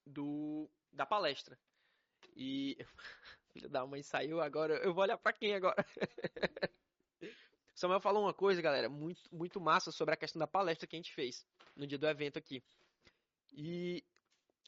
do 0.06 0.68
da 0.92 1.06
palestra. 1.06 1.58
E 2.36 2.76
filho 3.52 3.70
da 3.70 3.86
mãe 3.86 4.02
saiu 4.02 4.40
agora, 4.40 4.74
eu 4.76 4.92
vou 4.92 5.02
olhar 5.02 5.16
para 5.16 5.32
quem 5.32 5.54
agora? 5.54 5.84
Samuel 7.74 8.00
falou 8.00 8.22
uma 8.22 8.34
coisa, 8.34 8.60
galera, 8.60 8.88
muito 8.88 9.34
muito 9.34 9.60
massa 9.60 9.90
sobre 9.90 10.14
a 10.14 10.16
questão 10.16 10.38
da 10.38 10.46
palestra 10.46 10.86
que 10.86 10.94
a 10.94 10.98
gente 10.98 11.12
fez 11.12 11.44
no 11.74 11.86
dia 11.86 11.98
do 11.98 12.06
evento 12.06 12.38
aqui. 12.38 12.62
E 13.50 14.04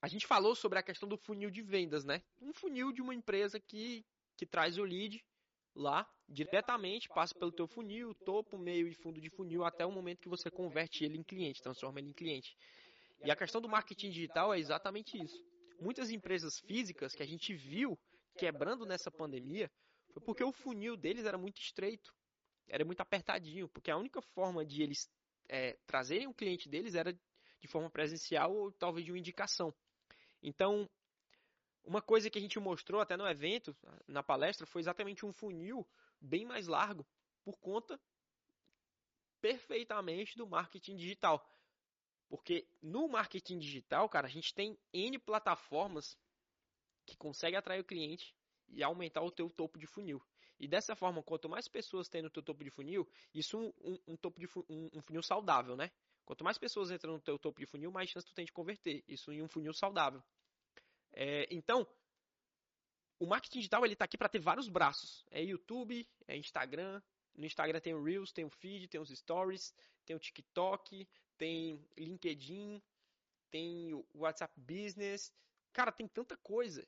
a 0.00 0.08
gente 0.08 0.26
falou 0.26 0.54
sobre 0.54 0.78
a 0.78 0.82
questão 0.82 1.08
do 1.08 1.18
funil 1.18 1.50
de 1.50 1.62
vendas, 1.62 2.04
né? 2.04 2.22
Um 2.40 2.52
funil 2.52 2.92
de 2.92 3.02
uma 3.02 3.14
empresa 3.14 3.60
que 3.60 4.04
que 4.36 4.46
traz 4.46 4.78
o 4.78 4.84
lead 4.84 5.24
lá 5.76 6.08
diretamente, 6.28 7.08
passa 7.08 7.34
pelo 7.34 7.52
teu 7.52 7.68
funil, 7.68 8.14
topo, 8.24 8.58
meio 8.58 8.88
e 8.88 8.94
fundo 8.94 9.20
de 9.20 9.30
funil 9.30 9.64
até 9.64 9.84
o 9.86 9.92
momento 9.92 10.20
que 10.20 10.28
você 10.28 10.50
converte 10.50 11.04
ele 11.04 11.18
em 11.18 11.22
cliente, 11.22 11.62
transforma 11.62 12.00
ele 12.00 12.08
em 12.08 12.12
cliente. 12.12 12.56
E 13.24 13.30
a 13.30 13.36
questão 13.36 13.60
do 13.60 13.68
marketing 13.68 14.10
digital 14.10 14.52
é 14.52 14.58
exatamente 14.58 15.16
isso. 15.22 15.40
Muitas 15.80 16.10
empresas 16.10 16.58
físicas 16.60 17.14
que 17.14 17.22
a 17.22 17.26
gente 17.26 17.54
viu 17.54 17.98
quebrando 18.36 18.84
nessa 18.84 19.10
pandemia 19.10 19.70
foi 20.12 20.22
porque 20.22 20.42
o 20.42 20.52
funil 20.52 20.96
deles 20.96 21.24
era 21.26 21.38
muito 21.38 21.60
estreito, 21.60 22.12
era 22.66 22.84
muito 22.84 23.00
apertadinho, 23.00 23.68
porque 23.68 23.90
a 23.90 23.96
única 23.96 24.20
forma 24.20 24.64
de 24.64 24.82
eles 24.82 25.08
é, 25.48 25.74
trazerem 25.86 26.26
o 26.26 26.34
cliente 26.34 26.68
deles 26.68 26.94
era 26.94 27.12
de 27.12 27.68
forma 27.68 27.90
presencial 27.90 28.54
ou 28.54 28.72
talvez 28.72 29.04
de 29.04 29.12
uma 29.12 29.18
indicação. 29.18 29.72
Então, 30.42 30.88
uma 31.86 32.02
coisa 32.02 32.28
que 32.28 32.38
a 32.38 32.40
gente 32.40 32.58
mostrou 32.58 33.00
até 33.00 33.16
no 33.16 33.26
evento, 33.26 33.74
na 34.06 34.22
palestra, 34.22 34.66
foi 34.66 34.80
exatamente 34.80 35.24
um 35.24 35.32
funil 35.32 35.86
bem 36.20 36.44
mais 36.44 36.66
largo 36.66 37.06
por 37.44 37.58
conta 37.58 37.98
perfeitamente 39.40 40.36
do 40.36 40.46
marketing 40.46 40.96
digital. 40.96 41.48
Porque 42.28 42.66
no 42.82 43.08
marketing 43.08 43.58
digital, 43.58 44.08
cara, 44.08 44.26
a 44.26 44.30
gente 44.30 44.52
tem 44.52 44.76
N 44.92 45.18
plataformas 45.18 46.18
que 47.06 47.16
conseguem 47.16 47.56
atrair 47.56 47.80
o 47.80 47.84
cliente 47.84 48.34
e 48.68 48.82
aumentar 48.82 49.22
o 49.22 49.30
teu 49.30 49.48
topo 49.48 49.78
de 49.78 49.86
funil. 49.86 50.20
E 50.58 50.66
dessa 50.66 50.96
forma, 50.96 51.22
quanto 51.22 51.48
mais 51.48 51.68
pessoas 51.68 52.08
tem 52.08 52.22
no 52.22 52.30
teu 52.30 52.42
topo 52.42 52.64
de 52.64 52.70
funil, 52.70 53.08
isso 53.32 53.56
um, 53.58 53.72
um, 53.80 53.98
um 54.08 54.16
topo 54.16 54.40
de 54.40 54.48
um, 54.68 54.90
um, 54.94 55.02
funil 55.02 55.22
saudável, 55.22 55.76
né? 55.76 55.92
Quanto 56.24 56.42
mais 56.42 56.58
pessoas 56.58 56.90
entram 56.90 57.12
no 57.12 57.20
teu 57.20 57.38
topo 57.38 57.60
de 57.60 57.66
funil, 57.66 57.92
mais 57.92 58.10
chance 58.10 58.26
tu 58.26 58.34
tem 58.34 58.44
de 58.44 58.52
converter. 58.52 59.04
Isso 59.06 59.30
em 59.30 59.42
um 59.42 59.48
funil 59.48 59.72
saudável. 59.72 60.20
É, 61.16 61.48
então, 61.50 61.88
o 63.18 63.26
marketing 63.26 63.58
digital 63.58 63.84
ele 63.84 63.94
está 63.94 64.04
aqui 64.04 64.18
para 64.18 64.28
ter 64.28 64.38
vários 64.38 64.68
braços. 64.68 65.24
É 65.30 65.42
YouTube, 65.42 66.06
é 66.28 66.36
Instagram. 66.36 67.02
No 67.34 67.46
Instagram 67.46 67.80
tem 67.80 67.94
o 67.94 68.02
Reels, 68.02 68.32
tem 68.32 68.44
o 68.44 68.50
Feed, 68.50 68.88
tem 68.88 69.00
os 69.00 69.08
Stories, 69.08 69.74
tem 70.04 70.14
o 70.14 70.18
TikTok, 70.18 71.08
tem 71.38 71.82
LinkedIn, 71.96 72.82
tem 73.50 73.94
o 73.94 74.04
WhatsApp 74.14 74.52
Business. 74.60 75.32
Cara, 75.72 75.90
tem 75.90 76.06
tanta 76.06 76.36
coisa. 76.36 76.84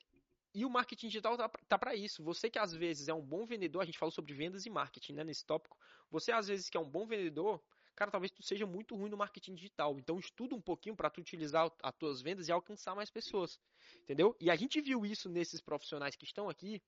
E 0.53 0.65
o 0.65 0.69
marketing 0.69 1.07
digital 1.07 1.37
tá, 1.37 1.49
tá 1.67 1.77
para 1.77 1.95
isso. 1.95 2.23
Você 2.23 2.49
que 2.49 2.59
às 2.59 2.73
vezes 2.73 3.07
é 3.07 3.13
um 3.13 3.25
bom 3.25 3.45
vendedor, 3.45 3.81
a 3.81 3.85
gente 3.85 3.99
falou 3.99 4.11
sobre 4.11 4.33
vendas 4.33 4.65
e 4.65 4.69
marketing, 4.69 5.13
né, 5.13 5.23
nesse 5.23 5.45
tópico. 5.45 5.77
Você 6.09 6.31
às 6.31 6.47
vezes 6.47 6.69
que 6.69 6.77
é 6.77 6.79
um 6.79 6.89
bom 6.89 7.05
vendedor, 7.05 7.61
cara, 7.99 8.09
talvez 8.09 8.31
tu 8.31 8.41
seja 8.41 8.65
muito 8.65 8.95
ruim 8.95 9.09
no 9.09 9.17
marketing 9.17 9.55
digital. 9.55 9.99
Então 9.99 10.17
estuda 10.17 10.55
um 10.55 10.61
pouquinho 10.61 10.95
para 10.95 11.09
tu 11.09 11.19
utilizar 11.19 11.69
as 11.83 11.95
tuas 11.95 12.21
vendas 12.21 12.47
e 12.47 12.51
alcançar 12.51 12.95
mais 12.95 13.11
pessoas. 13.11 13.59
Entendeu? 14.03 14.33
E 14.39 14.49
a 14.49 14.55
gente 14.55 14.79
viu 14.79 15.05
isso 15.05 15.27
nesses 15.27 15.59
profissionais 15.59 16.15
que 16.15 16.23
estão 16.23 16.47
aqui, 16.47 16.81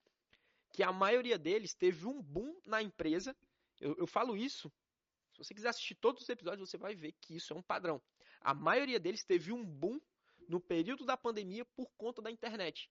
que 0.71 0.81
a 0.81 0.91
maioria 0.93 1.37
deles 1.37 1.73
teve 1.73 2.07
um 2.07 2.21
boom 2.21 2.57
na 2.65 2.81
empresa. 2.81 3.35
Eu, 3.81 3.93
eu 3.97 4.07
falo 4.07 4.37
isso. 4.37 4.71
Se 5.33 5.39
você 5.39 5.53
quiser 5.53 5.67
assistir 5.67 5.95
todos 5.95 6.23
os 6.23 6.29
episódios, 6.29 6.69
você 6.69 6.77
vai 6.77 6.95
ver 6.95 7.11
que 7.19 7.35
isso 7.35 7.51
é 7.51 7.55
um 7.57 7.61
padrão. 7.61 8.01
A 8.39 8.53
maioria 8.53 8.99
deles 8.99 9.25
teve 9.25 9.51
um 9.51 9.65
boom 9.65 9.99
no 10.47 10.61
período 10.61 11.05
da 11.05 11.17
pandemia 11.17 11.65
por 11.75 11.91
conta 11.97 12.21
da 12.21 12.31
internet. 12.31 12.89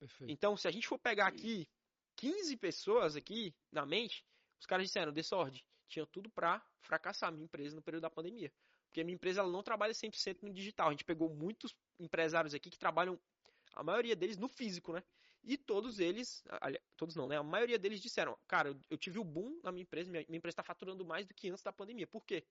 Perfeito. 0.00 0.32
Então, 0.32 0.56
se 0.56 0.66
a 0.66 0.70
gente 0.72 0.88
for 0.88 0.98
pegar 0.98 1.28
aqui 1.28 1.68
15 2.16 2.56
pessoas 2.56 3.14
aqui 3.14 3.54
na 3.70 3.86
mente, 3.86 4.24
os 4.58 4.66
caras 4.66 4.86
disseram, 4.86 5.12
Desord, 5.12 5.64
tinha 5.92 6.06
tudo 6.06 6.30
para 6.30 6.64
fracassar 6.80 7.28
a 7.28 7.32
minha 7.32 7.44
empresa 7.44 7.76
no 7.76 7.82
período 7.82 8.02
da 8.02 8.10
pandemia. 8.10 8.52
Porque 8.86 9.00
a 9.00 9.04
minha 9.04 9.14
empresa 9.14 9.40
ela 9.40 9.50
não 9.50 9.62
trabalha 9.62 9.92
100% 9.92 10.42
no 10.42 10.52
digital. 10.52 10.88
A 10.88 10.90
gente 10.90 11.04
pegou 11.04 11.28
muitos 11.28 11.74
empresários 11.98 12.54
aqui 12.54 12.70
que 12.70 12.78
trabalham, 12.78 13.18
a 13.74 13.82
maioria 13.82 14.16
deles, 14.16 14.36
no 14.36 14.48
físico, 14.48 14.92
né? 14.92 15.02
E 15.44 15.56
todos 15.56 15.98
eles, 15.98 16.44
todos 16.96 17.16
não, 17.16 17.26
né? 17.26 17.36
A 17.36 17.42
maioria 17.42 17.78
deles 17.78 18.00
disseram, 18.00 18.38
cara, 18.46 18.76
eu 18.88 18.96
tive 18.96 19.18
o 19.18 19.24
boom 19.24 19.60
na 19.62 19.72
minha 19.72 19.82
empresa, 19.82 20.10
minha, 20.10 20.22
empresa 20.22 20.52
está 20.52 20.62
faturando 20.62 21.04
mais 21.04 21.26
do 21.26 21.34
que 21.34 21.50
antes 21.50 21.64
da 21.64 21.72
pandemia. 21.72 22.06
Por 22.06 22.24
quê? 22.24 22.44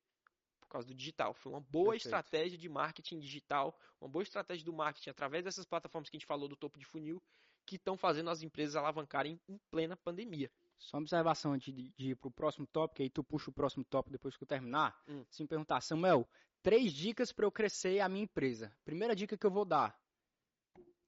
Por 0.60 0.67
causa 0.67 0.88
do 0.88 0.93
digital. 0.93 1.34
Foi 1.34 1.51
uma 1.51 1.62
boa 1.62 1.91
Perfeito. 1.91 2.06
estratégia 2.06 2.58
de 2.58 2.67
marketing 2.67 3.19
digital, 3.19 3.77
uma 3.99 4.10
boa 4.10 4.23
estratégia 4.23 4.65
do 4.65 4.73
marketing 4.73 5.10
através 5.10 5.43
dessas 5.43 5.65
plataformas 5.65 6.10
que 6.10 6.17
a 6.17 6.19
gente 6.19 6.27
falou 6.27 6.49
do 6.49 6.56
topo 6.56 6.77
de 6.77 6.86
funil, 6.86 7.21
que 7.65 7.75
estão 7.75 7.95
fazendo 7.95 8.30
as 8.30 8.41
empresas 8.41 8.75
alavancarem 8.75 9.39
em 9.47 9.58
plena 9.69 9.95
pandemia. 9.95 10.51
Só 10.82 10.98
uma 10.98 11.04
observação 11.04 11.54
antes 11.54 11.74
de, 11.74 11.89
de 11.96 12.10
ir 12.12 12.15
para 12.15 12.28
o 12.28 12.32
próximo 12.32 12.65
tópico, 12.65 13.02
aí 13.02 13.10
tu 13.10 13.24
puxa 13.24 13.50
o 13.50 13.54
próximo 13.54 13.84
tópico 13.86 14.12
depois 14.12 14.36
que 14.36 14.44
eu 14.44 14.48
terminar. 14.48 15.00
Hum. 15.08 15.24
Se 15.30 15.44
me 15.44 15.48
perguntar, 15.48 15.80
Samuel, 15.82 16.28
três 16.62 16.91
dicas 16.91 17.32
para 17.32 17.46
eu 17.46 17.52
crescer 17.52 18.00
a 18.00 18.10
minha 18.10 18.24
empresa. 18.24 18.76
Primeira 18.84 19.15
dica 19.15 19.38
que 19.38 19.46
eu 19.46 19.52
vou 19.52 19.63
dar: 19.63 19.96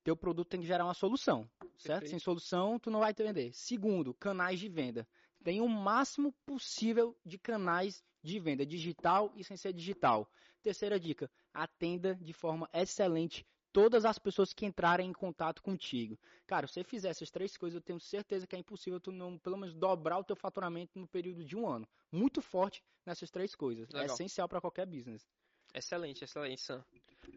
teu 0.04 0.16
produto 0.16 0.50
tem 0.50 0.62
que 0.62 0.68
gerar 0.68 0.86
uma 0.86 0.94
solução, 0.94 1.50
certo? 1.60 2.02
Perfeito. 2.02 2.10
Sem 2.10 2.20
solução, 2.20 2.78
tu 2.78 2.92
não 2.92 3.00
vai 3.00 3.14
te 3.14 3.24
vender. 3.24 3.52
Segundo, 3.54 4.14
canais 4.14 4.60
de 4.60 4.70
venda. 4.70 5.08
Tem 5.44 5.60
o 5.60 5.68
máximo 5.68 6.32
possível 6.46 7.18
de 7.26 7.38
canais 7.38 8.04
de 8.22 8.40
venda, 8.40 8.66
digital 8.66 9.34
e 9.36 9.44
sem 9.44 9.58
ser 9.58 9.74
digital. 9.74 10.30
Terceira 10.62 11.00
dica, 11.00 11.30
atenda 11.54 12.16
de 12.16 12.32
forma 12.32 12.70
excelente 12.74 13.46
todas 13.74 14.06
as 14.06 14.20
pessoas 14.20 14.54
que 14.54 14.66
entrarem 14.66 15.10
em 15.10 15.14
contato 15.14 15.62
contigo. 15.62 16.18
Cara, 16.46 16.68
se 16.68 16.76
você 16.76 16.84
fizer 16.84 17.10
essas 17.10 17.32
três 17.32 17.58
coisas, 17.58 17.76
eu 17.76 17.82
tenho 17.82 18.00
certeza 18.00 18.46
que 18.46 18.56
é 18.56 18.60
impossível 18.60 19.00
tu 19.00 19.12
não, 19.12 19.38
pelo 19.40 19.58
menos, 19.58 19.74
dobrar 19.74 20.20
o 20.20 20.24
teu 20.24 20.36
faturamento 20.36 20.98
no 20.98 21.08
período 21.08 21.44
de 21.44 21.58
um 21.58 21.68
ano. 21.68 21.88
Muito 22.12 22.42
forte 22.42 22.84
nessas 23.06 23.32
três 23.32 23.56
coisas. 23.56 23.90
É 23.90 23.94
Legal. 23.94 24.12
É 24.12 24.14
essencial 24.14 24.48
para 24.48 24.62
qualquer 24.62 24.86
business. 24.86 25.28
Excelente, 25.74 26.24
excelente, 26.24 26.62
Sam. 26.62 26.86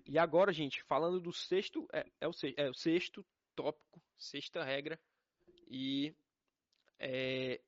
E 0.07 0.18
agora, 0.18 0.53
gente, 0.53 0.83
falando 0.85 1.18
do 1.18 1.33
sexto, 1.33 1.88
é, 1.90 2.07
é, 2.20 2.29
o, 2.29 2.33
é 2.57 2.68
o 2.68 2.75
sexto 2.75 3.25
tópico, 3.55 4.01
sexta 4.18 4.62
regra. 4.62 5.01
E 5.68 6.14
é, 6.99 7.61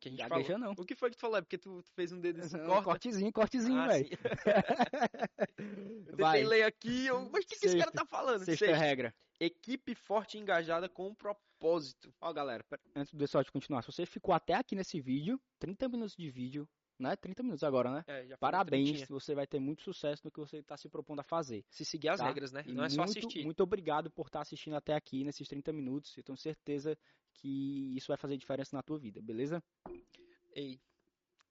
que 0.00 0.08
a 0.08 0.10
gente 0.10 0.20
Gagueja 0.20 0.52
falou. 0.52 0.60
não. 0.60 0.72
O 0.72 0.84
que 0.84 0.94
foi 0.94 1.10
que 1.10 1.16
tu 1.16 1.20
falou? 1.20 1.38
É 1.38 1.42
porque 1.42 1.58
tu, 1.58 1.82
tu 1.82 1.92
fez 1.92 2.12
um 2.12 2.20
dedo 2.20 2.40
assim, 2.40 2.58
corta? 2.58 2.84
Cortezinho, 2.84 3.32
cortezinho, 3.32 3.80
ah, 3.80 3.88
velho. 3.88 4.08
eu 6.08 6.16
tentei 6.16 6.44
ler 6.44 6.62
aqui, 6.64 7.06
eu... 7.06 7.28
mas 7.30 7.44
o 7.44 7.48
que, 7.48 7.56
que 7.56 7.66
esse 7.66 7.78
cara 7.78 7.90
tá 7.90 8.04
falando? 8.04 8.44
Sexta, 8.44 8.66
Sexta 8.66 8.76
regra. 8.76 9.14
Equipe 9.38 9.94
forte 9.94 10.38
e 10.38 10.40
engajada 10.40 10.88
com 10.88 11.08
um 11.08 11.14
propósito. 11.14 12.12
Ó, 12.20 12.32
galera, 12.32 12.64
antes 12.94 13.12
do 13.12 13.18
pessoal 13.18 13.44
continuar, 13.52 13.82
se 13.82 13.92
você 13.92 14.06
ficou 14.06 14.34
até 14.34 14.54
aqui 14.54 14.74
nesse 14.74 15.00
vídeo, 15.00 15.40
30 15.58 15.88
minutos 15.88 16.16
de 16.16 16.30
vídeo, 16.30 16.68
né? 16.98 17.16
30 17.16 17.42
minutos 17.42 17.62
agora, 17.64 17.90
né? 17.90 18.04
É, 18.06 18.36
Parabéns, 18.36 19.06
você 19.08 19.34
vai 19.34 19.46
ter 19.46 19.58
muito 19.58 19.82
sucesso 19.82 20.22
no 20.24 20.30
que 20.30 20.40
você 20.40 20.58
está 20.58 20.76
se 20.76 20.88
propondo 20.88 21.20
a 21.20 21.24
fazer. 21.24 21.64
Se 21.68 21.84
seguir 21.84 22.08
as 22.08 22.20
tá? 22.20 22.26
regras, 22.26 22.52
né? 22.52 22.64
E 22.66 22.72
Não 22.72 22.84
é 22.84 22.88
só 22.88 23.02
assistir. 23.02 23.44
Muito 23.44 23.62
obrigado 23.62 24.10
por 24.10 24.26
estar 24.26 24.38
tá 24.38 24.42
assistindo 24.42 24.76
até 24.76 24.94
aqui 24.94 25.24
nesses 25.24 25.48
30 25.48 25.72
minutos. 25.72 26.16
Eu 26.16 26.22
tenho 26.22 26.36
certeza 26.36 26.96
que 27.34 27.96
isso 27.96 28.08
vai 28.08 28.16
fazer 28.16 28.36
diferença 28.36 28.74
na 28.74 28.82
tua 28.82 28.98
vida, 28.98 29.20
beleza? 29.20 29.62
Ei, 30.54 30.80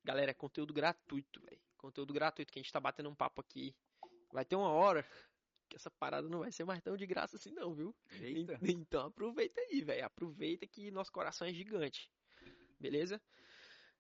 galera, 0.04 0.32
é 0.32 0.34
conteúdo 0.34 0.74
gratuito, 0.74 1.40
velho. 1.42 1.62
Conteúdo 1.78 2.14
gratuito 2.14 2.52
que 2.52 2.60
a 2.60 2.62
gente 2.62 2.74
tá 2.74 2.80
batendo 2.80 3.10
um 3.10 3.16
papo 3.16 3.42
aqui. 3.42 3.76
Vai 4.32 4.44
ter 4.44 4.56
uma 4.56 4.70
hora 4.70 5.06
que 5.70 5.76
essa 5.76 5.92
parada 5.92 6.28
não 6.28 6.40
vai 6.40 6.52
ser 6.52 6.64
mais 6.64 6.82
tão 6.82 6.98
de 6.98 7.06
graça 7.06 7.38
assim 7.38 7.52
não, 7.52 7.74
viu? 7.74 7.96
Eita. 8.20 8.60
Então 8.64 9.08
aproveita 9.08 9.62
aí, 9.62 9.82
velho. 9.82 10.06
Aproveita 10.06 10.66
que 10.66 10.92
nosso 10.92 11.12
coração 11.12 11.48
é 11.48 11.54
gigante. 11.54 12.10
Beleza? 12.80 13.22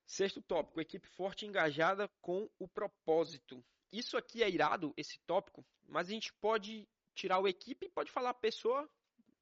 Sexto 0.06 0.41
tópico, 0.41 0.80
equipe 0.80 1.08
forte 1.10 1.46
e 1.46 1.48
engajada 1.48 2.08
com 2.22 2.50
o 2.60 2.68
propósito. 2.68 3.63
Isso 3.91 4.18
aqui 4.18 4.44
é 4.44 4.50
irado, 4.50 4.94
esse 4.96 5.20
tópico, 5.26 5.65
mas 5.88 6.08
a 6.08 6.12
gente 6.12 6.34
pode 6.34 6.88
tirar 7.13 7.39
o 7.39 7.48
equipe 7.48 7.86
e 7.86 7.89
pode 7.89 8.12
falar 8.12 8.34
pessoa 8.36 8.89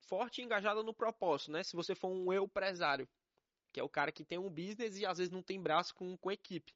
forte 0.07 0.41
e 0.41 0.43
engajada 0.43 0.83
no 0.83 0.93
propósito, 0.93 1.51
né? 1.51 1.63
Se 1.63 1.75
você 1.75 1.95
for 1.95 2.09
um 2.09 2.31
empresário, 2.31 3.07
que 3.71 3.79
é 3.79 3.83
o 3.83 3.89
cara 3.89 4.11
que 4.11 4.23
tem 4.23 4.37
um 4.37 4.49
business 4.49 4.97
e 4.97 5.05
às 5.05 5.17
vezes 5.17 5.31
não 5.31 5.41
tem 5.41 5.61
braço 5.61 5.93
com, 5.95 6.15
com 6.17 6.31
equipe. 6.31 6.73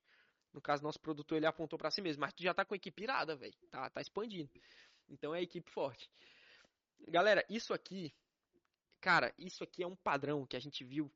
No 0.51 0.61
caso, 0.61 0.83
nosso 0.83 0.99
produtor 0.99 1.37
ele 1.37 1.45
apontou 1.45 1.77
para 1.77 1.91
si 1.91 2.01
mesmo, 2.01 2.21
mas 2.21 2.33
tu 2.33 2.41
já 2.41 2.53
tá 2.53 2.65
com 2.65 2.73
equipe 2.73 3.03
irada, 3.03 3.35
velho. 3.35 3.53
Tá, 3.69 3.89
tá 3.89 4.01
expandindo. 4.01 4.49
Então 5.07 5.33
é 5.35 5.41
equipe 5.41 5.69
forte. 5.69 6.09
Galera, 7.07 7.45
isso 7.47 7.73
aqui, 7.73 8.13
cara, 8.99 9.33
isso 9.37 9.63
aqui 9.63 9.83
é 9.83 9.87
um 9.87 9.95
padrão 9.95 10.45
que 10.47 10.57
a 10.57 10.59
gente 10.59 10.83
viu 10.83 11.11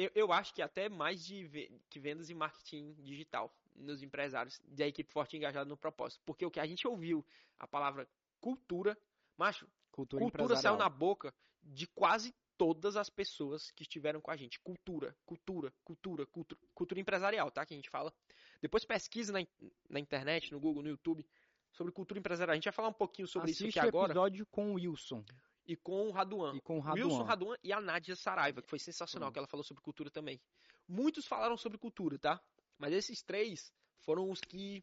eu, 0.00 0.10
eu 0.14 0.32
acho 0.32 0.54
que 0.54 0.62
até 0.62 0.88
mais 0.88 1.24
de 1.24 1.70
que 1.90 1.98
vendas 1.98 2.30
e 2.30 2.34
marketing 2.34 2.94
digital 2.94 3.54
nos 3.76 4.02
empresários, 4.02 4.60
da 4.64 4.86
equipe 4.86 5.12
forte 5.12 5.36
engajada 5.36 5.68
no 5.68 5.76
propósito. 5.76 6.22
Porque 6.24 6.44
o 6.44 6.50
que 6.50 6.60
a 6.60 6.66
gente 6.66 6.86
ouviu, 6.86 7.24
a 7.58 7.66
palavra 7.66 8.08
cultura, 8.40 8.96
macho, 9.36 9.66
cultura, 9.90 10.22
cultura 10.22 10.56
saiu 10.56 10.76
na 10.76 10.88
boca 10.88 11.34
de 11.62 11.86
quase 11.86 12.34
todas 12.56 12.96
as 12.96 13.08
pessoas 13.08 13.70
que 13.70 13.82
estiveram 13.82 14.20
com 14.20 14.30
a 14.30 14.36
gente. 14.36 14.58
Cultura, 14.60 15.16
cultura, 15.24 15.72
cultura, 15.84 16.26
cultura, 16.26 16.60
cultura 16.74 17.00
empresarial, 17.00 17.50
tá? 17.50 17.64
Que 17.64 17.74
a 17.74 17.76
gente 17.76 17.90
fala. 17.90 18.12
Depois 18.60 18.84
pesquisa 18.84 19.32
na, 19.32 19.46
na 19.88 20.00
internet, 20.00 20.52
no 20.52 20.60
Google, 20.60 20.82
no 20.82 20.88
YouTube, 20.88 21.26
sobre 21.72 21.92
cultura 21.92 22.18
empresarial. 22.18 22.52
A 22.52 22.56
gente 22.56 22.64
vai 22.64 22.72
falar 22.72 22.88
um 22.88 22.94
pouquinho 22.94 23.28
sobre 23.28 23.50
Assiste 23.50 23.68
isso 23.68 23.78
aqui 23.78 23.88
agora. 23.88 24.12
episódio 24.12 24.46
com 24.46 24.72
o 24.72 24.74
Wilson 24.74 25.24
e 25.70 25.76
com 25.76 26.08
o 26.08 26.10
Raduan. 26.10 26.56
E 26.56 26.60
com 26.60 26.78
o 26.78 26.80
Raduan. 26.80 27.04
Wilson 27.04 27.22
Raduan 27.22 27.56
e 27.62 27.72
a 27.72 27.80
Nádia 27.80 28.16
Saraiva, 28.16 28.60
que 28.60 28.68
foi 28.68 28.80
sensacional, 28.80 29.28
hum. 29.28 29.32
que 29.32 29.38
ela 29.38 29.46
falou 29.46 29.62
sobre 29.62 29.84
cultura 29.84 30.10
também. 30.10 30.40
Muitos 30.88 31.26
falaram 31.26 31.56
sobre 31.56 31.78
cultura, 31.78 32.18
tá? 32.18 32.42
Mas 32.76 32.92
esses 32.92 33.22
três 33.22 33.72
foram 34.00 34.28
os 34.28 34.40
que 34.40 34.82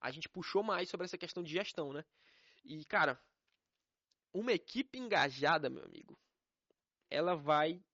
a 0.00 0.10
gente 0.10 0.26
puxou 0.26 0.62
mais 0.62 0.88
sobre 0.88 1.04
essa 1.04 1.18
questão 1.18 1.42
de 1.42 1.52
gestão, 1.52 1.92
né? 1.92 2.02
E, 2.64 2.82
cara, 2.86 3.22
uma 4.32 4.52
equipe 4.52 4.98
engajada, 4.98 5.68
meu 5.68 5.84
amigo, 5.84 6.18
ela 7.10 7.34
vai 7.36 7.84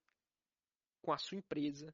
com 1.01 1.13
a 1.13 1.19
sua 1.19 1.39
empresa 1.39 1.93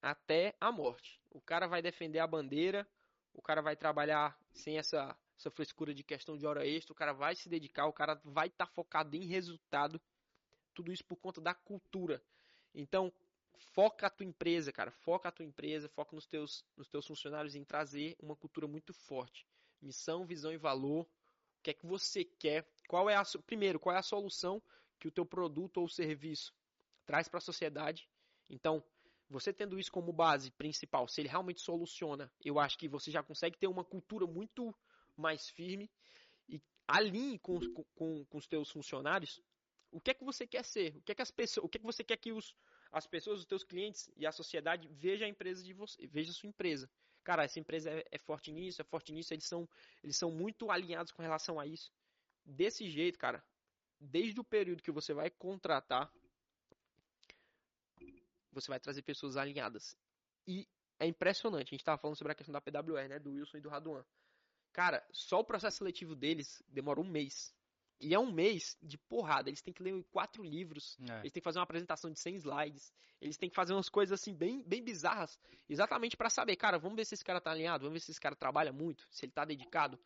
até 0.00 0.54
a 0.60 0.70
morte. 0.70 1.20
O 1.30 1.40
cara 1.40 1.66
vai 1.66 1.82
defender 1.82 2.20
a 2.20 2.28
bandeira, 2.28 2.88
o 3.34 3.42
cara 3.42 3.60
vai 3.60 3.74
trabalhar 3.74 4.38
sem 4.52 4.78
essa 4.78 5.18
essa 5.38 5.50
frescura 5.50 5.94
de 5.94 6.02
questão 6.02 6.36
de 6.36 6.44
hora 6.44 6.66
extra, 6.66 6.92
o 6.92 6.96
cara 6.96 7.12
vai 7.12 7.36
se 7.36 7.48
dedicar, 7.48 7.86
o 7.86 7.92
cara 7.92 8.20
vai 8.24 8.48
estar 8.48 8.66
tá 8.66 8.72
focado 8.72 9.14
em 9.14 9.24
resultado. 9.24 10.00
Tudo 10.74 10.92
isso 10.92 11.04
por 11.04 11.16
conta 11.16 11.40
da 11.40 11.54
cultura. 11.54 12.22
Então, 12.74 13.12
foca 13.56 14.08
a 14.08 14.10
tua 14.10 14.26
empresa, 14.26 14.72
cara, 14.72 14.90
foca 14.90 15.28
a 15.28 15.32
tua 15.32 15.44
empresa, 15.44 15.88
foca 15.88 16.14
nos 16.14 16.26
teus, 16.26 16.64
nos 16.76 16.88
teus 16.88 17.06
funcionários 17.06 17.54
em 17.54 17.64
trazer 17.64 18.16
uma 18.20 18.34
cultura 18.34 18.66
muito 18.66 18.92
forte. 18.92 19.46
Missão, 19.80 20.26
visão 20.26 20.52
e 20.52 20.56
valor. 20.56 21.04
O 21.04 21.62
que 21.62 21.70
é 21.70 21.74
que 21.74 21.86
você 21.86 22.24
quer? 22.24 22.68
Qual 22.88 23.08
é 23.08 23.14
a 23.14 23.22
primeiro, 23.46 23.78
qual 23.78 23.94
é 23.94 23.98
a 23.98 24.02
solução 24.02 24.60
que 24.98 25.06
o 25.06 25.12
teu 25.12 25.24
produto 25.24 25.78
ou 25.78 25.88
serviço 25.88 26.52
traz 27.06 27.28
para 27.28 27.38
a 27.38 27.40
sociedade? 27.40 28.08
Então, 28.50 28.82
você 29.30 29.52
tendo 29.52 29.78
isso 29.78 29.92
como 29.92 30.12
base 30.12 30.50
principal, 30.50 31.06
se 31.06 31.20
ele 31.20 31.28
realmente 31.28 31.60
soluciona, 31.60 32.32
eu 32.44 32.58
acho 32.58 32.78
que 32.78 32.88
você 32.88 33.10
já 33.10 33.22
consegue 33.22 33.58
ter 33.58 33.66
uma 33.66 33.84
cultura 33.84 34.26
muito 34.26 34.74
mais 35.20 35.48
firme 35.48 35.90
e 36.48 36.60
alinhe 36.86 37.38
com, 37.38 37.58
com, 37.94 38.24
com 38.24 38.38
os 38.38 38.46
teus 38.46 38.70
funcionários 38.70 39.42
o 39.90 40.00
que 40.00 40.10
é 40.10 40.14
que 40.14 40.24
você 40.24 40.46
quer 40.46 40.64
ser, 40.64 40.96
o 40.96 41.02
que 41.02 41.12
é 41.12 41.14
que 41.14 41.22
as 41.22 41.30
pessoas, 41.30 41.64
o 41.64 41.68
que 41.68 41.78
é 41.78 41.80
que 41.80 41.86
você 41.86 42.04
quer 42.04 42.16
que 42.16 42.32
os, 42.32 42.54
as 42.92 43.06
pessoas, 43.06 43.40
os 43.40 43.46
teus 43.46 43.64
clientes 43.64 44.10
e 44.16 44.26
a 44.26 44.32
sociedade 44.32 44.88
vejam 44.88 45.26
a 45.26 45.30
empresa 45.30 45.62
de 45.62 45.72
você, 45.72 46.06
veja 46.06 46.30
a 46.30 46.34
sua 46.34 46.48
empresa. 46.48 46.90
Cara, 47.24 47.44
essa 47.44 47.58
empresa 47.58 47.90
é, 47.90 48.04
é, 48.10 48.18
forte 48.18 48.52
nisso, 48.52 48.80
é 48.80 48.84
forte 48.84 49.12
nisso, 49.12 49.32
eles 49.34 49.44
são, 49.44 49.68
eles 50.02 50.16
são 50.16 50.30
muito 50.30 50.70
alinhados 50.70 51.12
com 51.12 51.22
relação 51.22 51.58
a 51.58 51.66
isso. 51.66 51.92
Desse 52.44 52.88
jeito, 52.88 53.18
cara, 53.18 53.44
desde 53.98 54.40
o 54.40 54.44
período 54.44 54.82
que 54.82 54.90
você 54.90 55.12
vai 55.12 55.30
contratar, 55.30 56.10
você 58.52 58.68
vai 58.68 58.80
trazer 58.80 59.02
pessoas 59.02 59.36
alinhadas. 59.36 59.96
E 60.46 60.66
é 60.98 61.06
impressionante, 61.06 61.68
a 61.68 61.70
gente 61.70 61.80
estava 61.80 61.98
falando 61.98 62.16
sobre 62.16 62.32
a 62.32 62.34
questão 62.34 62.52
da 62.52 62.60
PWR, 62.60 63.08
né, 63.08 63.18
do 63.18 63.32
Wilson 63.32 63.58
e 63.58 63.60
do 63.60 63.68
Raduan. 63.68 64.04
Cara, 64.78 65.04
só 65.10 65.40
o 65.40 65.44
processo 65.44 65.78
seletivo 65.78 66.14
deles 66.14 66.62
demora 66.68 67.00
um 67.00 67.04
mês. 67.04 67.52
E 68.00 68.14
é 68.14 68.18
um 68.18 68.30
mês 68.30 68.78
de 68.80 68.96
porrada. 68.96 69.50
Eles 69.50 69.60
têm 69.60 69.74
que 69.74 69.82
ler 69.82 70.04
quatro 70.12 70.40
livros. 70.40 70.96
É. 71.00 71.18
Eles 71.18 71.32
têm 71.32 71.40
que 71.40 71.44
fazer 71.44 71.58
uma 71.58 71.64
apresentação 71.64 72.12
de 72.12 72.20
100 72.20 72.36
slides. 72.36 72.92
Eles 73.20 73.36
têm 73.36 73.50
que 73.50 73.56
fazer 73.56 73.72
umas 73.72 73.88
coisas 73.88 74.20
assim 74.20 74.32
bem, 74.32 74.62
bem 74.62 74.80
bizarras. 74.80 75.36
Exatamente 75.68 76.16
para 76.16 76.30
saber, 76.30 76.54
cara, 76.54 76.78
vamos 76.78 76.94
ver 76.94 77.04
se 77.06 77.14
esse 77.14 77.24
cara 77.24 77.40
tá 77.40 77.50
alinhado, 77.50 77.82
vamos 77.82 77.94
ver 77.94 78.04
se 78.04 78.12
esse 78.12 78.20
cara 78.20 78.36
trabalha 78.36 78.72
muito, 78.72 79.04
se 79.10 79.24
ele 79.24 79.32
tá 79.32 79.44
dedicado. 79.44 79.98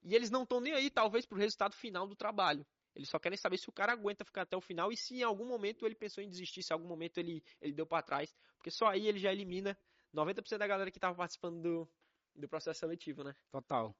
E 0.00 0.14
eles 0.14 0.30
não 0.30 0.44
estão 0.44 0.60
nem 0.60 0.74
aí, 0.74 0.90
talvez, 0.90 1.26
pro 1.26 1.36
resultado 1.36 1.74
final 1.74 2.06
do 2.06 2.14
trabalho. 2.14 2.64
Eles 2.94 3.08
só 3.08 3.18
querem 3.18 3.36
saber 3.36 3.58
se 3.58 3.68
o 3.68 3.72
cara 3.72 3.94
aguenta 3.94 4.24
ficar 4.24 4.42
até 4.42 4.56
o 4.56 4.60
final 4.60 4.92
e 4.92 4.96
se 4.96 5.16
em 5.16 5.24
algum 5.24 5.44
momento 5.44 5.84
ele 5.84 5.96
pensou 5.96 6.22
em 6.22 6.30
desistir, 6.30 6.62
se 6.62 6.72
em 6.72 6.74
algum 6.74 6.86
momento 6.86 7.18
ele, 7.18 7.42
ele 7.60 7.72
deu 7.72 7.84
para 7.84 8.00
trás. 8.00 8.32
Porque 8.58 8.70
só 8.70 8.86
aí 8.86 9.08
ele 9.08 9.18
já 9.18 9.32
elimina 9.32 9.76
90% 10.14 10.56
da 10.56 10.68
galera 10.68 10.88
que 10.88 11.00
tava 11.00 11.16
participando 11.16 11.60
do, 11.60 11.88
do 12.36 12.48
processo 12.48 12.78
seletivo, 12.78 13.24
né? 13.24 13.34
Total. 13.50 13.92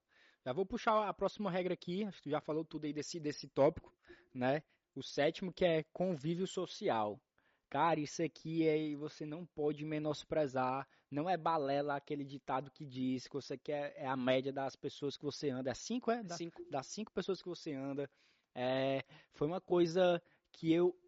Já 0.44 0.52
vou 0.52 0.64
puxar 0.64 1.08
a 1.08 1.12
próxima 1.12 1.50
regra 1.50 1.74
aqui, 1.74 2.04
acho 2.04 2.18
que 2.18 2.24
tu 2.24 2.30
já 2.30 2.40
falou 2.40 2.64
tudo 2.64 2.86
aí 2.86 2.92
desse, 2.92 3.20
desse 3.20 3.48
tópico, 3.48 3.94
né? 4.34 4.62
O 4.94 5.02
sétimo 5.02 5.52
que 5.52 5.64
é 5.64 5.84
convívio 5.92 6.46
social. 6.46 7.20
Cara, 7.68 8.00
isso 8.00 8.22
aqui 8.22 8.66
é, 8.66 8.96
você 8.96 9.24
não 9.24 9.46
pode 9.46 9.84
menosprezar, 9.84 10.88
não 11.10 11.30
é 11.30 11.36
balela 11.36 11.94
aquele 11.94 12.24
ditado 12.24 12.70
que 12.70 12.84
diz 12.84 13.28
que 13.28 13.34
você 13.34 13.56
quer 13.56 13.92
é 13.96 14.06
a 14.06 14.16
média 14.16 14.52
das 14.52 14.74
pessoas 14.74 15.16
que 15.16 15.24
você 15.24 15.50
anda, 15.50 15.70
é 15.70 15.74
cinco, 15.74 16.10
é? 16.10 16.22
Da, 16.22 16.36
Cinco. 16.36 16.64
das 16.70 16.86
cinco 16.86 17.12
pessoas 17.12 17.40
que 17.40 17.48
você 17.48 17.72
anda. 17.72 18.10
É, 18.54 19.04
foi 19.34 19.46
uma 19.46 19.60
coisa 19.60 20.20
que 20.52 20.72
eu 20.72 20.98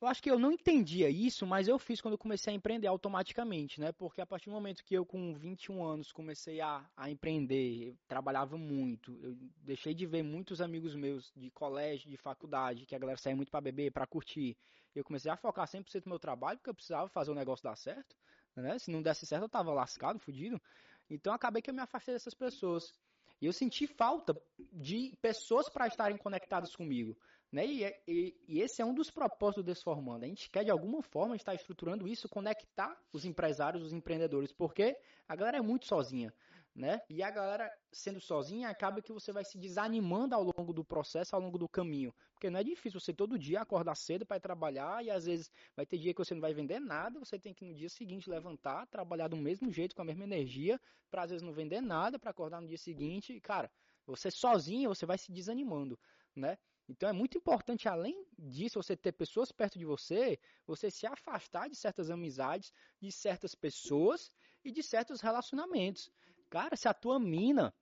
eu 0.00 0.06
acho 0.08 0.22
que 0.22 0.30
eu 0.30 0.38
não 0.38 0.52
entendia 0.52 1.08
isso, 1.08 1.46
mas 1.46 1.68
eu 1.68 1.78
fiz 1.78 2.00
quando 2.02 2.12
eu 2.12 2.18
comecei 2.18 2.52
a 2.52 2.56
empreender 2.56 2.86
automaticamente, 2.86 3.80
né? 3.80 3.92
Porque 3.92 4.20
a 4.20 4.26
partir 4.26 4.50
do 4.50 4.52
momento 4.52 4.84
que 4.84 4.94
eu, 4.94 5.06
com 5.06 5.34
21 5.34 5.82
anos, 5.82 6.12
comecei 6.12 6.60
a, 6.60 6.84
a 6.94 7.10
empreender, 7.10 7.88
eu 7.88 7.96
trabalhava 8.06 8.58
muito, 8.58 9.18
eu 9.22 9.34
deixei 9.56 9.94
de 9.94 10.04
ver 10.04 10.22
muitos 10.22 10.60
amigos 10.60 10.94
meus 10.94 11.32
de 11.34 11.50
colégio, 11.50 12.10
de 12.10 12.16
faculdade, 12.18 12.84
que 12.84 12.94
a 12.94 12.98
galera 12.98 13.18
saía 13.18 13.36
muito 13.36 13.50
para 13.50 13.62
beber, 13.62 13.90
para 13.90 14.06
curtir. 14.06 14.56
Eu 14.94 15.02
comecei 15.02 15.30
a 15.30 15.36
focar 15.36 15.66
100% 15.66 16.04
no 16.04 16.10
meu 16.10 16.18
trabalho, 16.18 16.58
porque 16.58 16.70
eu 16.70 16.74
precisava 16.74 17.08
fazer 17.08 17.30
o 17.30 17.34
negócio 17.34 17.64
dar 17.64 17.76
certo, 17.76 18.14
né? 18.54 18.78
Se 18.78 18.90
não 18.90 19.00
desse 19.00 19.24
certo, 19.24 19.44
eu 19.44 19.48
tava 19.48 19.72
lascado, 19.72 20.18
fudido. 20.18 20.60
Então 21.08 21.32
acabei 21.32 21.62
que 21.62 21.70
eu 21.70 21.74
me 21.74 21.80
afastei 21.80 22.14
dessas 22.14 22.34
pessoas. 22.34 22.92
E 23.40 23.46
eu 23.46 23.52
senti 23.52 23.86
falta 23.86 24.36
de 24.72 25.16
pessoas 25.20 25.68
para 25.68 25.86
estarem 25.86 26.16
conectadas 26.16 26.74
comigo. 26.74 27.16
Né? 27.56 27.66
E, 27.66 27.84
e, 28.06 28.36
e, 28.46 28.60
esse 28.60 28.82
é 28.82 28.84
um 28.84 28.92
dos 28.92 29.10
propósitos 29.10 29.64
do 29.64 29.66
Desformando. 29.66 30.26
A 30.26 30.28
gente 30.28 30.50
quer, 30.50 30.62
de 30.62 30.70
alguma 30.70 31.00
forma, 31.00 31.34
estar 31.34 31.54
estruturando 31.54 32.06
isso, 32.06 32.28
conectar 32.28 32.94
os 33.14 33.24
empresários, 33.24 33.82
os 33.82 33.94
empreendedores, 33.94 34.52
porque 34.52 34.94
a 35.26 35.34
galera 35.34 35.56
é 35.56 35.62
muito 35.62 35.86
sozinha. 35.86 36.34
Né? 36.74 37.00
E 37.08 37.22
a 37.22 37.30
galera 37.30 37.72
sendo 37.90 38.20
sozinha 38.20 38.68
acaba 38.68 39.00
que 39.00 39.10
você 39.10 39.32
vai 39.32 39.42
se 39.42 39.56
desanimando 39.56 40.34
ao 40.34 40.42
longo 40.42 40.74
do 40.74 40.84
processo, 40.84 41.34
ao 41.34 41.40
longo 41.40 41.56
do 41.56 41.66
caminho. 41.66 42.14
Porque 42.34 42.50
não 42.50 42.60
é 42.60 42.62
difícil 42.62 43.00
você 43.00 43.14
todo 43.14 43.38
dia 43.38 43.62
acordar 43.62 43.94
cedo 43.94 44.26
para 44.26 44.38
trabalhar 44.38 45.02
e 45.02 45.10
às 45.10 45.24
vezes 45.24 45.50
vai 45.74 45.86
ter 45.86 45.96
dia 45.96 46.12
que 46.12 46.22
você 46.22 46.34
não 46.34 46.42
vai 46.42 46.52
vender 46.52 46.78
nada, 46.78 47.18
você 47.18 47.38
tem 47.38 47.54
que 47.54 47.64
no 47.64 47.72
dia 47.72 47.88
seguinte 47.88 48.28
levantar, 48.28 48.86
trabalhar 48.88 49.28
do 49.28 49.36
mesmo 49.38 49.72
jeito, 49.72 49.96
com 49.96 50.02
a 50.02 50.04
mesma 50.04 50.24
energia, 50.24 50.78
para 51.10 51.22
às 51.22 51.30
vezes 51.30 51.42
não 51.42 51.54
vender 51.54 51.80
nada, 51.80 52.18
para 52.18 52.30
acordar 52.30 52.60
no 52.60 52.68
dia 52.68 52.76
seguinte. 52.76 53.32
E, 53.32 53.40
cara, 53.40 53.70
você 54.06 54.30
sozinho, 54.30 54.90
você 54.90 55.06
vai 55.06 55.16
se 55.16 55.32
desanimando, 55.32 55.98
né? 56.34 56.58
Então 56.88 57.08
é 57.08 57.12
muito 57.12 57.36
importante, 57.36 57.88
além 57.88 58.24
disso, 58.38 58.82
você 58.82 58.96
ter 58.96 59.12
pessoas 59.12 59.50
perto 59.50 59.78
de 59.78 59.84
você, 59.84 60.38
você 60.66 60.90
se 60.90 61.06
afastar 61.06 61.68
de 61.68 61.76
certas 61.76 62.10
amizades, 62.10 62.72
de 63.00 63.10
certas 63.10 63.54
pessoas 63.54 64.30
e 64.64 64.70
de 64.70 64.82
certos 64.82 65.20
relacionamentos. 65.20 66.10
Cara, 66.48 66.76
se 66.76 66.86
a 66.88 66.94
tua 66.94 67.18
mina 67.18 67.74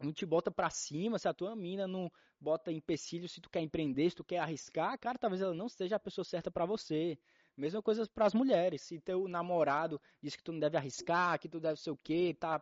não 0.00 0.12
te 0.12 0.26
bota 0.26 0.50
pra 0.50 0.68
cima, 0.68 1.18
se 1.18 1.28
a 1.28 1.34
tua 1.34 1.54
mina 1.54 1.86
não 1.86 2.10
bota 2.40 2.72
empecilho, 2.72 3.28
se 3.28 3.40
tu 3.40 3.48
quer 3.48 3.60
empreender, 3.60 4.10
se 4.10 4.16
tu 4.16 4.24
quer 4.24 4.38
arriscar, 4.38 4.98
cara, 4.98 5.18
talvez 5.18 5.40
ela 5.40 5.54
não 5.54 5.68
seja 5.68 5.96
a 5.96 6.00
pessoa 6.00 6.24
certa 6.24 6.50
para 6.50 6.66
você. 6.66 7.18
Mesma 7.56 7.80
coisa 7.80 8.04
para 8.12 8.26
as 8.26 8.34
mulheres. 8.34 8.82
Se 8.82 8.98
teu 8.98 9.28
namorado 9.28 10.00
diz 10.20 10.34
que 10.34 10.42
tu 10.42 10.52
não 10.52 10.58
deve 10.58 10.76
arriscar, 10.76 11.38
que 11.38 11.48
tu 11.48 11.60
deve 11.60 11.80
ser 11.80 11.90
o 11.90 11.96
quê, 11.96 12.36
tá 12.38 12.60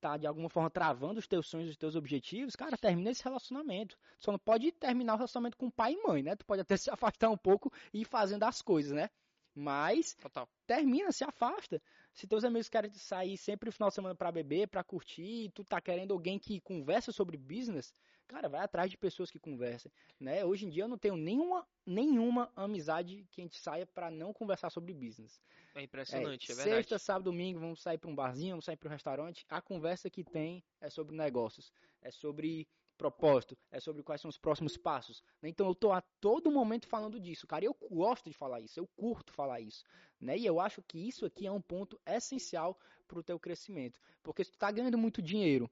tá 0.00 0.16
de 0.16 0.26
alguma 0.26 0.48
forma 0.48 0.70
travando 0.70 1.18
os 1.18 1.26
teus 1.26 1.46
sonhos, 1.46 1.70
os 1.70 1.76
teus 1.76 1.96
objetivos, 1.96 2.56
cara, 2.56 2.76
termina 2.76 3.10
esse 3.10 3.24
relacionamento. 3.24 3.98
Só 4.18 4.32
não 4.32 4.38
pode 4.38 4.72
terminar 4.72 5.14
o 5.14 5.16
relacionamento 5.16 5.56
com 5.56 5.70
pai 5.70 5.92
e 5.94 6.02
mãe, 6.02 6.22
né? 6.22 6.36
Tu 6.36 6.44
pode 6.44 6.62
até 6.62 6.76
se 6.78 6.90
afastar 6.90 7.30
um 7.30 7.36
pouco 7.36 7.72
e 7.92 8.02
ir 8.02 8.04
fazendo 8.04 8.44
as 8.44 8.62
coisas, 8.62 8.92
né? 8.92 9.08
Mas 9.54 10.14
Total. 10.14 10.48
termina, 10.66 11.10
se 11.10 11.24
afasta. 11.24 11.80
Se 12.12 12.26
teus 12.26 12.44
amigos 12.44 12.68
querem 12.68 12.92
sair 12.92 13.36
sempre 13.38 13.68
no 13.68 13.72
final 13.72 13.88
de 13.88 13.94
semana 13.94 14.14
para 14.14 14.30
beber, 14.30 14.68
para 14.68 14.84
curtir, 14.84 15.50
tu 15.54 15.64
tá 15.64 15.80
querendo 15.80 16.12
alguém 16.12 16.38
que 16.38 16.60
conversa 16.60 17.10
sobre 17.10 17.36
business, 17.38 17.94
cara, 18.26 18.48
vai 18.48 18.60
atrás 18.60 18.90
de 18.90 18.96
pessoas 18.96 19.30
que 19.30 19.38
conversem, 19.38 19.90
né? 20.18 20.44
Hoje 20.44 20.66
em 20.66 20.68
dia 20.68 20.84
eu 20.84 20.88
não 20.88 20.98
tenho 20.98 21.16
nenhuma 21.16 21.66
nenhuma 21.84 22.50
amizade 22.56 23.26
que 23.30 23.40
a 23.40 23.44
gente 23.44 23.58
saia 23.58 23.86
para 23.86 24.10
não 24.10 24.32
conversar 24.32 24.70
sobre 24.70 24.92
business. 24.92 25.40
É 25.74 25.82
impressionante, 25.82 26.50
é, 26.50 26.52
é 26.52 26.56
Sexta, 26.56 26.70
verdade. 26.70 26.98
sábado, 26.98 27.24
domingo, 27.24 27.60
vamos 27.60 27.80
sair 27.80 27.98
para 27.98 28.10
um 28.10 28.14
barzinho, 28.14 28.52
vamos 28.52 28.64
sair 28.64 28.76
para 28.76 28.88
um 28.88 28.92
restaurante. 28.92 29.44
A 29.48 29.60
conversa 29.60 30.10
que 30.10 30.24
tem 30.24 30.64
é 30.80 30.90
sobre 30.90 31.16
negócios, 31.16 31.72
é 32.02 32.10
sobre 32.10 32.66
propósito, 32.96 33.56
é 33.70 33.78
sobre 33.78 34.02
quais 34.02 34.20
são 34.20 34.28
os 34.28 34.38
próximos 34.38 34.76
passos. 34.76 35.22
né? 35.42 35.48
Então 35.48 35.66
eu 35.66 35.74
tô 35.74 35.92
a 35.92 36.00
todo 36.20 36.50
momento 36.50 36.86
falando 36.88 37.20
disso, 37.20 37.46
cara. 37.46 37.64
Eu 37.64 37.76
gosto 37.90 38.28
de 38.28 38.34
falar 38.34 38.60
isso, 38.60 38.80
eu 38.80 38.86
curto 38.96 39.32
falar 39.32 39.60
isso, 39.60 39.84
né? 40.20 40.36
E 40.36 40.46
eu 40.46 40.58
acho 40.58 40.82
que 40.82 40.98
isso 40.98 41.26
aqui 41.26 41.46
é 41.46 41.52
um 41.52 41.60
ponto 41.60 42.00
essencial 42.06 42.78
para 43.06 43.18
o 43.18 43.22
teu 43.22 43.38
crescimento, 43.38 44.00
porque 44.22 44.42
se 44.42 44.50
tu 44.50 44.58
tá 44.58 44.70
ganhando 44.70 44.98
muito 44.98 45.22
dinheiro, 45.22 45.70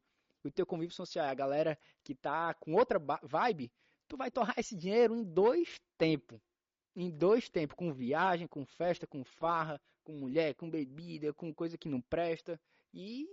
o 0.48 0.52
teu 0.52 0.66
convívio 0.66 0.94
social, 0.94 1.26
a 1.26 1.34
galera 1.34 1.78
que 2.02 2.14
tá 2.14 2.54
com 2.54 2.74
outra 2.74 3.00
vibe, 3.22 3.72
tu 4.08 4.16
vai 4.16 4.30
torrar 4.30 4.58
esse 4.58 4.76
dinheiro 4.76 5.16
em 5.16 5.24
dois 5.24 5.80
tempos. 5.96 6.40
Em 6.96 7.10
dois 7.10 7.48
tempos, 7.48 7.74
com 7.76 7.92
viagem, 7.92 8.46
com 8.46 8.64
festa, 8.64 9.06
com 9.06 9.24
farra, 9.24 9.80
com 10.04 10.12
mulher, 10.12 10.54
com 10.54 10.70
bebida, 10.70 11.32
com 11.32 11.52
coisa 11.52 11.76
que 11.76 11.88
não 11.88 12.00
presta. 12.00 12.60
E 12.92 13.26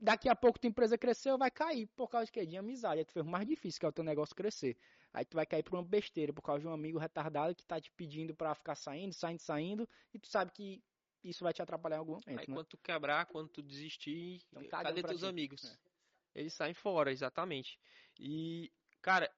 daqui 0.00 0.28
a 0.28 0.34
pouco 0.34 0.58
tua 0.58 0.68
empresa 0.68 0.98
cresceu, 0.98 1.38
vai 1.38 1.50
cair 1.50 1.86
por 1.94 2.08
causa 2.08 2.26
de 2.26 2.32
quê? 2.32 2.44
De 2.44 2.56
amizade. 2.56 2.98
Aí 2.98 3.04
tu 3.04 3.12
fez 3.12 3.24
o 3.24 3.28
mais 3.28 3.46
difícil, 3.46 3.78
que 3.78 3.86
é 3.86 3.88
o 3.88 3.92
teu 3.92 4.02
negócio 4.02 4.34
crescer. 4.34 4.76
Aí 5.12 5.24
tu 5.24 5.36
vai 5.36 5.46
cair 5.46 5.62
por 5.62 5.76
uma 5.76 5.84
besteira, 5.84 6.32
por 6.32 6.42
causa 6.42 6.60
de 6.62 6.66
um 6.66 6.72
amigo 6.72 6.98
retardado 6.98 7.54
que 7.54 7.64
tá 7.64 7.80
te 7.80 7.90
pedindo 7.92 8.34
pra 8.34 8.52
ficar 8.54 8.74
saindo, 8.74 9.14
saindo, 9.14 9.40
saindo, 9.40 9.88
e 10.12 10.18
tu 10.18 10.26
sabe 10.26 10.50
que 10.50 10.82
isso 11.22 11.44
vai 11.44 11.52
te 11.52 11.62
atrapalhar 11.62 11.96
em 11.96 11.98
algum 12.00 12.12
momento, 12.12 12.28
Aí 12.40 12.46
né? 12.48 12.54
quando 12.54 12.66
tu 12.66 12.76
quebrar, 12.78 13.26
quando 13.26 13.48
tu 13.48 13.62
desistir, 13.62 14.42
Tão 14.52 14.62
cagando 14.64 14.88
cadê 14.88 15.00
pra 15.02 15.08
teus 15.10 15.20
ti. 15.20 15.26
amigos? 15.26 15.64
É. 15.64 15.93
Eles 16.34 16.52
saem 16.54 16.74
fora, 16.74 17.12
exatamente. 17.12 17.78
E, 18.18 18.72
cara, 19.00 19.32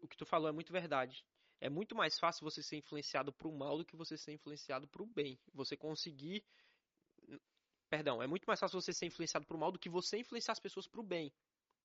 o 0.00 0.08
que 0.08 0.16
tu 0.16 0.26
falou 0.26 0.48
é 0.48 0.52
muito 0.52 0.72
verdade. 0.72 1.24
É 1.60 1.70
muito 1.70 1.94
mais 1.94 2.18
fácil 2.18 2.44
você 2.44 2.62
ser 2.62 2.76
influenciado 2.76 3.32
pro 3.32 3.52
mal 3.52 3.78
do 3.78 3.84
que 3.84 3.96
você 3.96 4.16
ser 4.16 4.32
influenciado 4.32 4.88
pro 4.88 5.06
bem. 5.06 5.38
Você 5.54 5.76
conseguir. 5.76 6.44
Perdão, 7.88 8.22
é 8.22 8.26
muito 8.26 8.44
mais 8.46 8.58
fácil 8.58 8.80
você 8.80 8.92
ser 8.92 9.06
influenciado 9.06 9.46
pro 9.46 9.58
mal 9.58 9.70
do 9.70 9.78
que 9.78 9.88
você 9.88 10.18
influenciar 10.18 10.52
as 10.52 10.60
pessoas 10.60 10.88
pro 10.88 11.02
bem. 11.02 11.32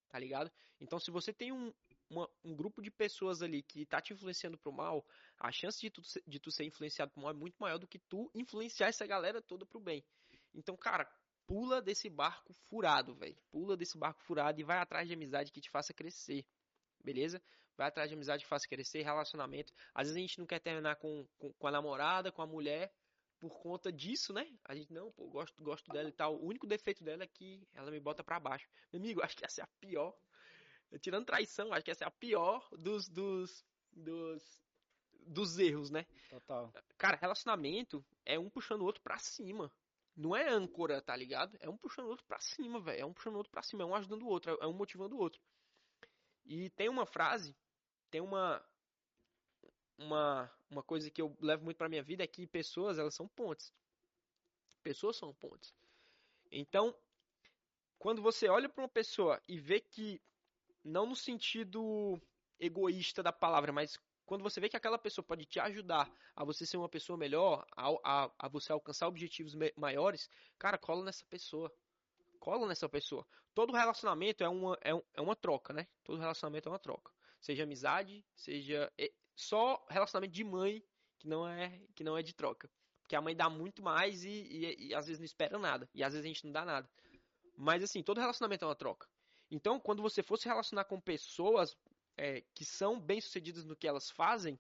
Tá 0.10 0.18
ligado? 0.18 0.50
Então, 0.80 1.00
se 1.00 1.12
você 1.12 1.34
tem 1.34 1.52
um, 1.52 1.72
uma- 2.10 2.30
um 2.44 2.56
grupo 2.56 2.82
de 2.82 2.90
pessoas 2.90 3.42
ali 3.42 3.62
que 3.62 3.86
tá 3.86 4.02
te 4.02 4.14
influenciando 4.14 4.58
pro 4.58 4.72
mal, 4.72 5.06
a 5.38 5.52
chance 5.52 5.80
de 5.80 5.90
tu, 5.90 6.02
de 6.26 6.40
tu 6.40 6.50
ser 6.50 6.64
influenciado 6.64 7.12
pro 7.12 7.22
mal 7.22 7.32
é 7.32 7.34
muito 7.34 7.58
maior 7.60 7.78
do 7.78 7.88
que 7.88 8.00
tu 8.00 8.32
influenciar 8.34 8.88
essa 8.88 9.06
galera 9.06 9.42
toda 9.42 9.66
pro 9.66 9.80
bem. 9.82 10.04
Então, 10.56 10.78
cara, 10.78 11.08
pula 11.48 11.82
desse 11.82 12.10
barco 12.10 12.54
furado, 12.70 13.16
velho. 13.16 13.38
Pula 13.50 13.76
desse 13.76 13.98
barco 13.98 14.22
furado 14.22 14.60
e 14.60 14.64
vai 14.64 14.78
atrás 14.78 15.08
de 15.08 15.14
amizade 15.14 15.52
que 15.52 15.62
te 15.62 15.70
faça 15.70 15.94
crescer. 15.94 16.46
Beleza? 17.04 17.42
Vai 17.78 17.88
atrás 17.88 18.10
de 18.10 18.16
amizade 18.16 18.44
que 18.44 18.50
faça 18.50 18.68
crescer, 18.68 19.02
relacionamento. 19.04 19.74
Às 19.94 20.08
vezes 20.08 20.18
a 20.18 20.22
gente 20.22 20.40
não 20.40 20.46
quer 20.46 20.60
terminar 20.60 20.98
com, 20.98 21.26
com, 21.38 21.54
com 21.54 21.68
a 21.68 21.72
namorada, 21.72 22.32
com 22.32 22.42
a 22.42 22.48
mulher, 22.48 22.94
por 23.40 23.58
conta 23.62 23.92
disso, 23.92 24.34
né? 24.34 24.48
A 24.66 24.76
gente, 24.76 24.92
não, 24.92 25.12
pô, 25.12 25.28
gosto, 25.30 25.64
gosto 25.64 25.92
dela 25.92 26.10
e 26.10 26.12
tal. 26.12 26.36
O 26.36 26.46
único 26.46 26.68
defeito 26.68 27.04
dela 27.04 27.24
é 27.24 27.28
que 27.28 27.68
ela 27.74 27.92
me 27.92 28.00
bota 28.00 28.24
pra 28.24 28.40
baixo. 28.40 28.68
Meu 28.92 29.00
amigo, 29.00 29.22
acho 29.24 29.38
que 29.38 29.46
essa 29.46 29.62
é 29.62 29.64
a 29.64 29.68
pior. 29.80 30.14
Tirando 31.02 31.26
traição, 31.26 31.72
acho 31.74 31.86
que 31.86 31.92
essa 31.92 32.06
é 32.06 32.08
a 32.08 32.12
pior 32.12 32.68
dos, 32.72 33.08
dos, 33.08 33.66
dos, 33.92 34.62
dos 35.12 35.60
erros, 35.60 35.92
né? 35.92 36.06
Total. 36.30 36.74
Cara, 36.98 37.18
relacionamento 37.18 38.04
é 38.26 38.40
um 38.40 38.50
puxando 38.50 38.82
o 38.82 38.86
outro 38.86 39.02
pra 39.02 39.18
cima. 39.20 39.72
Não 40.18 40.36
é 40.36 40.50
âncora, 40.50 41.00
tá 41.00 41.16
ligado? 41.16 41.56
É 41.60 41.70
um 41.70 41.78
puxando 41.78 42.08
o 42.08 42.10
outro 42.10 42.26
pra 42.26 42.40
cima, 42.40 42.82
velho. 42.82 43.02
É 43.02 43.06
um 43.06 43.14
puxando 43.14 43.36
o 43.36 43.38
outro 43.38 43.52
pra 43.52 43.62
cima, 43.62 43.84
é 43.84 43.86
um 43.86 43.94
ajudando 43.94 44.24
o 44.24 44.28
outro, 44.28 44.58
é 44.60 44.66
um 44.66 44.74
motivando 44.74 45.16
o 45.16 45.20
outro. 45.20 45.40
E 46.44 46.72
tem 46.72 46.90
uma 46.90 47.06
frase, 47.06 47.56
tem 48.10 48.20
uma 48.20 48.66
uma 49.98 50.52
uma 50.70 50.82
coisa 50.84 51.12
que 51.12 51.22
eu 51.22 51.36
levo 51.40 51.64
muito 51.64 51.78
pra 51.78 51.88
minha 51.88 52.02
vida 52.02 52.24
é 52.24 52.28
que 52.28 52.48
pessoas, 52.48 52.98
elas 52.98 53.14
são 53.14 53.28
pontes. 53.28 53.72
Pessoas 54.82 55.16
são 55.18 55.34
pontes. 55.36 55.72
Então, 56.52 56.96
quando 58.00 58.22
você 58.22 58.48
olha 58.50 58.68
pra 58.68 58.82
uma 58.84 58.90
pessoa 58.90 59.40
e 59.48 59.60
vê 59.60 59.80
que 59.80 60.20
não 60.84 61.06
no 61.06 61.16
sentido 61.16 62.20
egoísta 62.60 63.22
da 63.22 63.32
palavra, 63.32 63.72
mas 63.72 64.00
quando 64.28 64.44
você 64.44 64.60
vê 64.60 64.68
que 64.70 64.76
aquela 64.78 65.00
pessoa 65.00 65.26
pode 65.26 65.46
te 65.46 65.60
ajudar 65.60 66.12
a 66.36 66.44
você 66.44 66.66
ser 66.66 66.78
uma 66.78 66.90
pessoa 66.90 67.18
melhor, 67.18 67.66
a, 67.76 67.90
a, 68.04 68.32
a 68.38 68.48
você 68.50 68.72
alcançar 68.74 69.08
objetivos 69.08 69.56
maiores, 69.76 70.30
cara, 70.60 70.78
cola 70.78 71.04
nessa 71.04 71.26
pessoa. 71.26 71.74
Cola 72.40 72.68
nessa 72.68 72.88
pessoa. 72.90 73.26
Todo 73.56 73.74
relacionamento 73.74 74.44
é 74.44 74.50
uma, 74.50 74.78
é, 74.82 74.94
um- 74.94 75.02
é 75.14 75.22
uma 75.22 75.36
troca, 75.36 75.74
né? 75.74 75.88
Todo 76.04 76.20
relacionamento 76.20 76.70
é 76.70 76.72
uma 76.72 76.78
troca. 76.78 77.12
Seja 77.40 77.64
amizade, 77.64 78.24
seja 78.36 78.92
só 79.36 79.84
relacionamento 79.90 80.34
de 80.34 80.44
mãe 80.44 80.84
que 81.18 81.28
não 81.28 81.48
é 81.48 81.82
que 81.96 82.04
não 82.04 82.18
é 82.18 82.22
de 82.22 82.34
troca. 82.34 82.70
Porque 83.02 83.16
a 83.16 83.22
mãe 83.22 83.36
dá 83.36 83.50
muito 83.50 83.82
mais 83.82 84.26
e, 84.26 84.30
e, 84.30 84.88
e 84.90 84.94
às 84.94 85.08
vezes 85.08 85.20
não 85.20 85.26
espera 85.26 85.58
nada. 85.58 85.90
E 85.96 86.04
às 86.04 86.12
vezes 86.14 86.26
a 86.26 86.28
gente 86.28 86.46
não 86.46 86.52
dá 86.52 86.66
nada. 86.66 86.90
Mas 87.56 87.82
assim, 87.82 88.04
todo 88.04 88.20
relacionamento 88.20 88.66
é 88.66 88.68
uma 88.68 88.76
troca. 88.76 89.08
Então, 89.50 89.80
quando 89.80 90.02
você 90.02 90.22
for 90.22 90.38
se 90.38 90.46
relacionar 90.48 90.84
com 90.84 91.00
pessoas 91.00 91.78
é, 92.18 92.42
que 92.54 92.66
são 92.66 93.00
bem-sucedidas 93.00 93.64
no 93.64 93.76
que 93.76 93.88
elas 93.88 94.10
fazem, 94.10 94.60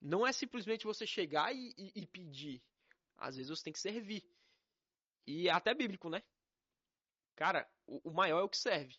não 0.00 0.26
é 0.26 0.32
simplesmente 0.32 0.84
você 0.84 1.06
chegar 1.06 1.54
e, 1.54 1.74
e, 1.76 1.92
e, 1.94 2.06
pedir. 2.06 2.62
Às 3.16 3.36
vezes 3.36 3.50
você 3.50 3.64
tem 3.64 3.72
que 3.72 3.78
servir. 3.78 4.24
E 5.26 5.48
é 5.48 5.52
até 5.52 5.74
bíblico, 5.74 6.08
né? 6.10 6.22
Cara, 7.36 7.68
o, 7.86 8.10
o 8.10 8.12
maior 8.12 8.40
é 8.40 8.42
o 8.42 8.48
que 8.48 8.58
serve. 8.58 8.96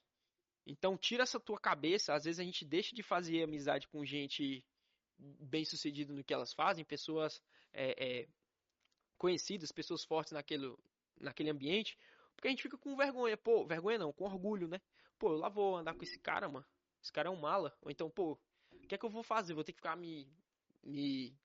Então, 0.65 0.97
tira 0.97 1.23
essa 1.23 1.39
tua 1.39 1.59
cabeça. 1.59 2.13
Às 2.13 2.23
vezes 2.25 2.39
a 2.39 2.43
gente 2.43 2.65
deixa 2.65 2.95
de 2.95 3.03
fazer 3.03 3.43
amizade 3.43 3.87
com 3.87 4.03
gente 4.05 4.65
bem-sucedida 5.17 6.13
no 6.13 6.23
que 6.23 6.33
elas 6.33 6.53
fazem, 6.53 6.83
pessoas 6.83 7.41
é, 7.71 8.21
é, 8.21 8.27
conhecidas, 9.17 9.71
pessoas 9.71 10.03
fortes 10.03 10.33
naquele, 10.33 10.75
naquele 11.19 11.49
ambiente, 11.49 11.97
porque 12.35 12.47
a 12.47 12.51
gente 12.51 12.63
fica 12.63 12.77
com 12.77 12.95
vergonha. 12.95 13.37
Pô, 13.37 13.65
vergonha 13.65 13.97
não, 13.97 14.11
com 14.11 14.25
orgulho, 14.25 14.67
né? 14.67 14.81
Pô, 15.17 15.33
eu 15.33 15.37
lá 15.37 15.49
vou 15.49 15.77
andar 15.77 15.93
com 15.93 16.03
esse 16.03 16.19
cara, 16.19 16.49
mano. 16.49 16.65
Esse 17.05 17.13
cara 17.13 17.29
é 17.29 17.31
um 17.31 17.35
mala. 17.35 17.71
Ou 17.83 17.91
então, 17.91 18.09
pô, 18.09 18.35
o 18.71 18.87
que 18.87 18.95
é 18.95 18.97
que 18.97 19.05
eu 19.05 19.09
vou 19.11 19.21
fazer? 19.21 19.53
Vou 19.53 19.63
ter 19.63 19.73
que 19.73 19.77
ficar 19.77 19.95
me, 19.95 20.27
me 20.83 21.37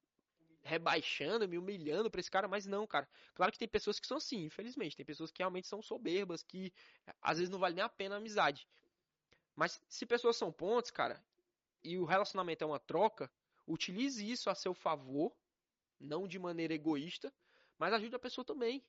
rebaixando, 0.63 1.47
me 1.47 1.59
humilhando 1.59 2.11
pra 2.11 2.19
esse 2.19 2.31
cara, 2.31 2.49
mas 2.49 2.65
não, 2.65 2.87
cara. 2.87 3.07
Claro 3.35 3.53
que 3.53 3.59
tem 3.59 3.69
pessoas 3.69 4.01
que 4.01 4.07
são 4.07 4.17
assim, 4.17 4.45
infelizmente. 4.45 4.97
Tem 4.97 5.05
pessoas 5.05 5.31
que 5.31 5.43
realmente 5.43 5.69
são 5.69 5.83
soberbas, 5.83 6.43
que 6.43 6.73
às 7.21 7.37
vezes 7.37 7.51
não 7.51 7.59
vale 7.59 7.75
nem 7.75 7.85
a 7.85 7.91
pena 7.91 8.15
a 8.15 8.19
amizade. 8.19 8.67
Mas 9.55 9.79
se 9.87 10.07
pessoas 10.07 10.35
são 10.35 10.51
pontos, 10.51 10.91
cara, 10.91 11.23
e 11.85 11.99
o 11.99 12.07
relacionamento 12.07 12.65
é 12.65 12.67
uma 12.67 12.81
troca, 12.81 13.31
utilize 13.67 14.27
isso 14.29 14.49
a 14.49 14.55
seu 14.55 14.73
favor, 14.73 15.31
não 16.01 16.27
de 16.27 16.39
maneira 16.39 16.73
egoísta, 16.73 17.31
mas 17.79 17.93
ajude 17.93 18.17
a 18.17 18.19
pessoa 18.19 18.47
também. 18.47 18.83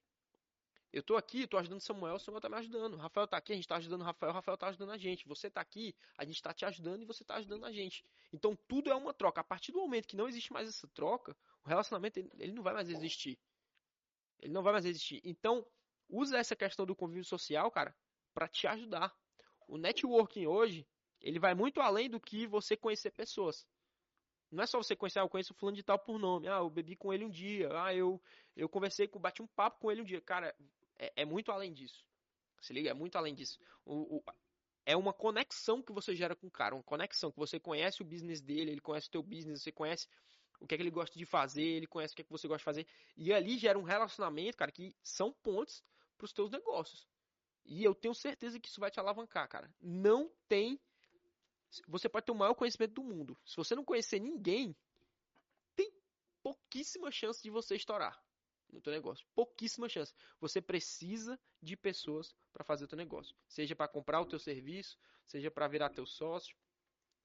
Eu 0.94 1.02
tô 1.02 1.16
aqui, 1.16 1.48
tô 1.48 1.58
ajudando 1.58 1.80
Samuel, 1.80 2.16
o 2.16 2.20
Samuel 2.20 2.42
tá 2.42 2.50
me 2.50 2.58
ajudando. 2.58 2.98
Rafael 2.98 3.26
tá 3.26 3.38
aqui, 3.38 3.54
a 3.54 3.56
gente 3.56 3.68
tá 3.68 3.78
ajudando 3.78 4.04
Rafael, 4.04 4.34
Rafael 4.34 4.58
tá 4.58 4.68
ajudando 4.68 4.92
a 4.92 4.98
gente. 4.98 5.26
Você 5.26 5.50
tá 5.50 5.62
aqui, 5.62 5.96
a 6.18 6.26
gente 6.26 6.42
tá 6.42 6.54
te 6.54 6.66
ajudando 6.66 7.02
e 7.02 7.06
você 7.06 7.24
tá 7.24 7.36
ajudando 7.36 7.66
a 7.66 7.72
gente. 7.72 8.04
Então 8.34 8.58
tudo 8.68 8.90
é 8.90 8.96
uma 8.96 9.14
troca. 9.14 9.40
A 9.40 9.44
partir 9.44 9.72
do 9.72 9.80
momento 9.80 10.08
que 10.08 10.18
não 10.18 10.28
existe 10.28 10.52
mais 10.52 10.68
essa 10.68 10.88
troca, 10.90 11.36
o 11.64 11.70
relacionamento 11.70 12.20
ele 12.20 12.52
não 12.52 12.62
vai 12.62 12.74
mais 12.74 12.90
existir. 12.90 13.40
Ele 14.40 14.52
não 14.52 14.64
vai 14.64 14.74
mais 14.74 14.86
existir. 14.86 15.22
Então, 15.24 15.66
usa 16.10 16.38
essa 16.38 16.56
questão 16.56 16.86
do 16.86 16.96
convívio 16.96 17.24
social, 17.24 17.72
cara, 17.72 17.96
para 18.34 18.48
te 18.48 18.68
ajudar. 18.68 19.16
O 19.68 19.78
networking 19.78 20.46
hoje, 20.48 20.86
ele 21.22 21.40
vai 21.40 21.54
muito 21.54 21.80
além 21.80 22.10
do 22.10 22.20
que 22.20 22.46
você 22.48 22.76
conhecer 22.76 23.12
pessoas. 23.12 23.66
Não 24.52 24.64
é 24.64 24.68
só 24.68 24.78
você 24.78 24.96
conhecer, 24.96 25.20
ah, 25.20 25.24
eu 25.24 25.30
conheço 25.30 25.54
fulano 25.54 25.78
de 25.78 25.84
tal 25.84 25.98
por 25.98 26.20
nome. 26.20 26.50
Ah, 26.50 26.58
eu 26.58 26.70
bebi 26.70 26.96
com 26.98 27.14
ele 27.14 27.24
um 27.24 27.30
dia. 27.30 27.70
Ah, 27.72 27.96
eu, 27.96 28.22
eu 28.56 28.68
conversei, 28.68 29.08
bati 29.08 29.42
um 29.42 29.48
papo 29.48 29.80
com 29.80 29.90
ele 29.90 30.02
um 30.02 30.06
dia. 30.06 30.20
Cara, 30.20 30.54
é, 31.02 31.12
é 31.24 31.26
muito 31.26 31.52
além 31.52 31.74
disso. 31.74 32.06
Se 32.62 32.72
liga, 32.72 32.92
é 32.92 32.94
muito 32.94 33.18
além 33.18 33.34
disso. 33.34 33.60
O, 33.84 34.18
o, 34.18 34.24
é 34.86 34.96
uma 34.96 35.12
conexão 35.12 35.82
que 35.82 35.92
você 35.92 36.16
gera 36.16 36.36
com 36.36 36.48
o 36.48 36.52
cara, 36.52 36.76
uma 36.76 36.84
conexão 36.84 37.32
que 37.32 37.38
você 37.40 37.60
conhece 37.60 38.02
o 38.02 38.06
business 38.06 38.40
dele, 38.40 38.72
ele 38.72 38.82
conhece 38.82 39.08
o 39.08 39.12
teu 39.12 39.24
business, 39.24 39.64
você 39.64 39.72
conhece 39.72 40.08
o 40.60 40.68
que 40.68 40.76
é 40.76 40.78
que 40.78 40.84
ele 40.84 40.92
gosta 40.92 41.18
de 41.18 41.26
fazer, 41.26 41.64
ele 41.64 41.88
conhece 41.88 42.14
o 42.14 42.16
que 42.16 42.22
é 42.22 42.26
que 42.26 42.32
você 42.32 42.48
gosta 42.48 42.60
de 42.60 42.66
fazer, 42.66 42.88
e 43.18 43.34
ali 43.34 43.58
gera 43.58 43.80
um 43.80 43.84
relacionamento, 43.84 44.58
cara, 44.58 44.72
que 44.72 44.96
são 45.04 45.34
pontos 45.34 45.84
para 46.18 46.26
os 46.26 46.34
teus 46.34 46.52
negócios. 46.52 47.08
E 47.66 47.84
eu 47.84 47.96
tenho 47.96 48.14
certeza 48.14 48.60
que 48.60 48.70
isso 48.70 48.80
vai 48.80 48.92
te 48.92 49.00
alavancar, 49.00 49.48
cara. 49.48 49.74
Não 49.82 50.32
tem 50.48 50.80
você 51.88 52.10
pode 52.10 52.26
ter 52.26 52.34
o 52.34 52.36
maior 52.36 52.54
conhecimento 52.54 52.96
do 52.96 53.04
mundo. 53.04 53.38
Se 53.46 53.56
você 53.56 53.74
não 53.74 53.86
conhecer 53.86 54.20
ninguém, 54.20 54.76
tem 55.74 55.90
pouquíssima 56.44 57.10
chance 57.10 57.42
de 57.42 57.50
você 57.50 57.76
estourar 57.76 58.22
no 58.72 58.82
teu 58.82 58.94
negócio. 58.94 59.26
Pouquíssima 59.36 59.90
chance. 59.90 60.14
Você 60.40 60.62
precisa 60.62 61.40
de 61.62 61.76
pessoas 61.76 62.36
para 62.52 62.64
fazer 62.64 62.86
o 62.86 62.88
teu 62.88 62.98
negócio. 62.98 63.36
Seja 63.48 63.76
para 63.76 63.88
comprar 63.88 64.22
o 64.22 64.26
teu 64.26 64.40
serviço, 64.40 64.98
seja 65.26 65.52
para 65.52 65.68
virar 65.68 65.90
teu 65.90 66.06
sócio, 66.06 66.56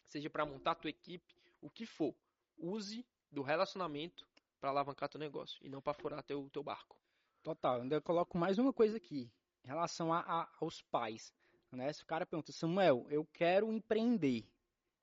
seja 0.05 0.29
para 0.29 0.45
montar 0.45 0.73
a 0.73 0.75
tua 0.75 0.91
equipe, 0.91 1.35
o 1.61 1.71
que 1.71 1.87
for. 1.87 2.15
Use 2.57 3.07
do 3.31 3.43
relacionamento 3.43 4.27
para 4.61 4.71
alavancar 4.71 5.09
teu 5.09 5.21
negócio 5.21 5.65
e 5.65 5.69
não 5.69 5.81
para 5.81 5.95
furar 5.95 6.23
teu, 6.23 6.49
teu 6.51 6.63
barco. 6.63 6.99
Total. 7.43 7.81
Ainda 7.81 8.01
coloco 8.01 8.37
mais 8.37 8.59
uma 8.59 8.73
coisa 8.73 8.97
aqui 8.97 9.31
em 9.65 9.69
relação 9.69 10.13
a, 10.13 10.21
a, 10.21 10.49
aos 10.61 10.83
pais. 10.83 11.33
Né? 11.71 11.93
Se 11.93 12.03
o 12.03 12.07
cara 12.07 12.25
pergunta, 12.25 12.53
Samuel, 12.53 13.07
eu 13.11 13.25
quero 13.27 13.73
empreender. 13.73 14.49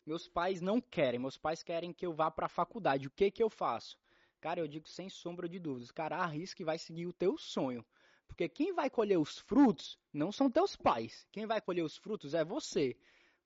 Meus 0.06 0.28
pais 0.28 0.60
não 0.60 0.82
querem, 0.82 1.20
meus 1.20 1.38
pais 1.38 1.64
querem 1.64 1.94
que 1.94 2.06
eu 2.06 2.14
vá 2.14 2.30
para 2.30 2.48
a 2.48 2.50
faculdade. 2.50 3.08
O 3.08 3.12
que 3.12 3.32
que 3.32 3.42
eu 3.42 3.50
faço? 3.50 3.98
Cara, 4.44 4.60
eu 4.60 4.68
digo 4.68 4.86
sem 4.90 5.08
sombra 5.10 5.48
de 5.48 5.58
dúvidas, 5.58 5.90
cara, 5.90 6.18
arrisca 6.18 6.62
e 6.62 6.66
vai 6.66 6.78
seguir 6.78 7.06
o 7.06 7.14
teu 7.14 7.38
sonho. 7.38 7.82
Porque 8.28 8.50
quem 8.50 8.74
vai 8.74 8.90
colher 8.90 9.18
os 9.18 9.38
frutos 9.38 9.98
não 10.12 10.34
são 10.34 10.52
teus 10.52 10.76
pais. 10.76 11.26
Quem 11.32 11.46
vai 11.46 11.62
colher 11.62 11.82
os 11.82 11.96
frutos 11.96 12.34
é 12.34 12.44
você. 12.44 12.94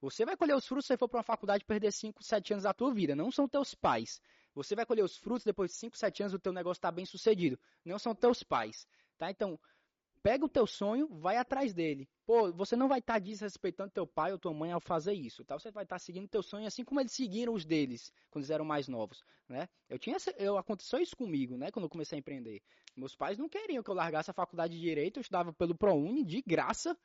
Você 0.01 0.25
vai 0.25 0.35
colher 0.35 0.55
os 0.55 0.65
frutos 0.65 0.87
se 0.87 0.93
você 0.93 0.97
for 0.97 1.07
para 1.07 1.19
uma 1.19 1.23
faculdade 1.23 1.63
perder 1.65 1.91
5, 1.91 2.23
7 2.23 2.53
anos 2.53 2.63
da 2.63 2.73
tua 2.73 2.91
vida. 2.91 3.15
Não 3.15 3.31
são 3.31 3.47
teus 3.47 3.75
pais. 3.75 4.19
Você 4.55 4.73
vai 4.73 4.87
colher 4.87 5.03
os 5.03 5.15
frutos 5.15 5.43
depois 5.43 5.69
de 5.69 5.77
5, 5.77 5.95
7 5.95 6.23
anos 6.23 6.33
o 6.33 6.39
teu 6.39 6.51
negócio 6.51 6.79
está 6.79 6.89
bem 6.89 7.05
sucedido. 7.05 7.59
Não 7.85 7.99
são 7.99 8.15
teus 8.15 8.41
pais. 8.41 8.87
Tá? 9.19 9.29
Então, 9.29 9.59
pega 10.21 10.45
o 10.45 10.49
teu 10.49 10.67
sonho, 10.67 11.07
vai 11.07 11.37
atrás 11.37 11.73
dele. 11.73 12.07
Pô, 12.25 12.51
você 12.51 12.75
não 12.75 12.87
vai 12.87 12.99
estar 12.99 13.13
tá 13.13 13.19
desrespeitando 13.19 13.91
teu 13.91 14.05
pai 14.05 14.31
ou 14.31 14.39
tua 14.39 14.53
mãe 14.53 14.71
ao 14.71 14.81
fazer 14.81 15.13
isso, 15.13 15.43
tá? 15.45 15.57
Você 15.57 15.71
vai 15.71 15.83
estar 15.83 15.95
tá 15.95 15.99
seguindo 15.99 16.27
teu 16.27 16.43
sonho 16.43 16.67
assim 16.67 16.83
como 16.83 16.99
eles 16.99 17.11
seguiram 17.11 17.53
os 17.53 17.65
deles 17.65 18.11
quando 18.29 18.43
eles 18.43 18.49
eram 18.49 18.65
mais 18.65 18.87
novos, 18.87 19.23
né? 19.47 19.67
Eu 19.89 19.97
tinha 19.97 20.17
eu 20.37 20.57
aconteceu 20.57 20.99
isso 20.99 21.15
comigo, 21.15 21.57
né, 21.57 21.71
quando 21.71 21.85
eu 21.85 21.89
comecei 21.89 22.17
a 22.17 22.19
empreender. 22.19 22.61
Meus 22.95 23.15
pais 23.15 23.37
não 23.37 23.47
queriam 23.47 23.83
que 23.83 23.89
eu 23.89 23.95
largasse 23.95 24.31
a 24.31 24.33
faculdade 24.33 24.73
de 24.73 24.81
direito, 24.81 25.17
eu 25.17 25.21
estudava 25.21 25.53
pelo 25.53 25.75
ProUni 25.75 26.23
de 26.23 26.41
graça 26.41 26.97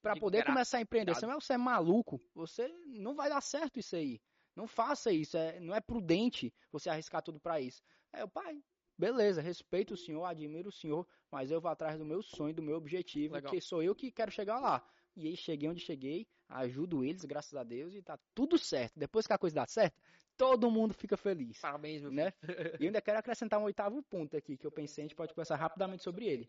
para 0.00 0.16
poder 0.16 0.38
graça. 0.38 0.52
começar 0.52 0.78
a 0.78 0.80
empreender. 0.80 1.14
Você, 1.14 1.26
você 1.26 1.52
é 1.54 1.58
maluco, 1.58 2.20
você 2.34 2.68
não 2.86 3.14
vai 3.14 3.28
dar 3.28 3.40
certo 3.40 3.78
isso 3.78 3.96
aí. 3.96 4.20
Não 4.54 4.66
faça 4.66 5.12
isso, 5.12 5.36
é, 5.36 5.60
não 5.60 5.74
é 5.74 5.80
prudente 5.80 6.52
você 6.70 6.88
arriscar 6.88 7.22
tudo 7.22 7.40
para 7.40 7.60
isso. 7.60 7.82
É, 8.12 8.24
o 8.24 8.28
pai, 8.28 8.62
beleza, 9.00 9.40
respeito 9.40 9.94
o 9.94 9.96
senhor, 9.96 10.24
admiro 10.24 10.68
o 10.68 10.72
senhor, 10.72 11.06
mas 11.30 11.50
eu 11.50 11.60
vou 11.60 11.70
atrás 11.70 11.98
do 11.98 12.04
meu 12.04 12.22
sonho, 12.22 12.54
do 12.54 12.62
meu 12.62 12.76
objetivo, 12.76 13.34
Legal. 13.34 13.50
que 13.50 13.60
sou 13.60 13.82
eu 13.82 13.94
que 13.94 14.12
quero 14.12 14.30
chegar 14.30 14.60
lá. 14.60 14.86
E 15.16 15.26
aí 15.26 15.36
cheguei 15.36 15.68
onde 15.68 15.80
cheguei, 15.80 16.28
ajudo 16.48 17.02
eles, 17.02 17.24
graças 17.24 17.54
a 17.54 17.64
Deus, 17.64 17.94
e 17.94 18.02
tá 18.02 18.18
tudo 18.34 18.58
certo. 18.58 18.98
Depois 18.98 19.26
que 19.26 19.32
a 19.32 19.38
coisa 19.38 19.56
dá 19.56 19.66
certo, 19.66 19.98
todo 20.36 20.70
mundo 20.70 20.94
fica 20.94 21.16
feliz. 21.16 21.58
Parabéns, 21.60 22.02
meu 22.02 22.12
né? 22.12 22.32
E 22.78 22.84
eu 22.84 22.86
ainda 22.86 23.00
quero 23.00 23.18
acrescentar 23.18 23.58
um 23.58 23.64
oitavo 23.64 24.02
ponto 24.02 24.36
aqui, 24.36 24.56
que 24.56 24.66
eu 24.66 24.70
pensei, 24.70 25.02
a 25.04 25.08
gente 25.08 25.16
pode 25.16 25.32
conversar 25.32 25.56
rapidamente 25.56 26.02
sobre 26.02 26.26
ele. 26.26 26.48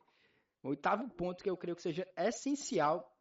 O 0.61 0.69
oitavo 0.69 1.09
ponto 1.09 1.43
que 1.43 1.49
eu 1.49 1.57
creio 1.57 1.75
que 1.75 1.81
seja 1.81 2.07
essencial 2.15 3.11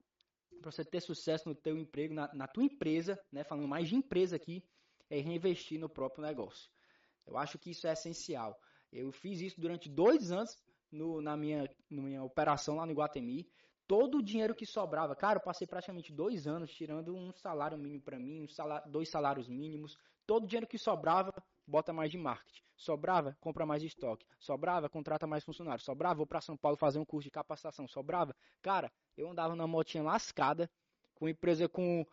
para 0.61 0.71
você 0.71 0.85
ter 0.85 1.01
sucesso 1.01 1.49
no 1.49 1.55
teu 1.55 1.77
emprego, 1.79 2.13
na, 2.13 2.33
na 2.35 2.47
tua 2.47 2.65
empresa, 2.65 3.19
né? 3.33 3.45
Falando 3.45 3.67
mais 3.67 3.89
de 3.89 3.95
empresa 3.95 4.37
aqui, 4.37 4.63
é 5.09 5.19
reinvestir 5.21 5.81
no 5.81 5.89
próprio 5.89 6.23
negócio. 6.23 6.71
Eu 7.27 7.39
acho 7.39 7.59
que 7.59 7.71
isso 7.71 7.87
é 7.87 7.93
essencial. 7.93 8.61
Eu 8.93 9.13
fiz 9.13 9.41
isso 9.41 9.61
durante 9.61 9.89
dois 9.89 10.33
anos 10.33 10.59
no, 10.91 11.21
na, 11.21 11.37
minha, 11.37 11.69
na 11.89 12.03
minha 12.03 12.23
operação 12.23 12.77
lá 12.77 12.85
no 12.85 12.93
Iguatemi. 12.93 13.49
Todo 13.87 14.19
o 14.19 14.23
dinheiro 14.23 14.55
que 14.55 14.65
sobrava, 14.65 15.17
cara, 15.17 15.39
eu 15.39 15.43
passei 15.43 15.67
praticamente 15.67 16.13
dois 16.13 16.47
anos 16.47 16.71
tirando 16.73 17.15
um 17.15 17.33
salário 17.33 17.77
mínimo 17.77 18.03
para 18.03 18.19
mim, 18.19 18.43
um 18.43 18.49
salário, 18.49 18.91
dois 18.91 19.09
salários 19.09 19.49
mínimos. 19.49 19.97
Todo 20.27 20.45
o 20.45 20.47
dinheiro 20.47 20.67
que 20.67 20.79
sobrava, 20.79 21.33
bota 21.67 21.93
mais 21.93 22.11
de 22.11 22.19
marketing. 22.19 22.63
Sobrava, 22.77 23.37
compra 23.41 23.67
mais 23.67 23.83
de 23.83 23.89
estoque. 23.89 24.25
Sobrava, 24.39 24.89
contrata 24.89 25.27
mais 25.27 25.45
funcionários. 25.45 25.85
Sobrava, 25.85 26.15
vou 26.15 26.27
para 26.27 26.41
São 26.41 26.57
Paulo 26.57 26.77
fazer 26.77 26.99
um 26.99 27.05
curso 27.05 27.25
de 27.25 27.31
capacitação. 27.31 27.89
Sobrava, 27.89 28.35
cara, 28.63 28.93
eu 29.17 29.29
andava 29.29 29.57
na 29.57 29.67
motinha 29.67 30.05
lascada, 30.05 30.71
com 31.15 31.29
empresa 31.29 31.69
com 31.69 32.07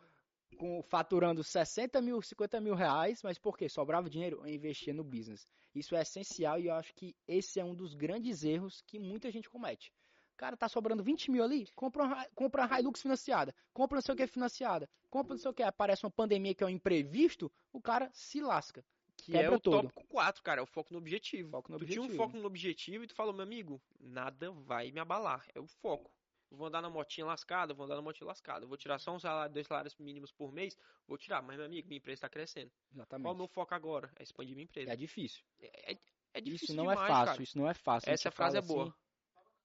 com, 0.56 0.82
faturando 0.84 1.44
60 1.44 2.02
mil, 2.02 2.22
50 2.22 2.60
mil 2.62 2.76
reais, 2.76 3.22
mas 3.24 3.38
por 3.38 3.58
quê? 3.58 3.68
Sobrava 3.68 4.10
dinheiro? 4.10 4.42
Eu 4.42 4.48
investia 4.48 4.94
no 4.94 5.04
business. 5.04 5.48
Isso 5.74 5.96
é 5.96 6.02
essencial 6.02 6.60
e 6.60 6.68
eu 6.68 6.74
acho 6.74 6.94
que 6.94 7.16
esse 7.28 7.60
é 7.60 7.66
um 7.66 7.76
dos 7.76 7.94
grandes 7.94 8.44
erros 8.44 8.82
que 8.88 8.98
muita 8.98 9.30
gente 9.32 9.50
comete. 9.50 9.92
Cara, 10.36 10.56
tá 10.56 10.70
sobrando 10.70 11.04
20 11.04 11.32
mil 11.32 11.44
ali, 11.44 11.68
compra 11.76 12.04
uma, 12.04 12.26
compra 12.36 12.66
uma 12.68 12.80
Hilux 12.80 13.02
financiada, 13.02 13.56
compra 13.74 13.96
não 13.96 14.02
sei 14.04 14.14
o 14.14 14.18
que 14.18 14.28
financiada, 14.28 14.88
compra 15.10 15.34
não 15.34 15.42
sei 15.42 15.50
o 15.50 15.54
que, 15.54 15.64
aparece 15.64 16.06
uma 16.06 16.12
pandemia 16.12 16.54
que 16.54 16.64
é 16.64 16.68
um 16.68 16.70
imprevisto, 16.70 17.52
o 17.74 17.82
cara 17.82 18.10
se 18.14 18.40
lasca. 18.40 18.86
Que 19.16 19.36
é 19.36 19.50
o 19.50 19.60
todo. 19.60 19.82
tópico 19.82 20.06
4, 20.08 20.44
cara, 20.44 20.62
é 20.62 20.64
o 20.64 20.68
foco 20.68 20.94
no 20.94 21.00
objetivo. 21.00 21.50
Foco 21.50 21.72
no 21.72 21.80
tu 21.80 21.82
objetivo. 21.82 22.06
tinha 22.06 22.14
um 22.14 22.18
foco 22.18 22.38
no 22.38 22.46
objetivo 22.46 23.04
e 23.04 23.08
tu 23.08 23.16
falou, 23.16 23.34
meu 23.34 23.42
amigo, 23.42 23.82
nada 24.00 24.52
vai 24.52 24.92
me 24.92 25.00
abalar, 25.00 25.44
é 25.56 25.60
o 25.60 25.66
foco 25.66 26.12
vou 26.52 26.68
andar 26.68 26.82
na 26.82 26.90
motinha 26.90 27.26
lascada, 27.26 27.74
vou 27.74 27.86
andar 27.86 27.96
na 27.96 28.02
motinha 28.02 28.28
lascada. 28.28 28.66
Vou 28.66 28.78
tirar 28.78 29.00
só 29.00 29.14
um 29.14 29.20
salário, 29.20 29.54
dois 29.54 29.68
salários 29.68 29.96
mínimos 29.98 30.32
por 30.32 30.52
mês, 30.52 30.78
vou 31.08 31.18
tirar. 31.18 31.42
Mas, 31.42 31.58
meu 31.58 31.66
amigo, 31.66 31.88
minha 31.88 31.98
empresa 31.98 32.18
está 32.18 32.30
crescendo. 32.30 32.72
Exatamente. 32.92 33.24
Qual 33.26 33.34
é 33.34 33.36
o 33.36 33.38
meu 33.38 33.48
foco 33.48 33.74
agora? 33.76 34.12
É 34.16 34.24
expandir 34.24 34.56
minha 34.56 34.66
empresa. 34.66 34.92
É 34.92 34.96
difícil. 34.96 35.44
É, 35.60 35.92
é, 35.94 35.98
é 36.36 36.42
difícil 36.42 36.66
Isso 36.66 36.76
não 36.76 36.92
é 36.92 36.96
demais, 36.96 37.10
é 37.10 37.14
fácil, 37.14 37.32
cara. 37.34 37.44
isso 37.44 37.58
não 37.58 37.70
é 37.70 37.74
fácil. 37.74 38.12
Essa 38.12 38.32
frase 38.32 38.58
é 38.58 38.62
boa. 38.62 38.84
Assim, 38.84 38.94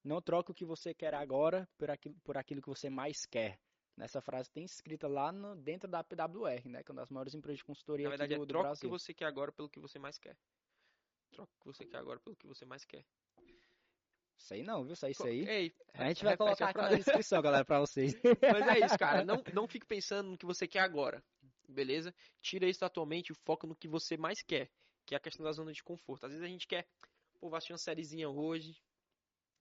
não 0.05 0.21
troque 0.21 0.51
o 0.51 0.55
que 0.55 0.65
você 0.65 0.93
quer 0.93 1.15
agora 1.15 1.69
por 1.79 1.91
aquilo, 1.91 2.17
por 2.25 2.37
aquilo 2.37 2.61
que 2.61 2.69
você 2.69 2.91
mais 2.91 3.25
quer. 3.25 3.59
Nessa 3.97 4.21
frase 4.21 4.51
tem 4.51 4.65
escrita 4.65 5.07
lá 5.07 5.31
no, 5.31 5.55
dentro 5.55 5.89
da 5.89 6.03
PWR, 6.03 6.67
né? 6.67 6.83
Que 6.83 6.91
é 6.91 6.93
uma 6.93 7.03
das 7.03 7.11
maiores 7.11 7.35
empresas 7.35 7.59
de 7.59 7.65
consultoria 7.65 8.05
Na 8.05 8.11
verdade, 8.11 8.35
do, 8.35 8.37
é 8.37 8.39
do 8.39 8.47
troca 8.47 8.73
o 8.73 8.77
que 8.77 8.89
você 8.89 9.13
quer 9.13 9.27
agora 9.27 9.53
pelo 9.53 9.69
que 9.69 9.79
você 9.79 9.99
mais 9.99 10.19
quer. 10.19 10.37
Troca 11.31 11.53
o 11.53 11.61
que 11.61 11.67
você 11.67 11.85
quer 11.85 11.99
agora 11.99 12.19
pelo 12.19 12.35
que 12.35 12.47
você 12.47 12.65
mais 12.65 12.85
quer. 12.85 13.05
Isso 14.43 14.55
aí 14.55 14.63
não, 14.65 14.83
viu? 14.85 14.95
Isso 14.95 15.07
aí. 15.07 15.49
Ei, 15.49 15.75
A 15.95 16.09
gente 16.09 16.25
vai 16.25 16.37
colocar 16.37 16.71
aqui 16.71 16.79
na 16.79 16.89
descrição, 16.97 17.41
galera, 17.41 17.65
pra 17.65 17.79
vocês. 17.79 18.13
Mas 18.43 18.67
é 18.67 18.85
isso, 18.85 18.99
cara. 18.99 19.25
Não, 19.25 19.43
não 19.55 19.69
fique 19.69 19.87
pensando 19.87 20.31
no 20.31 20.37
que 20.37 20.45
você 20.45 20.67
quer 20.67 20.81
agora. 20.81 21.23
Beleza? 21.69 22.13
Tira 22.41 22.67
isso 22.67 22.81
da 22.81 22.89
tua 22.89 23.07
mente 23.07 23.31
e 23.31 23.35
foca 23.35 23.69
no 23.69 23.77
que 23.77 23.87
você 23.87 24.17
mais 24.17 24.43
quer. 24.43 24.69
Que 25.07 25.15
é 25.15 25.17
a 25.17 25.21
questão 25.21 25.45
da 25.45 25.53
zona 25.53 25.73
de 25.73 25.83
conforto. 25.83 26.27
Às 26.27 26.33
vezes 26.33 26.45
a 26.45 26.49
gente 26.49 26.67
quer, 26.67 26.89
pô, 27.39 27.49
vou 27.49 27.57
assistir 27.57 27.73
uma 27.73 27.79
sériezinha 27.79 28.29
hoje. 28.29 28.77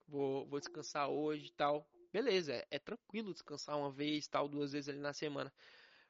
Vou, 0.08 0.48
vou 0.48 0.60
descansar 0.60 1.10
hoje 1.10 1.46
e 1.46 1.52
tal. 1.52 1.88
Beleza, 2.12 2.54
é, 2.54 2.68
é 2.72 2.80
tranquilo 2.80 3.34
descansar 3.34 3.78
uma 3.78 3.92
vez, 3.92 4.28
tal, 4.28 4.50
duas 4.50 4.72
vezes 4.72 4.90
ali 4.90 5.00
na 5.00 5.14
semana. 5.14 5.54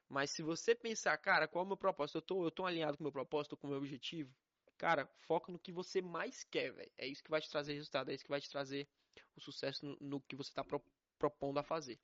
Mas 0.08 0.30
se 0.30 0.42
você 0.42 0.74
pensar, 0.74 1.16
cara, 1.18 1.46
qual 1.46 1.62
é 1.62 1.66
o 1.66 1.68
meu 1.68 1.76
propósito? 1.76 2.18
Eu 2.18 2.22
tô, 2.22 2.44
eu 2.44 2.50
tô 2.50 2.64
alinhado 2.64 2.96
com 2.96 3.04
o 3.04 3.06
meu 3.06 3.12
propósito, 3.12 3.56
com 3.56 3.66
o 3.66 3.70
meu 3.70 3.78
objetivo. 3.78 4.34
Cara, 4.82 5.06
foca 5.28 5.52
no 5.52 5.60
que 5.60 5.70
você 5.70 6.02
mais 6.02 6.42
quer, 6.42 6.72
velho. 6.72 6.90
É 6.98 7.06
isso 7.06 7.22
que 7.22 7.30
vai 7.30 7.40
te 7.40 7.48
trazer 7.48 7.72
resultado, 7.72 8.10
é 8.10 8.14
isso 8.14 8.24
que 8.24 8.30
vai 8.30 8.40
te 8.40 8.50
trazer 8.50 8.88
o 9.36 9.40
sucesso 9.40 9.86
no, 9.86 9.96
no 10.00 10.20
que 10.20 10.34
você 10.34 10.52
tá 10.52 10.64
pro- 10.64 10.82
propondo 11.16 11.58
a 11.58 11.62
fazer. 11.62 12.00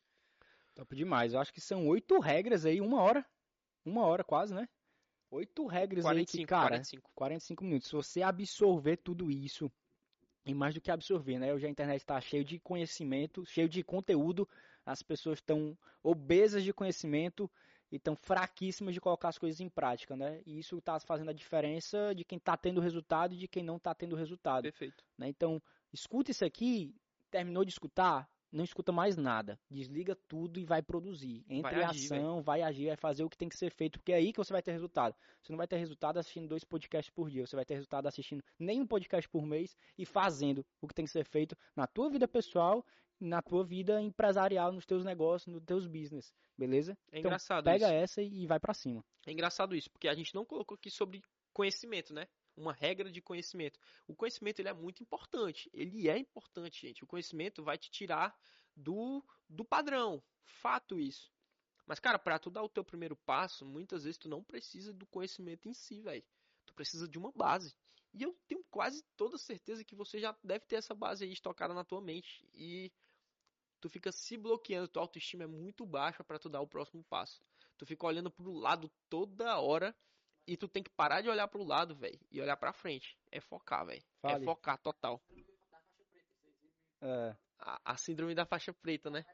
Top 0.76 0.94
demais. 0.94 1.32
Eu 1.32 1.40
acho 1.40 1.52
que 1.52 1.60
são 1.60 1.88
oito 1.88 2.20
regras 2.20 2.64
aí, 2.64 2.80
uma 2.80 3.02
hora. 3.02 3.26
Uma 3.84 4.06
hora 4.06 4.22
quase, 4.22 4.54
né? 4.54 4.68
Oito 5.28 5.66
regras 5.66 6.06
aí 6.06 6.24
que, 6.24 6.46
45, 6.46 6.48
cara, 6.48 6.68
45. 6.68 7.10
45 7.16 7.64
minutos. 7.64 7.88
Se 7.88 7.96
você 7.96 8.22
absorver 8.22 8.98
tudo 8.98 9.28
isso, 9.28 9.68
e 10.46 10.54
mais 10.54 10.72
do 10.72 10.80
que 10.80 10.92
absorver, 10.92 11.36
né? 11.40 11.52
Hoje 11.52 11.66
a 11.66 11.70
internet 11.70 12.00
está 12.00 12.20
cheio 12.20 12.44
de 12.44 12.60
conhecimento, 12.60 13.44
cheio 13.44 13.68
de 13.68 13.82
conteúdo, 13.82 14.48
as 14.86 15.02
pessoas 15.02 15.38
estão 15.40 15.76
obesas 16.00 16.62
de 16.62 16.72
conhecimento 16.72 17.50
e 17.90 17.96
estão 17.96 18.14
fraquíssimas 18.14 18.94
de 18.94 19.00
colocar 19.00 19.28
as 19.28 19.38
coisas 19.38 19.60
em 19.60 19.68
prática, 19.68 20.16
né? 20.16 20.42
E 20.46 20.58
isso 20.58 20.78
está 20.78 20.98
fazendo 21.00 21.30
a 21.30 21.34
diferença 21.34 22.14
de 22.14 22.24
quem 22.24 22.38
está 22.38 22.56
tendo 22.56 22.80
resultado 22.80 23.34
e 23.34 23.38
de 23.38 23.48
quem 23.48 23.62
não 23.62 23.76
está 23.76 23.94
tendo 23.94 24.16
resultado, 24.16 24.62
Perfeito. 24.62 25.04
né? 25.16 25.28
Então, 25.28 25.60
escuta 25.92 26.30
isso 26.30 26.44
aqui, 26.44 26.94
terminou 27.30 27.64
de 27.64 27.70
escutar, 27.70 28.28
não 28.50 28.64
escuta 28.64 28.90
mais 28.92 29.16
nada. 29.16 29.58
Desliga 29.70 30.16
tudo 30.26 30.58
e 30.58 30.64
vai 30.64 30.82
produzir. 30.82 31.44
Entre 31.48 31.62
Vai 31.62 31.80
em 31.80 31.84
agir, 31.84 32.12
ação, 32.12 32.42
vai 32.42 32.62
agir, 32.62 32.86
vai 32.86 32.96
fazer 32.96 33.24
o 33.24 33.28
que 33.30 33.36
tem 33.36 33.48
que 33.48 33.56
ser 33.56 33.70
feito, 33.70 33.98
porque 33.98 34.12
é 34.12 34.16
aí 34.16 34.32
que 34.32 34.38
você 34.38 34.52
vai 34.52 34.62
ter 34.62 34.72
resultado. 34.72 35.14
Você 35.42 35.52
não 35.52 35.56
vai 35.58 35.66
ter 35.66 35.76
resultado 35.76 36.18
assistindo 36.18 36.48
dois 36.48 36.64
podcasts 36.64 37.12
por 37.14 37.28
dia, 37.30 37.46
você 37.46 37.56
vai 37.56 37.64
ter 37.64 37.74
resultado 37.74 38.06
assistindo 38.06 38.42
nem 38.58 38.80
um 38.80 38.86
podcast 38.86 39.28
por 39.28 39.44
mês 39.44 39.76
e 39.96 40.04
fazendo 40.06 40.64
o 40.80 40.88
que 40.88 40.94
tem 40.94 41.04
que 41.04 41.10
ser 41.10 41.24
feito 41.24 41.56
na 41.76 41.86
tua 41.86 42.08
vida 42.10 42.26
pessoal, 42.26 42.84
na 43.20 43.42
tua 43.42 43.64
vida 43.64 44.00
empresarial, 44.00 44.72
nos 44.72 44.86
teus 44.86 45.04
negócios, 45.04 45.52
nos 45.52 45.64
teus 45.64 45.86
business, 45.86 46.32
beleza? 46.56 46.92
É 47.10 47.18
Então, 47.18 47.30
engraçado 47.30 47.64
Pega 47.64 47.86
isso. 47.86 47.94
essa 47.94 48.22
e 48.22 48.46
vai 48.46 48.60
pra 48.60 48.72
cima. 48.74 49.04
É 49.26 49.32
engraçado 49.32 49.74
isso, 49.74 49.90
porque 49.90 50.08
a 50.08 50.14
gente 50.14 50.34
não 50.34 50.44
colocou 50.44 50.74
aqui 50.76 50.90
sobre 50.90 51.20
conhecimento, 51.52 52.14
né? 52.14 52.26
Uma 52.58 52.72
regra 52.72 53.10
de 53.10 53.22
conhecimento. 53.22 53.78
O 54.06 54.14
conhecimento 54.16 54.58
ele 54.58 54.68
é 54.68 54.72
muito 54.72 55.00
importante. 55.00 55.70
Ele 55.72 56.08
é 56.08 56.18
importante, 56.18 56.86
gente. 56.86 57.04
O 57.04 57.06
conhecimento 57.06 57.62
vai 57.62 57.78
te 57.78 57.88
tirar 57.88 58.36
do, 58.74 59.24
do 59.48 59.64
padrão. 59.64 60.20
Fato 60.42 60.98
isso. 60.98 61.32
Mas, 61.86 62.00
cara, 62.00 62.18
pra 62.18 62.38
tu 62.38 62.50
dar 62.50 62.62
o 62.64 62.68
teu 62.68 62.84
primeiro 62.84 63.16
passo, 63.16 63.64
muitas 63.64 64.02
vezes 64.02 64.18
tu 64.18 64.28
não 64.28 64.42
precisa 64.42 64.92
do 64.92 65.06
conhecimento 65.06 65.68
em 65.68 65.72
si, 65.72 66.00
velho. 66.02 66.24
Tu 66.66 66.74
precisa 66.74 67.06
de 67.06 67.16
uma 67.16 67.30
base. 67.30 67.74
E 68.12 68.24
eu 68.24 68.36
tenho 68.48 68.64
quase 68.70 69.04
toda 69.16 69.38
certeza 69.38 69.84
que 69.84 69.94
você 69.94 70.18
já 70.18 70.36
deve 70.42 70.66
ter 70.66 70.76
essa 70.76 70.94
base 70.94 71.24
aí 71.24 71.32
estocada 71.32 71.72
na 71.72 71.84
tua 71.84 72.00
mente. 72.00 72.44
E 72.52 72.92
tu 73.80 73.88
fica 73.88 74.10
se 74.10 74.36
bloqueando, 74.36 74.88
tua 74.88 75.02
autoestima 75.02 75.44
é 75.44 75.46
muito 75.46 75.86
baixa 75.86 76.24
pra 76.24 76.40
tu 76.40 76.48
dar 76.48 76.60
o 76.60 76.66
próximo 76.66 77.04
passo. 77.04 77.40
Tu 77.76 77.86
fica 77.86 78.04
olhando 78.04 78.30
pro 78.30 78.52
lado 78.52 78.90
toda 79.08 79.60
hora 79.60 79.96
e 80.48 80.56
tu 80.56 80.66
tem 80.66 80.82
que 80.82 80.88
parar 80.90 81.20
de 81.20 81.28
olhar 81.28 81.46
pro 81.46 81.62
lado, 81.62 81.94
velho, 81.94 82.18
e 82.30 82.40
olhar 82.40 82.56
pra 82.56 82.72
frente. 82.72 83.18
É 83.30 83.38
focar, 83.38 83.84
velho. 83.84 84.02
É 84.22 84.40
focar 84.40 84.78
total. 84.78 85.22
É, 87.02 87.36
A, 87.58 87.92
a 87.92 87.96
síndrome 87.98 88.34
da 88.34 88.46
faixa 88.46 88.72
preta, 88.72 89.10
né? 89.10 89.24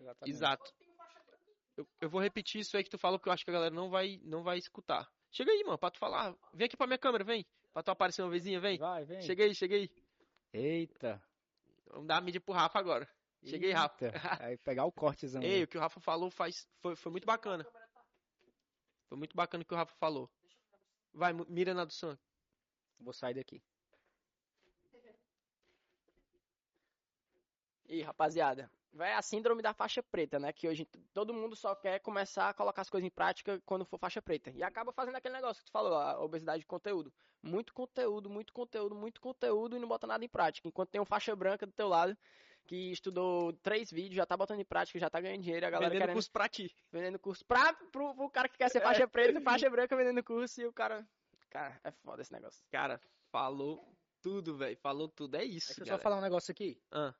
exatamente. 0.00 0.30
Exato. 0.36 0.74
Eu, 1.76 1.88
eu 2.00 2.08
vou 2.08 2.20
repetir 2.20 2.60
isso 2.60 2.76
aí 2.76 2.84
que 2.84 2.90
tu 2.90 2.98
falou, 2.98 3.18
porque 3.18 3.28
eu 3.28 3.32
acho 3.32 3.44
que 3.44 3.50
a 3.50 3.54
galera 3.54 3.74
não 3.74 3.90
vai, 3.90 4.20
não 4.22 4.44
vai 4.44 4.58
escutar. 4.58 5.10
Chega 5.32 5.50
aí, 5.50 5.64
mano, 5.64 5.76
pra 5.76 5.90
tu 5.90 5.98
falar. 5.98 6.36
Vem 6.52 6.66
aqui 6.66 6.76
pra 6.76 6.86
minha 6.86 6.98
câmera, 6.98 7.24
vem. 7.24 7.44
Pra 7.72 7.82
tu 7.82 7.90
aparecer 7.90 8.22
uma 8.22 8.30
vezinha, 8.30 8.60
vem. 8.60 8.78
Vai, 8.78 9.04
vem. 9.04 9.20
Chega 9.22 9.42
aí, 9.42 9.54
chega 9.54 9.74
aí. 9.74 9.90
Eita. 10.52 11.20
Vamos 11.86 12.06
dar 12.06 12.18
a 12.18 12.20
mídia 12.20 12.40
pro 12.40 12.54
Rafa 12.54 12.78
agora. 12.78 13.08
Chega 13.42 13.66
aí, 13.66 13.72
Rafa. 13.72 14.12
Aí 14.40 14.56
pegar 14.58 14.84
o 14.84 14.92
cortezão. 14.92 15.42
Ei, 15.42 15.64
o 15.64 15.66
que 15.66 15.76
o 15.76 15.80
Rafa 15.80 15.98
falou 15.98 16.30
faz, 16.30 16.68
foi, 16.80 16.94
foi 16.94 17.10
muito 17.10 17.26
bacana. 17.26 17.66
Foi 19.08 19.18
muito 19.18 19.36
bacana 19.36 19.62
o 19.62 19.66
que 19.66 19.74
o 19.74 19.76
Rafa 19.76 19.94
falou. 19.96 20.30
Vai, 21.12 21.32
mira 21.48 21.74
na 21.74 21.84
do 21.84 21.92
Sam. 21.92 22.18
Vou 22.98 23.12
sair 23.12 23.34
daqui. 23.34 23.62
E 27.86 28.02
rapaziada, 28.02 28.70
vai 28.92 29.12
a 29.12 29.20
síndrome 29.20 29.60
da 29.60 29.74
faixa 29.74 30.02
preta, 30.02 30.38
né? 30.38 30.52
Que 30.52 30.66
hoje 30.66 30.88
todo 31.12 31.34
mundo 31.34 31.54
só 31.54 31.74
quer 31.74 31.98
começar 32.00 32.48
a 32.48 32.54
colocar 32.54 32.82
as 32.82 32.88
coisas 32.88 33.06
em 33.06 33.10
prática 33.10 33.60
quando 33.66 33.84
for 33.84 33.98
faixa 33.98 34.22
preta. 34.22 34.50
E 34.50 34.62
acaba 34.62 34.92
fazendo 34.92 35.16
aquele 35.16 35.34
negócio 35.34 35.62
que 35.62 35.66
tu 35.66 35.72
falou, 35.72 35.94
a 35.94 36.18
obesidade 36.22 36.60
de 36.60 36.66
conteúdo. 36.66 37.12
Muito 37.42 37.74
conteúdo, 37.74 38.30
muito 38.30 38.52
conteúdo, 38.52 38.94
muito 38.94 39.20
conteúdo 39.20 39.76
e 39.76 39.78
não 39.78 39.86
bota 39.86 40.06
nada 40.06 40.24
em 40.24 40.28
prática. 40.28 40.66
Enquanto 40.66 40.90
tem 40.90 41.00
um 41.00 41.04
faixa 41.04 41.36
branca 41.36 41.66
do 41.66 41.72
teu 41.72 41.88
lado 41.88 42.16
que 42.66 42.90
estudou 42.92 43.52
três 43.54 43.90
vídeos, 43.90 44.16
já 44.16 44.24
tá 44.26 44.36
botando 44.36 44.60
em 44.60 44.64
prática, 44.64 44.98
já 44.98 45.10
tá 45.10 45.20
ganhando 45.20 45.42
dinheiro, 45.42 45.64
e 45.64 45.68
a 45.68 45.70
galera 45.70 45.90
Vendendo 45.90 46.00
querendo 46.02 46.14
curso 46.14 46.30
pra 46.30 46.48
ti. 46.48 46.74
vendendo 46.90 47.18
curso 47.18 47.44
pra, 47.44 47.72
pro, 47.92 48.14
pro 48.14 48.30
cara 48.30 48.48
que 48.48 48.56
quer 48.56 48.70
ser 48.70 48.80
faixa 48.80 49.06
preta, 49.06 49.40
faixa 49.40 49.68
branca 49.68 49.96
vendendo 49.96 50.22
curso 50.24 50.60
e 50.60 50.66
o 50.66 50.72
cara. 50.72 51.06
Cara, 51.50 51.78
é 51.84 51.90
foda 51.90 52.22
esse 52.22 52.32
negócio. 52.32 52.64
Cara, 52.70 53.00
falou 53.30 53.86
tudo, 54.20 54.56
velho. 54.56 54.76
Falou 54.78 55.08
tudo. 55.08 55.36
É 55.36 55.44
isso, 55.44 55.68
Deixa 55.76 55.82
eu 55.82 55.96
só 55.98 56.02
falar 56.02 56.16
um 56.16 56.22
negócio 56.22 56.50
aqui. 56.50 56.80
Ah, 56.90 57.14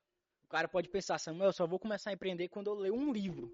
O 0.44 0.48
cara 0.48 0.66
pode 0.66 0.88
pensar, 0.88 1.18
Samuel, 1.18 1.50
eu 1.50 1.52
só 1.52 1.66
vou 1.66 1.78
começar 1.78 2.10
a 2.10 2.14
empreender 2.14 2.48
quando 2.48 2.68
eu 2.68 2.74
ler 2.74 2.90
um 2.90 3.12
livro. 3.12 3.52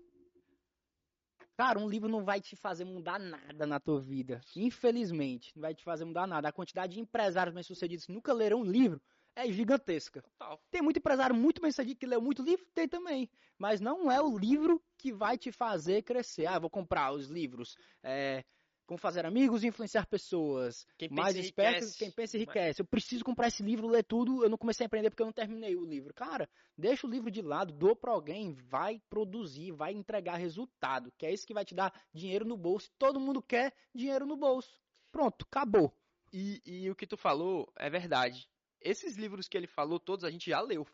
Cara, 1.57 1.79
um 1.79 1.89
livro 1.89 2.09
não 2.09 2.25
vai 2.25 2.41
te 2.41 2.57
fazer 2.57 2.85
mudar 2.87 3.19
nada 3.19 3.67
na 3.67 3.79
tua 3.79 4.01
vida. 4.01 4.41
Infelizmente, 4.57 5.53
não 5.55 5.61
vai 5.61 5.75
te 5.75 5.85
fazer 5.85 6.07
mudar 6.07 6.27
nada. 6.27 6.49
A 6.49 6.53
quantidade 6.53 6.95
de 6.95 7.01
empresários 7.01 7.53
bem-sucedidos 7.55 8.07
que 8.07 8.13
nunca 8.13 8.33
leram 8.33 8.61
um 8.61 8.65
livro 8.65 9.03
é 9.37 9.51
gigantesca. 9.51 10.23
total. 10.23 10.61
Tem 10.71 10.83
muito 10.83 10.99
empresário 10.99 11.35
muito 11.35 11.61
bem-sucedido 11.61 11.99
que 11.99 12.07
leu 12.07 12.21
muito 12.21 12.43
livro? 12.43 12.67
Tem 12.75 12.89
também. 12.89 13.31
Mas 13.59 13.81
não 13.81 14.11
é 14.11 14.21
o 14.21 14.37
livro 14.37 14.83
que 14.99 15.13
vai 15.13 15.37
te 15.37 15.53
fazer 15.53 16.03
crescer. 16.03 16.47
Ah, 16.47 16.59
vou 16.59 16.71
comprar 16.71 17.13
os 17.13 17.29
livros. 17.29 17.77
É, 18.03 18.45
como 18.91 18.99
fazer 18.99 19.25
amigos 19.25 19.63
e 19.63 19.69
influenciar 19.69 20.05
pessoas. 20.05 20.85
Quem 20.99 21.09
pensa 21.09 21.23
mais 21.23 21.37
esperto, 21.37 21.77
enriquece. 21.77 21.99
quem 21.99 22.11
pensa 22.11 22.37
enriquece. 22.37 22.83
Eu 22.83 22.85
preciso 22.85 23.25
comprar 23.25 23.47
esse 23.47 23.63
livro, 23.63 23.87
ler 23.87 24.03
tudo. 24.03 24.43
Eu 24.43 24.51
não 24.51 24.59
comecei 24.59 24.85
a 24.85 24.89
empreender 24.89 25.11
porque 25.11 25.23
eu 25.23 25.27
não 25.27 25.33
terminei 25.33 25.77
o 25.77 25.85
livro. 25.85 26.13
Cara, 26.13 26.51
deixa 26.77 27.07
o 27.07 27.11
livro 27.11 27.31
de 27.31 27.41
lado, 27.41 27.73
doa 27.73 27.95
pra 27.95 28.11
alguém, 28.11 28.53
vai 28.53 29.01
produzir, 29.09 29.71
vai 29.71 29.93
entregar 29.93 30.39
resultado. 30.39 31.13
Que 31.17 31.27
é 31.27 31.33
isso 31.33 31.47
que 31.47 31.55
vai 31.55 31.65
te 31.65 31.73
dar 31.73 31.95
dinheiro 32.13 32.45
no 32.45 32.57
bolso. 32.57 32.91
Todo 32.99 33.21
mundo 33.21 33.41
quer 33.41 33.73
dinheiro 33.95 34.27
no 34.27 34.37
bolso. 34.37 34.83
Pronto, 35.13 35.47
acabou. 35.49 35.95
E, 36.33 36.61
e 36.67 36.91
o 36.91 36.97
que 36.97 37.07
tu 37.07 37.17
falou 37.17 37.73
é 37.77 37.89
verdade. 37.89 38.49
Esses 38.81 39.17
livros 39.17 39.49
que 39.49 39.57
ele 39.57 39.67
falou, 39.67 40.01
todos 40.01 40.25
a 40.25 40.31
gente 40.31 40.51
já 40.51 40.61
leu. 40.61 40.87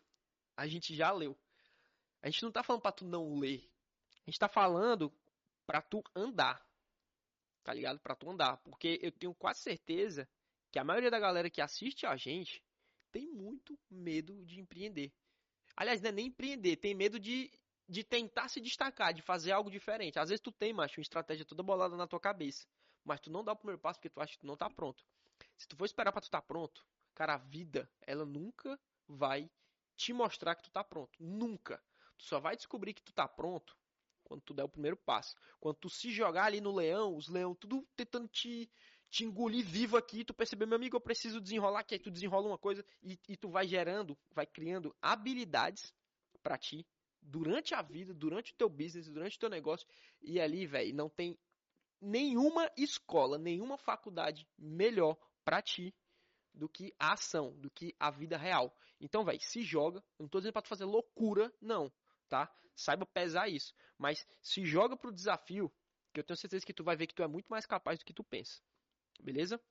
A 0.55 0.67
gente 0.67 0.95
já 0.95 1.11
leu. 1.11 1.37
A 2.21 2.29
gente 2.29 2.43
não 2.43 2.51
tá 2.51 2.63
falando 2.63 2.81
pra 2.81 2.91
tu 2.91 3.05
não 3.05 3.37
ler. 3.39 3.69
A 4.25 4.29
gente 4.29 4.39
tá 4.39 4.47
falando 4.47 5.13
pra 5.65 5.81
tu 5.81 6.03
andar. 6.15 6.65
Tá 7.63 7.73
ligado? 7.73 7.99
Pra 7.99 8.15
tu 8.15 8.29
andar. 8.29 8.57
Porque 8.57 8.99
eu 9.01 9.11
tenho 9.11 9.33
quase 9.33 9.61
certeza 9.61 10.27
que 10.71 10.79
a 10.79 10.83
maioria 10.83 11.11
da 11.11 11.19
galera 11.19 11.49
que 11.49 11.61
assiste 11.61 12.05
a 12.05 12.15
gente 12.17 12.63
tem 13.11 13.27
muito 13.27 13.77
medo 13.89 14.43
de 14.45 14.59
empreender. 14.59 15.13
Aliás, 15.75 16.01
não 16.01 16.09
é 16.09 16.11
nem 16.11 16.27
empreender, 16.27 16.75
tem 16.77 16.95
medo 16.95 17.19
de, 17.19 17.51
de 17.87 18.03
tentar 18.03 18.49
se 18.49 18.59
destacar, 18.59 19.13
de 19.13 19.21
fazer 19.21 19.51
algo 19.51 19.69
diferente. 19.69 20.19
Às 20.19 20.29
vezes 20.29 20.41
tu 20.41 20.51
tem, 20.51 20.73
macho, 20.73 20.99
uma 20.99 21.03
estratégia 21.03 21.45
toda 21.45 21.63
bolada 21.63 21.95
na 21.95 22.07
tua 22.07 22.19
cabeça. 22.19 22.67
Mas 23.03 23.19
tu 23.21 23.31
não 23.31 23.43
dá 23.43 23.53
o 23.53 23.55
primeiro 23.55 23.79
passo 23.79 23.99
porque 23.99 24.09
tu 24.09 24.19
acha 24.19 24.33
que 24.33 24.39
tu 24.39 24.47
não 24.47 24.57
tá 24.57 24.69
pronto. 24.69 25.05
Se 25.55 25.67
tu 25.67 25.75
for 25.77 25.85
esperar 25.85 26.11
pra 26.11 26.21
tu 26.21 26.29
tá 26.29 26.41
pronto, 26.41 26.83
cara, 27.17 27.33
a 27.33 27.37
vida, 27.37 27.89
ela 28.05 28.23
nunca 28.23 28.79
vai 29.07 29.49
te 29.95 30.13
mostrar 30.13 30.53
que 30.53 30.61
tu 30.61 30.69
tá 30.69 30.83
pronto. 30.83 31.17
Nunca. 31.19 31.83
Tu 32.15 32.25
só 32.25 32.39
vai 32.39 32.55
descobrir 32.55 32.93
que 32.93 33.01
tu 33.01 33.11
tá 33.11 33.27
pronto 33.27 33.75
quando 34.23 34.41
tu 34.41 34.53
der 34.53 34.63
o 34.63 34.69
primeiro 34.69 34.95
passo. 34.95 35.35
Quando 35.59 35.77
tu 35.77 35.89
se 35.89 36.11
jogar 36.11 36.45
ali 36.45 36.61
no 36.61 36.71
leão, 36.71 37.15
os 37.15 37.27
leão 37.27 37.55
tudo 37.55 37.83
tentando 37.95 38.27
te, 38.27 38.69
te 39.09 39.25
engolir 39.25 39.65
vivo 39.65 39.97
aqui, 39.97 40.23
tu 40.23 40.31
perceber, 40.31 40.67
meu 40.67 40.75
amigo, 40.75 40.95
eu 40.95 41.01
preciso 41.01 41.41
desenrolar 41.41 41.79
aqui, 41.79 41.95
aí 41.95 41.99
tu 41.99 42.11
desenrola 42.11 42.49
uma 42.49 42.57
coisa 42.57 42.85
e, 43.01 43.19
e 43.27 43.35
tu 43.35 43.49
vai 43.49 43.67
gerando, 43.67 44.15
vai 44.31 44.45
criando 44.45 44.95
habilidades 45.01 45.91
pra 46.43 46.55
ti 46.55 46.85
durante 47.19 47.73
a 47.73 47.81
vida, 47.81 48.13
durante 48.13 48.51
o 48.51 48.55
teu 48.55 48.69
business, 48.69 49.09
durante 49.09 49.37
o 49.37 49.39
teu 49.39 49.49
negócio. 49.49 49.87
E 50.21 50.39
ali, 50.39 50.67
velho, 50.67 50.93
não 50.93 51.09
tem 51.09 51.35
nenhuma 51.99 52.71
escola, 52.77 53.39
nenhuma 53.39 53.75
faculdade 53.75 54.47
melhor 54.55 55.17
pra 55.43 55.63
ti 55.63 55.91
do 56.57 56.67
que 56.67 56.93
a 56.99 57.13
ação, 57.13 57.53
do 57.57 57.69
que 57.69 57.95
a 57.99 58.09
vida 58.09 58.37
real. 58.37 58.75
Então, 58.99 59.23
velho, 59.23 59.39
se 59.39 59.61
joga. 59.61 59.99
Eu 60.17 60.23
não 60.23 60.27
tô 60.27 60.39
dizendo 60.39 60.53
pra 60.53 60.61
tu 60.61 60.67
fazer 60.67 60.85
loucura, 60.85 61.53
não. 61.61 61.91
tá? 62.27 62.51
Saiba 62.75 63.05
pesar 63.05 63.47
isso. 63.47 63.73
Mas 63.97 64.27
se 64.41 64.65
joga 64.65 64.97
pro 64.97 65.11
desafio, 65.11 65.71
que 66.13 66.19
eu 66.19 66.23
tenho 66.23 66.37
certeza 66.37 66.65
que 66.65 66.73
tu 66.73 66.83
vai 66.83 66.95
ver 66.95 67.07
que 67.07 67.13
tu 67.13 67.23
é 67.23 67.27
muito 67.27 67.47
mais 67.47 67.65
capaz 67.65 67.99
do 67.99 68.05
que 68.05 68.13
tu 68.13 68.23
pensa. 68.23 68.59
Beleza? 69.21 69.61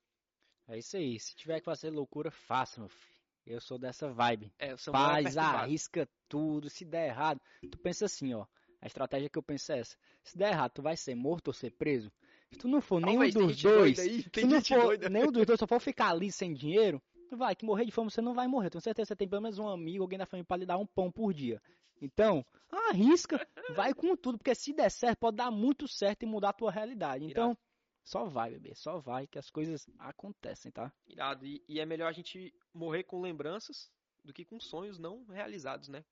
É 0.67 0.77
isso 0.77 0.97
aí. 0.97 1.19
Se 1.19 1.35
tiver 1.35 1.59
que 1.59 1.65
fazer 1.65 1.89
loucura, 1.89 2.31
faça, 2.31 2.79
meu 2.79 2.89
filho. 2.89 3.17
Eu 3.45 3.61
sou 3.61 3.77
dessa 3.77 4.09
vibe. 4.09 4.53
É, 4.59 4.71
é 4.71 4.77
Faz, 4.77 5.37
arrisca 5.37 6.07
tudo. 6.27 6.69
Se 6.69 6.83
der 6.83 7.07
errado, 7.07 7.41
tu 7.71 7.77
pensa 7.77 8.05
assim, 8.05 8.33
ó. 8.33 8.45
A 8.81 8.87
estratégia 8.87 9.29
que 9.29 9.37
eu 9.37 9.43
penso 9.43 9.71
é 9.71 9.79
essa. 9.79 9.97
Se 10.23 10.37
der 10.37 10.51
errado, 10.51 10.71
tu 10.73 10.81
vai 10.81 10.97
ser 10.97 11.15
morto 11.15 11.47
ou 11.47 11.53
ser 11.53 11.71
preso? 11.71 12.11
Se 12.51 12.57
tu 12.57 12.67
não 12.67 12.81
for 12.81 12.99
nenhum 13.01 13.19
Talvez, 13.19 13.33
dos 13.33 13.61
dois, 13.61 13.99
aí, 13.99 14.21
se 14.21 14.29
tu 14.29 14.47
não 14.47 14.61
for 14.61 14.81
doida. 14.81 15.09
nenhum 15.09 15.31
dos 15.31 15.45
dois, 15.45 15.59
só 15.59 15.67
for 15.67 15.79
ficar 15.79 16.09
ali 16.09 16.31
sem 16.31 16.53
dinheiro, 16.53 17.01
tu 17.29 17.35
vai 17.35 17.55
que 17.55 17.65
morrer 17.65 17.85
de 17.85 17.91
fome, 17.91 18.09
você 18.09 18.21
não 18.21 18.33
vai 18.33 18.47
morrer. 18.47 18.69
Tenho 18.69 18.81
certeza 18.81 19.05
que 19.05 19.09
você 19.09 19.15
tem 19.15 19.27
pelo 19.27 19.41
menos 19.41 19.59
um 19.59 19.67
amigo, 19.67 20.03
alguém 20.03 20.17
da 20.17 20.25
família 20.25 20.45
pra 20.45 20.57
lhe 20.57 20.65
dar 20.65 20.77
um 20.77 20.85
pão 20.85 21.11
por 21.11 21.33
dia. 21.33 21.61
Então, 22.01 22.45
arrisca, 22.69 23.45
vai 23.75 23.93
com 23.93 24.15
tudo, 24.15 24.37
porque 24.37 24.53
se 24.55 24.71
der 24.71 24.89
certo, 24.89 25.19
pode 25.19 25.37
dar 25.37 25.51
muito 25.51 25.87
certo 25.87 26.23
e 26.23 26.25
mudar 26.25 26.49
a 26.49 26.53
tua 26.53 26.71
realidade. 26.71 27.25
Então, 27.25 27.57
só 28.03 28.25
vai, 28.25 28.51
bebê, 28.51 28.73
só 28.75 28.99
vai 28.99 29.27
que 29.27 29.37
as 29.37 29.49
coisas 29.49 29.85
acontecem, 29.99 30.71
tá? 30.71 30.93
Irado. 31.07 31.45
E, 31.45 31.61
e 31.67 31.79
é 31.79 31.85
melhor 31.85 32.07
a 32.07 32.13
gente 32.13 32.53
morrer 32.73 33.03
com 33.03 33.19
lembranças 33.19 33.91
do 34.23 34.31
que 34.31 34.45
com 34.45 34.59
sonhos 34.59 34.97
não 34.97 35.25
realizados, 35.25 35.89
né? 35.89 36.05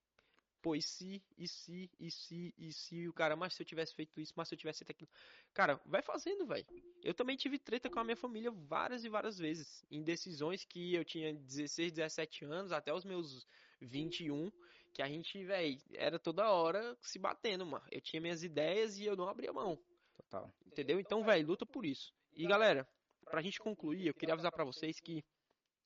Pô, 0.65 0.75
e 0.75 0.81
se, 0.81 1.21
e 1.37 1.47
se, 1.47 1.91
e 1.99 2.09
se, 2.09 2.51
e 2.57 2.73
se 2.73 3.07
o 3.07 3.13
cara, 3.13 3.35
mas 3.35 3.53
se 3.53 3.61
eu 3.61 3.67
tivesse 3.67 3.93
feito 3.93 4.19
isso, 4.19 4.33
mas 4.35 4.47
se 4.47 4.55
eu 4.55 4.57
tivesse 4.57 4.79
feito 4.79 4.89
aquilo. 4.89 5.11
Cara, 5.53 5.79
vai 5.85 6.01
fazendo, 6.01 6.43
velho. 6.43 6.65
Eu 7.03 7.13
também 7.13 7.37
tive 7.37 7.59
treta 7.59 7.87
com 7.87 7.99
a 7.99 8.03
minha 8.03 8.15
família 8.15 8.49
várias 8.49 9.05
e 9.05 9.09
várias 9.09 9.37
vezes. 9.37 9.85
Em 9.91 10.01
decisões 10.01 10.65
que 10.65 10.95
eu 10.95 11.05
tinha 11.05 11.35
16, 11.35 11.91
17 11.91 12.45
anos, 12.45 12.71
até 12.71 12.91
os 12.91 13.05
meus 13.05 13.47
21, 13.79 14.51
que 14.91 15.03
a 15.03 15.07
gente, 15.07 15.45
velho, 15.45 15.79
era 15.93 16.17
toda 16.17 16.49
hora 16.49 16.97
se 16.99 17.19
batendo, 17.19 17.63
mano. 17.63 17.85
Eu 17.91 18.01
tinha 18.01 18.19
minhas 18.19 18.43
ideias 18.43 18.97
e 18.97 19.05
eu 19.05 19.15
não 19.15 19.29
abria 19.29 19.53
mão. 19.53 19.77
Total. 20.15 20.51
Entendeu? 20.65 20.99
Então, 20.99 21.23
velho, 21.23 21.45
luta 21.45 21.63
por 21.63 21.85
isso. 21.85 22.11
E 22.33 22.47
galera, 22.47 22.89
pra 23.25 23.43
gente 23.43 23.59
concluir, 23.59 24.07
eu 24.07 24.15
queria 24.15 24.33
avisar 24.33 24.51
pra 24.51 24.65
vocês 24.65 24.99
que 24.99 25.23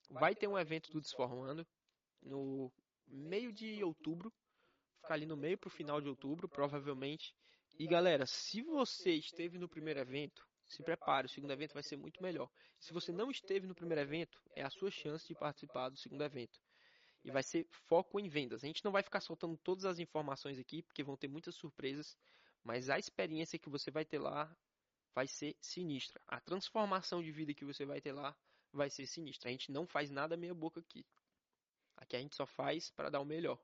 vai 0.10 0.34
ter 0.34 0.48
um 0.48 0.58
evento 0.58 0.90
do 0.90 1.02
Desformando 1.02 1.68
no 2.22 2.72
meio 3.10 3.52
de 3.52 3.84
outubro. 3.84 4.32
Ficar 5.10 5.16
ali 5.16 5.26
no 5.26 5.36
meio 5.36 5.58
pro 5.58 5.72
final 5.72 6.00
de 6.00 6.08
outubro, 6.08 6.48
provavelmente. 6.48 7.34
E 7.80 7.88
galera, 7.88 8.28
se 8.28 8.62
você 8.62 9.10
esteve 9.14 9.58
no 9.58 9.68
primeiro 9.68 10.00
evento, 10.00 10.48
se 10.68 10.84
prepare, 10.84 11.26
o 11.26 11.30
segundo 11.30 11.50
evento 11.50 11.74
vai 11.74 11.82
ser 11.82 11.98
muito 11.98 12.22
melhor. 12.22 12.48
Se 12.80 12.94
você 12.94 13.12
não 13.12 13.32
esteve 13.32 13.66
no 13.66 13.74
primeiro 13.74 14.02
evento, 14.02 14.40
é 14.56 14.62
a 14.62 14.70
sua 14.70 14.92
chance 14.92 15.28
de 15.28 15.34
participar 15.34 15.90
do 15.90 15.98
segundo 15.98 16.24
evento. 16.24 16.60
E 17.24 17.32
vai 17.32 17.42
ser 17.42 17.66
foco 17.72 18.20
em 18.20 18.30
vendas. 18.30 18.64
A 18.64 18.68
gente 18.68 18.86
não 18.86 18.92
vai 18.92 19.02
ficar 19.02 19.20
soltando 19.20 19.58
todas 19.58 19.84
as 19.84 19.98
informações 19.98 20.60
aqui, 20.60 20.84
porque 20.84 21.02
vão 21.02 21.18
ter 21.18 21.28
muitas 21.28 21.56
surpresas, 21.56 22.16
mas 22.64 22.88
a 22.88 23.00
experiência 23.00 23.58
que 23.58 23.68
você 23.68 23.90
vai 23.90 24.06
ter 24.06 24.20
lá 24.20 24.56
vai 25.16 25.26
ser 25.26 25.58
sinistra. 25.60 26.22
A 26.28 26.40
transformação 26.40 27.24
de 27.24 27.32
vida 27.32 27.52
que 27.52 27.66
você 27.66 27.84
vai 27.84 28.00
ter 28.00 28.12
lá 28.12 28.38
vai 28.72 28.92
ser 28.92 29.08
sinistra. 29.08 29.50
A 29.50 29.52
gente 29.52 29.72
não 29.72 29.88
faz 29.88 30.12
nada 30.12 30.38
meia 30.38 30.54
boca 30.54 30.80
aqui. 30.80 31.04
Aqui 31.98 32.16
a 32.16 32.20
gente 32.20 32.36
só 32.36 32.46
faz 32.46 32.92
para 32.92 33.10
dar 33.10 33.22
o 33.22 33.26
melhor. 33.26 33.60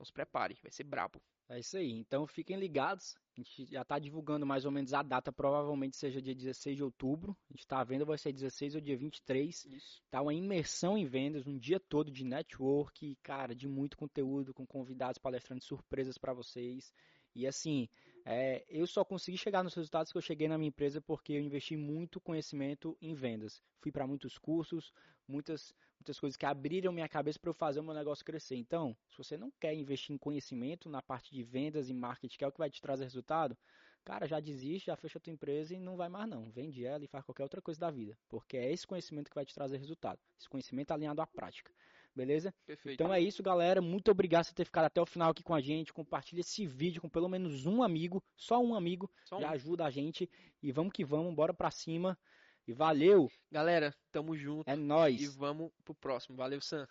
Então 0.00 0.06
se 0.06 0.12
prepare, 0.14 0.56
vai 0.62 0.72
ser 0.72 0.84
brabo. 0.84 1.20
É 1.46 1.58
isso 1.58 1.76
aí. 1.76 1.92
Então 1.92 2.26
fiquem 2.26 2.58
ligados. 2.58 3.18
A 3.36 3.40
gente 3.40 3.66
já 3.66 3.82
está 3.82 3.98
divulgando 3.98 4.46
mais 4.46 4.64
ou 4.64 4.70
menos 4.70 4.94
a 4.94 5.02
data, 5.02 5.30
provavelmente 5.30 5.94
seja 5.94 6.22
dia 6.22 6.34
16 6.34 6.74
de 6.76 6.82
outubro. 6.82 7.36
A 7.50 7.52
gente 7.52 7.60
está 7.60 7.84
vendo, 7.84 8.06
vai 8.06 8.16
ser 8.16 8.32
16 8.32 8.76
ou 8.76 8.80
dia 8.80 8.96
23. 8.96 9.66
Isso. 9.66 10.02
Tá 10.10 10.22
uma 10.22 10.32
imersão 10.32 10.96
em 10.96 11.04
vendas, 11.04 11.46
um 11.46 11.58
dia 11.58 11.78
todo 11.78 12.10
de 12.10 12.24
network, 12.24 13.14
cara, 13.22 13.54
de 13.54 13.68
muito 13.68 13.98
conteúdo, 13.98 14.54
com 14.54 14.66
convidados, 14.66 15.18
palestrantes, 15.18 15.68
surpresas 15.68 16.16
para 16.16 16.32
vocês. 16.32 16.90
E 17.34 17.46
assim, 17.46 17.86
é, 18.24 18.64
eu 18.70 18.86
só 18.86 19.04
consegui 19.04 19.36
chegar 19.36 19.62
nos 19.62 19.74
resultados 19.74 20.12
que 20.12 20.16
eu 20.16 20.22
cheguei 20.22 20.48
na 20.48 20.56
minha 20.56 20.68
empresa 20.68 20.98
porque 21.02 21.34
eu 21.34 21.42
investi 21.42 21.76
muito 21.76 22.22
conhecimento 22.22 22.96
em 23.02 23.12
vendas. 23.12 23.62
Fui 23.80 23.92
para 23.92 24.06
muitos 24.06 24.38
cursos, 24.38 24.94
muitas, 25.30 25.74
muitas 25.98 26.18
coisas 26.18 26.36
que 26.36 26.44
abriram 26.44 26.92
minha 26.92 27.08
cabeça 27.08 27.38
para 27.38 27.50
eu 27.50 27.54
fazer 27.54 27.80
o 27.80 27.84
meu 27.84 27.94
negócio 27.94 28.24
crescer. 28.24 28.56
Então, 28.56 28.96
se 29.08 29.16
você 29.16 29.36
não 29.36 29.50
quer 29.60 29.72
investir 29.74 30.14
em 30.14 30.18
conhecimento 30.18 30.88
na 30.88 31.00
parte 31.00 31.34
de 31.34 31.42
vendas 31.42 31.88
e 31.88 31.94
marketing, 31.94 32.36
que 32.36 32.44
é 32.44 32.48
o 32.48 32.52
que 32.52 32.58
vai 32.58 32.70
te 32.70 32.80
trazer 32.80 33.04
resultado, 33.04 33.56
cara, 34.04 34.26
já 34.26 34.40
desiste, 34.40 34.86
já 34.86 34.96
fecha 34.96 35.18
a 35.18 35.20
tua 35.20 35.32
empresa 35.32 35.74
e 35.74 35.78
não 35.78 35.96
vai 35.96 36.08
mais 36.08 36.28
não. 36.28 36.50
Vende 36.50 36.84
ela 36.84 37.04
e 37.04 37.08
faz 37.08 37.24
qualquer 37.24 37.44
outra 37.44 37.62
coisa 37.62 37.80
da 37.80 37.90
vida, 37.90 38.18
porque 38.28 38.56
é 38.56 38.72
esse 38.72 38.86
conhecimento 38.86 39.30
que 39.30 39.34
vai 39.34 39.44
te 39.44 39.54
trazer 39.54 39.76
resultado. 39.78 40.18
Esse 40.38 40.48
conhecimento 40.48 40.90
alinhado 40.90 41.22
à 41.22 41.26
prática. 41.26 41.72
Beleza? 42.14 42.52
Perfeito. 42.66 43.00
Então 43.00 43.14
é 43.14 43.20
isso, 43.20 43.42
galera. 43.42 43.80
Muito 43.80 44.10
obrigado 44.10 44.46
por 44.46 44.54
ter 44.54 44.64
ficado 44.64 44.86
até 44.86 45.00
o 45.00 45.06
final 45.06 45.30
aqui 45.30 45.42
com 45.42 45.54
a 45.54 45.60
gente. 45.60 45.92
Compartilha 45.92 46.40
esse 46.40 46.66
vídeo 46.66 47.00
com 47.00 47.08
pelo 47.08 47.28
menos 47.28 47.66
um 47.66 47.82
amigo, 47.82 48.22
só 48.36 48.60
um 48.60 48.74
amigo, 48.74 49.08
Só 49.24 49.38
um. 49.38 49.40
já 49.40 49.50
ajuda 49.50 49.84
a 49.86 49.90
gente. 49.90 50.28
E 50.62 50.72
vamos 50.72 50.92
que 50.92 51.04
vamos, 51.04 51.32
bora 51.34 51.54
pra 51.54 51.70
cima. 51.70 52.18
E 52.70 52.72
valeu, 52.72 53.28
Galera, 53.50 53.92
tamo 54.12 54.36
junto 54.36 54.70
é 54.70 54.74
e 54.74 54.76
nóis. 54.76 55.34
vamos 55.34 55.72
pro 55.84 55.92
próximo. 55.92 56.36
Valeu, 56.36 56.60
Sam. 56.60 56.86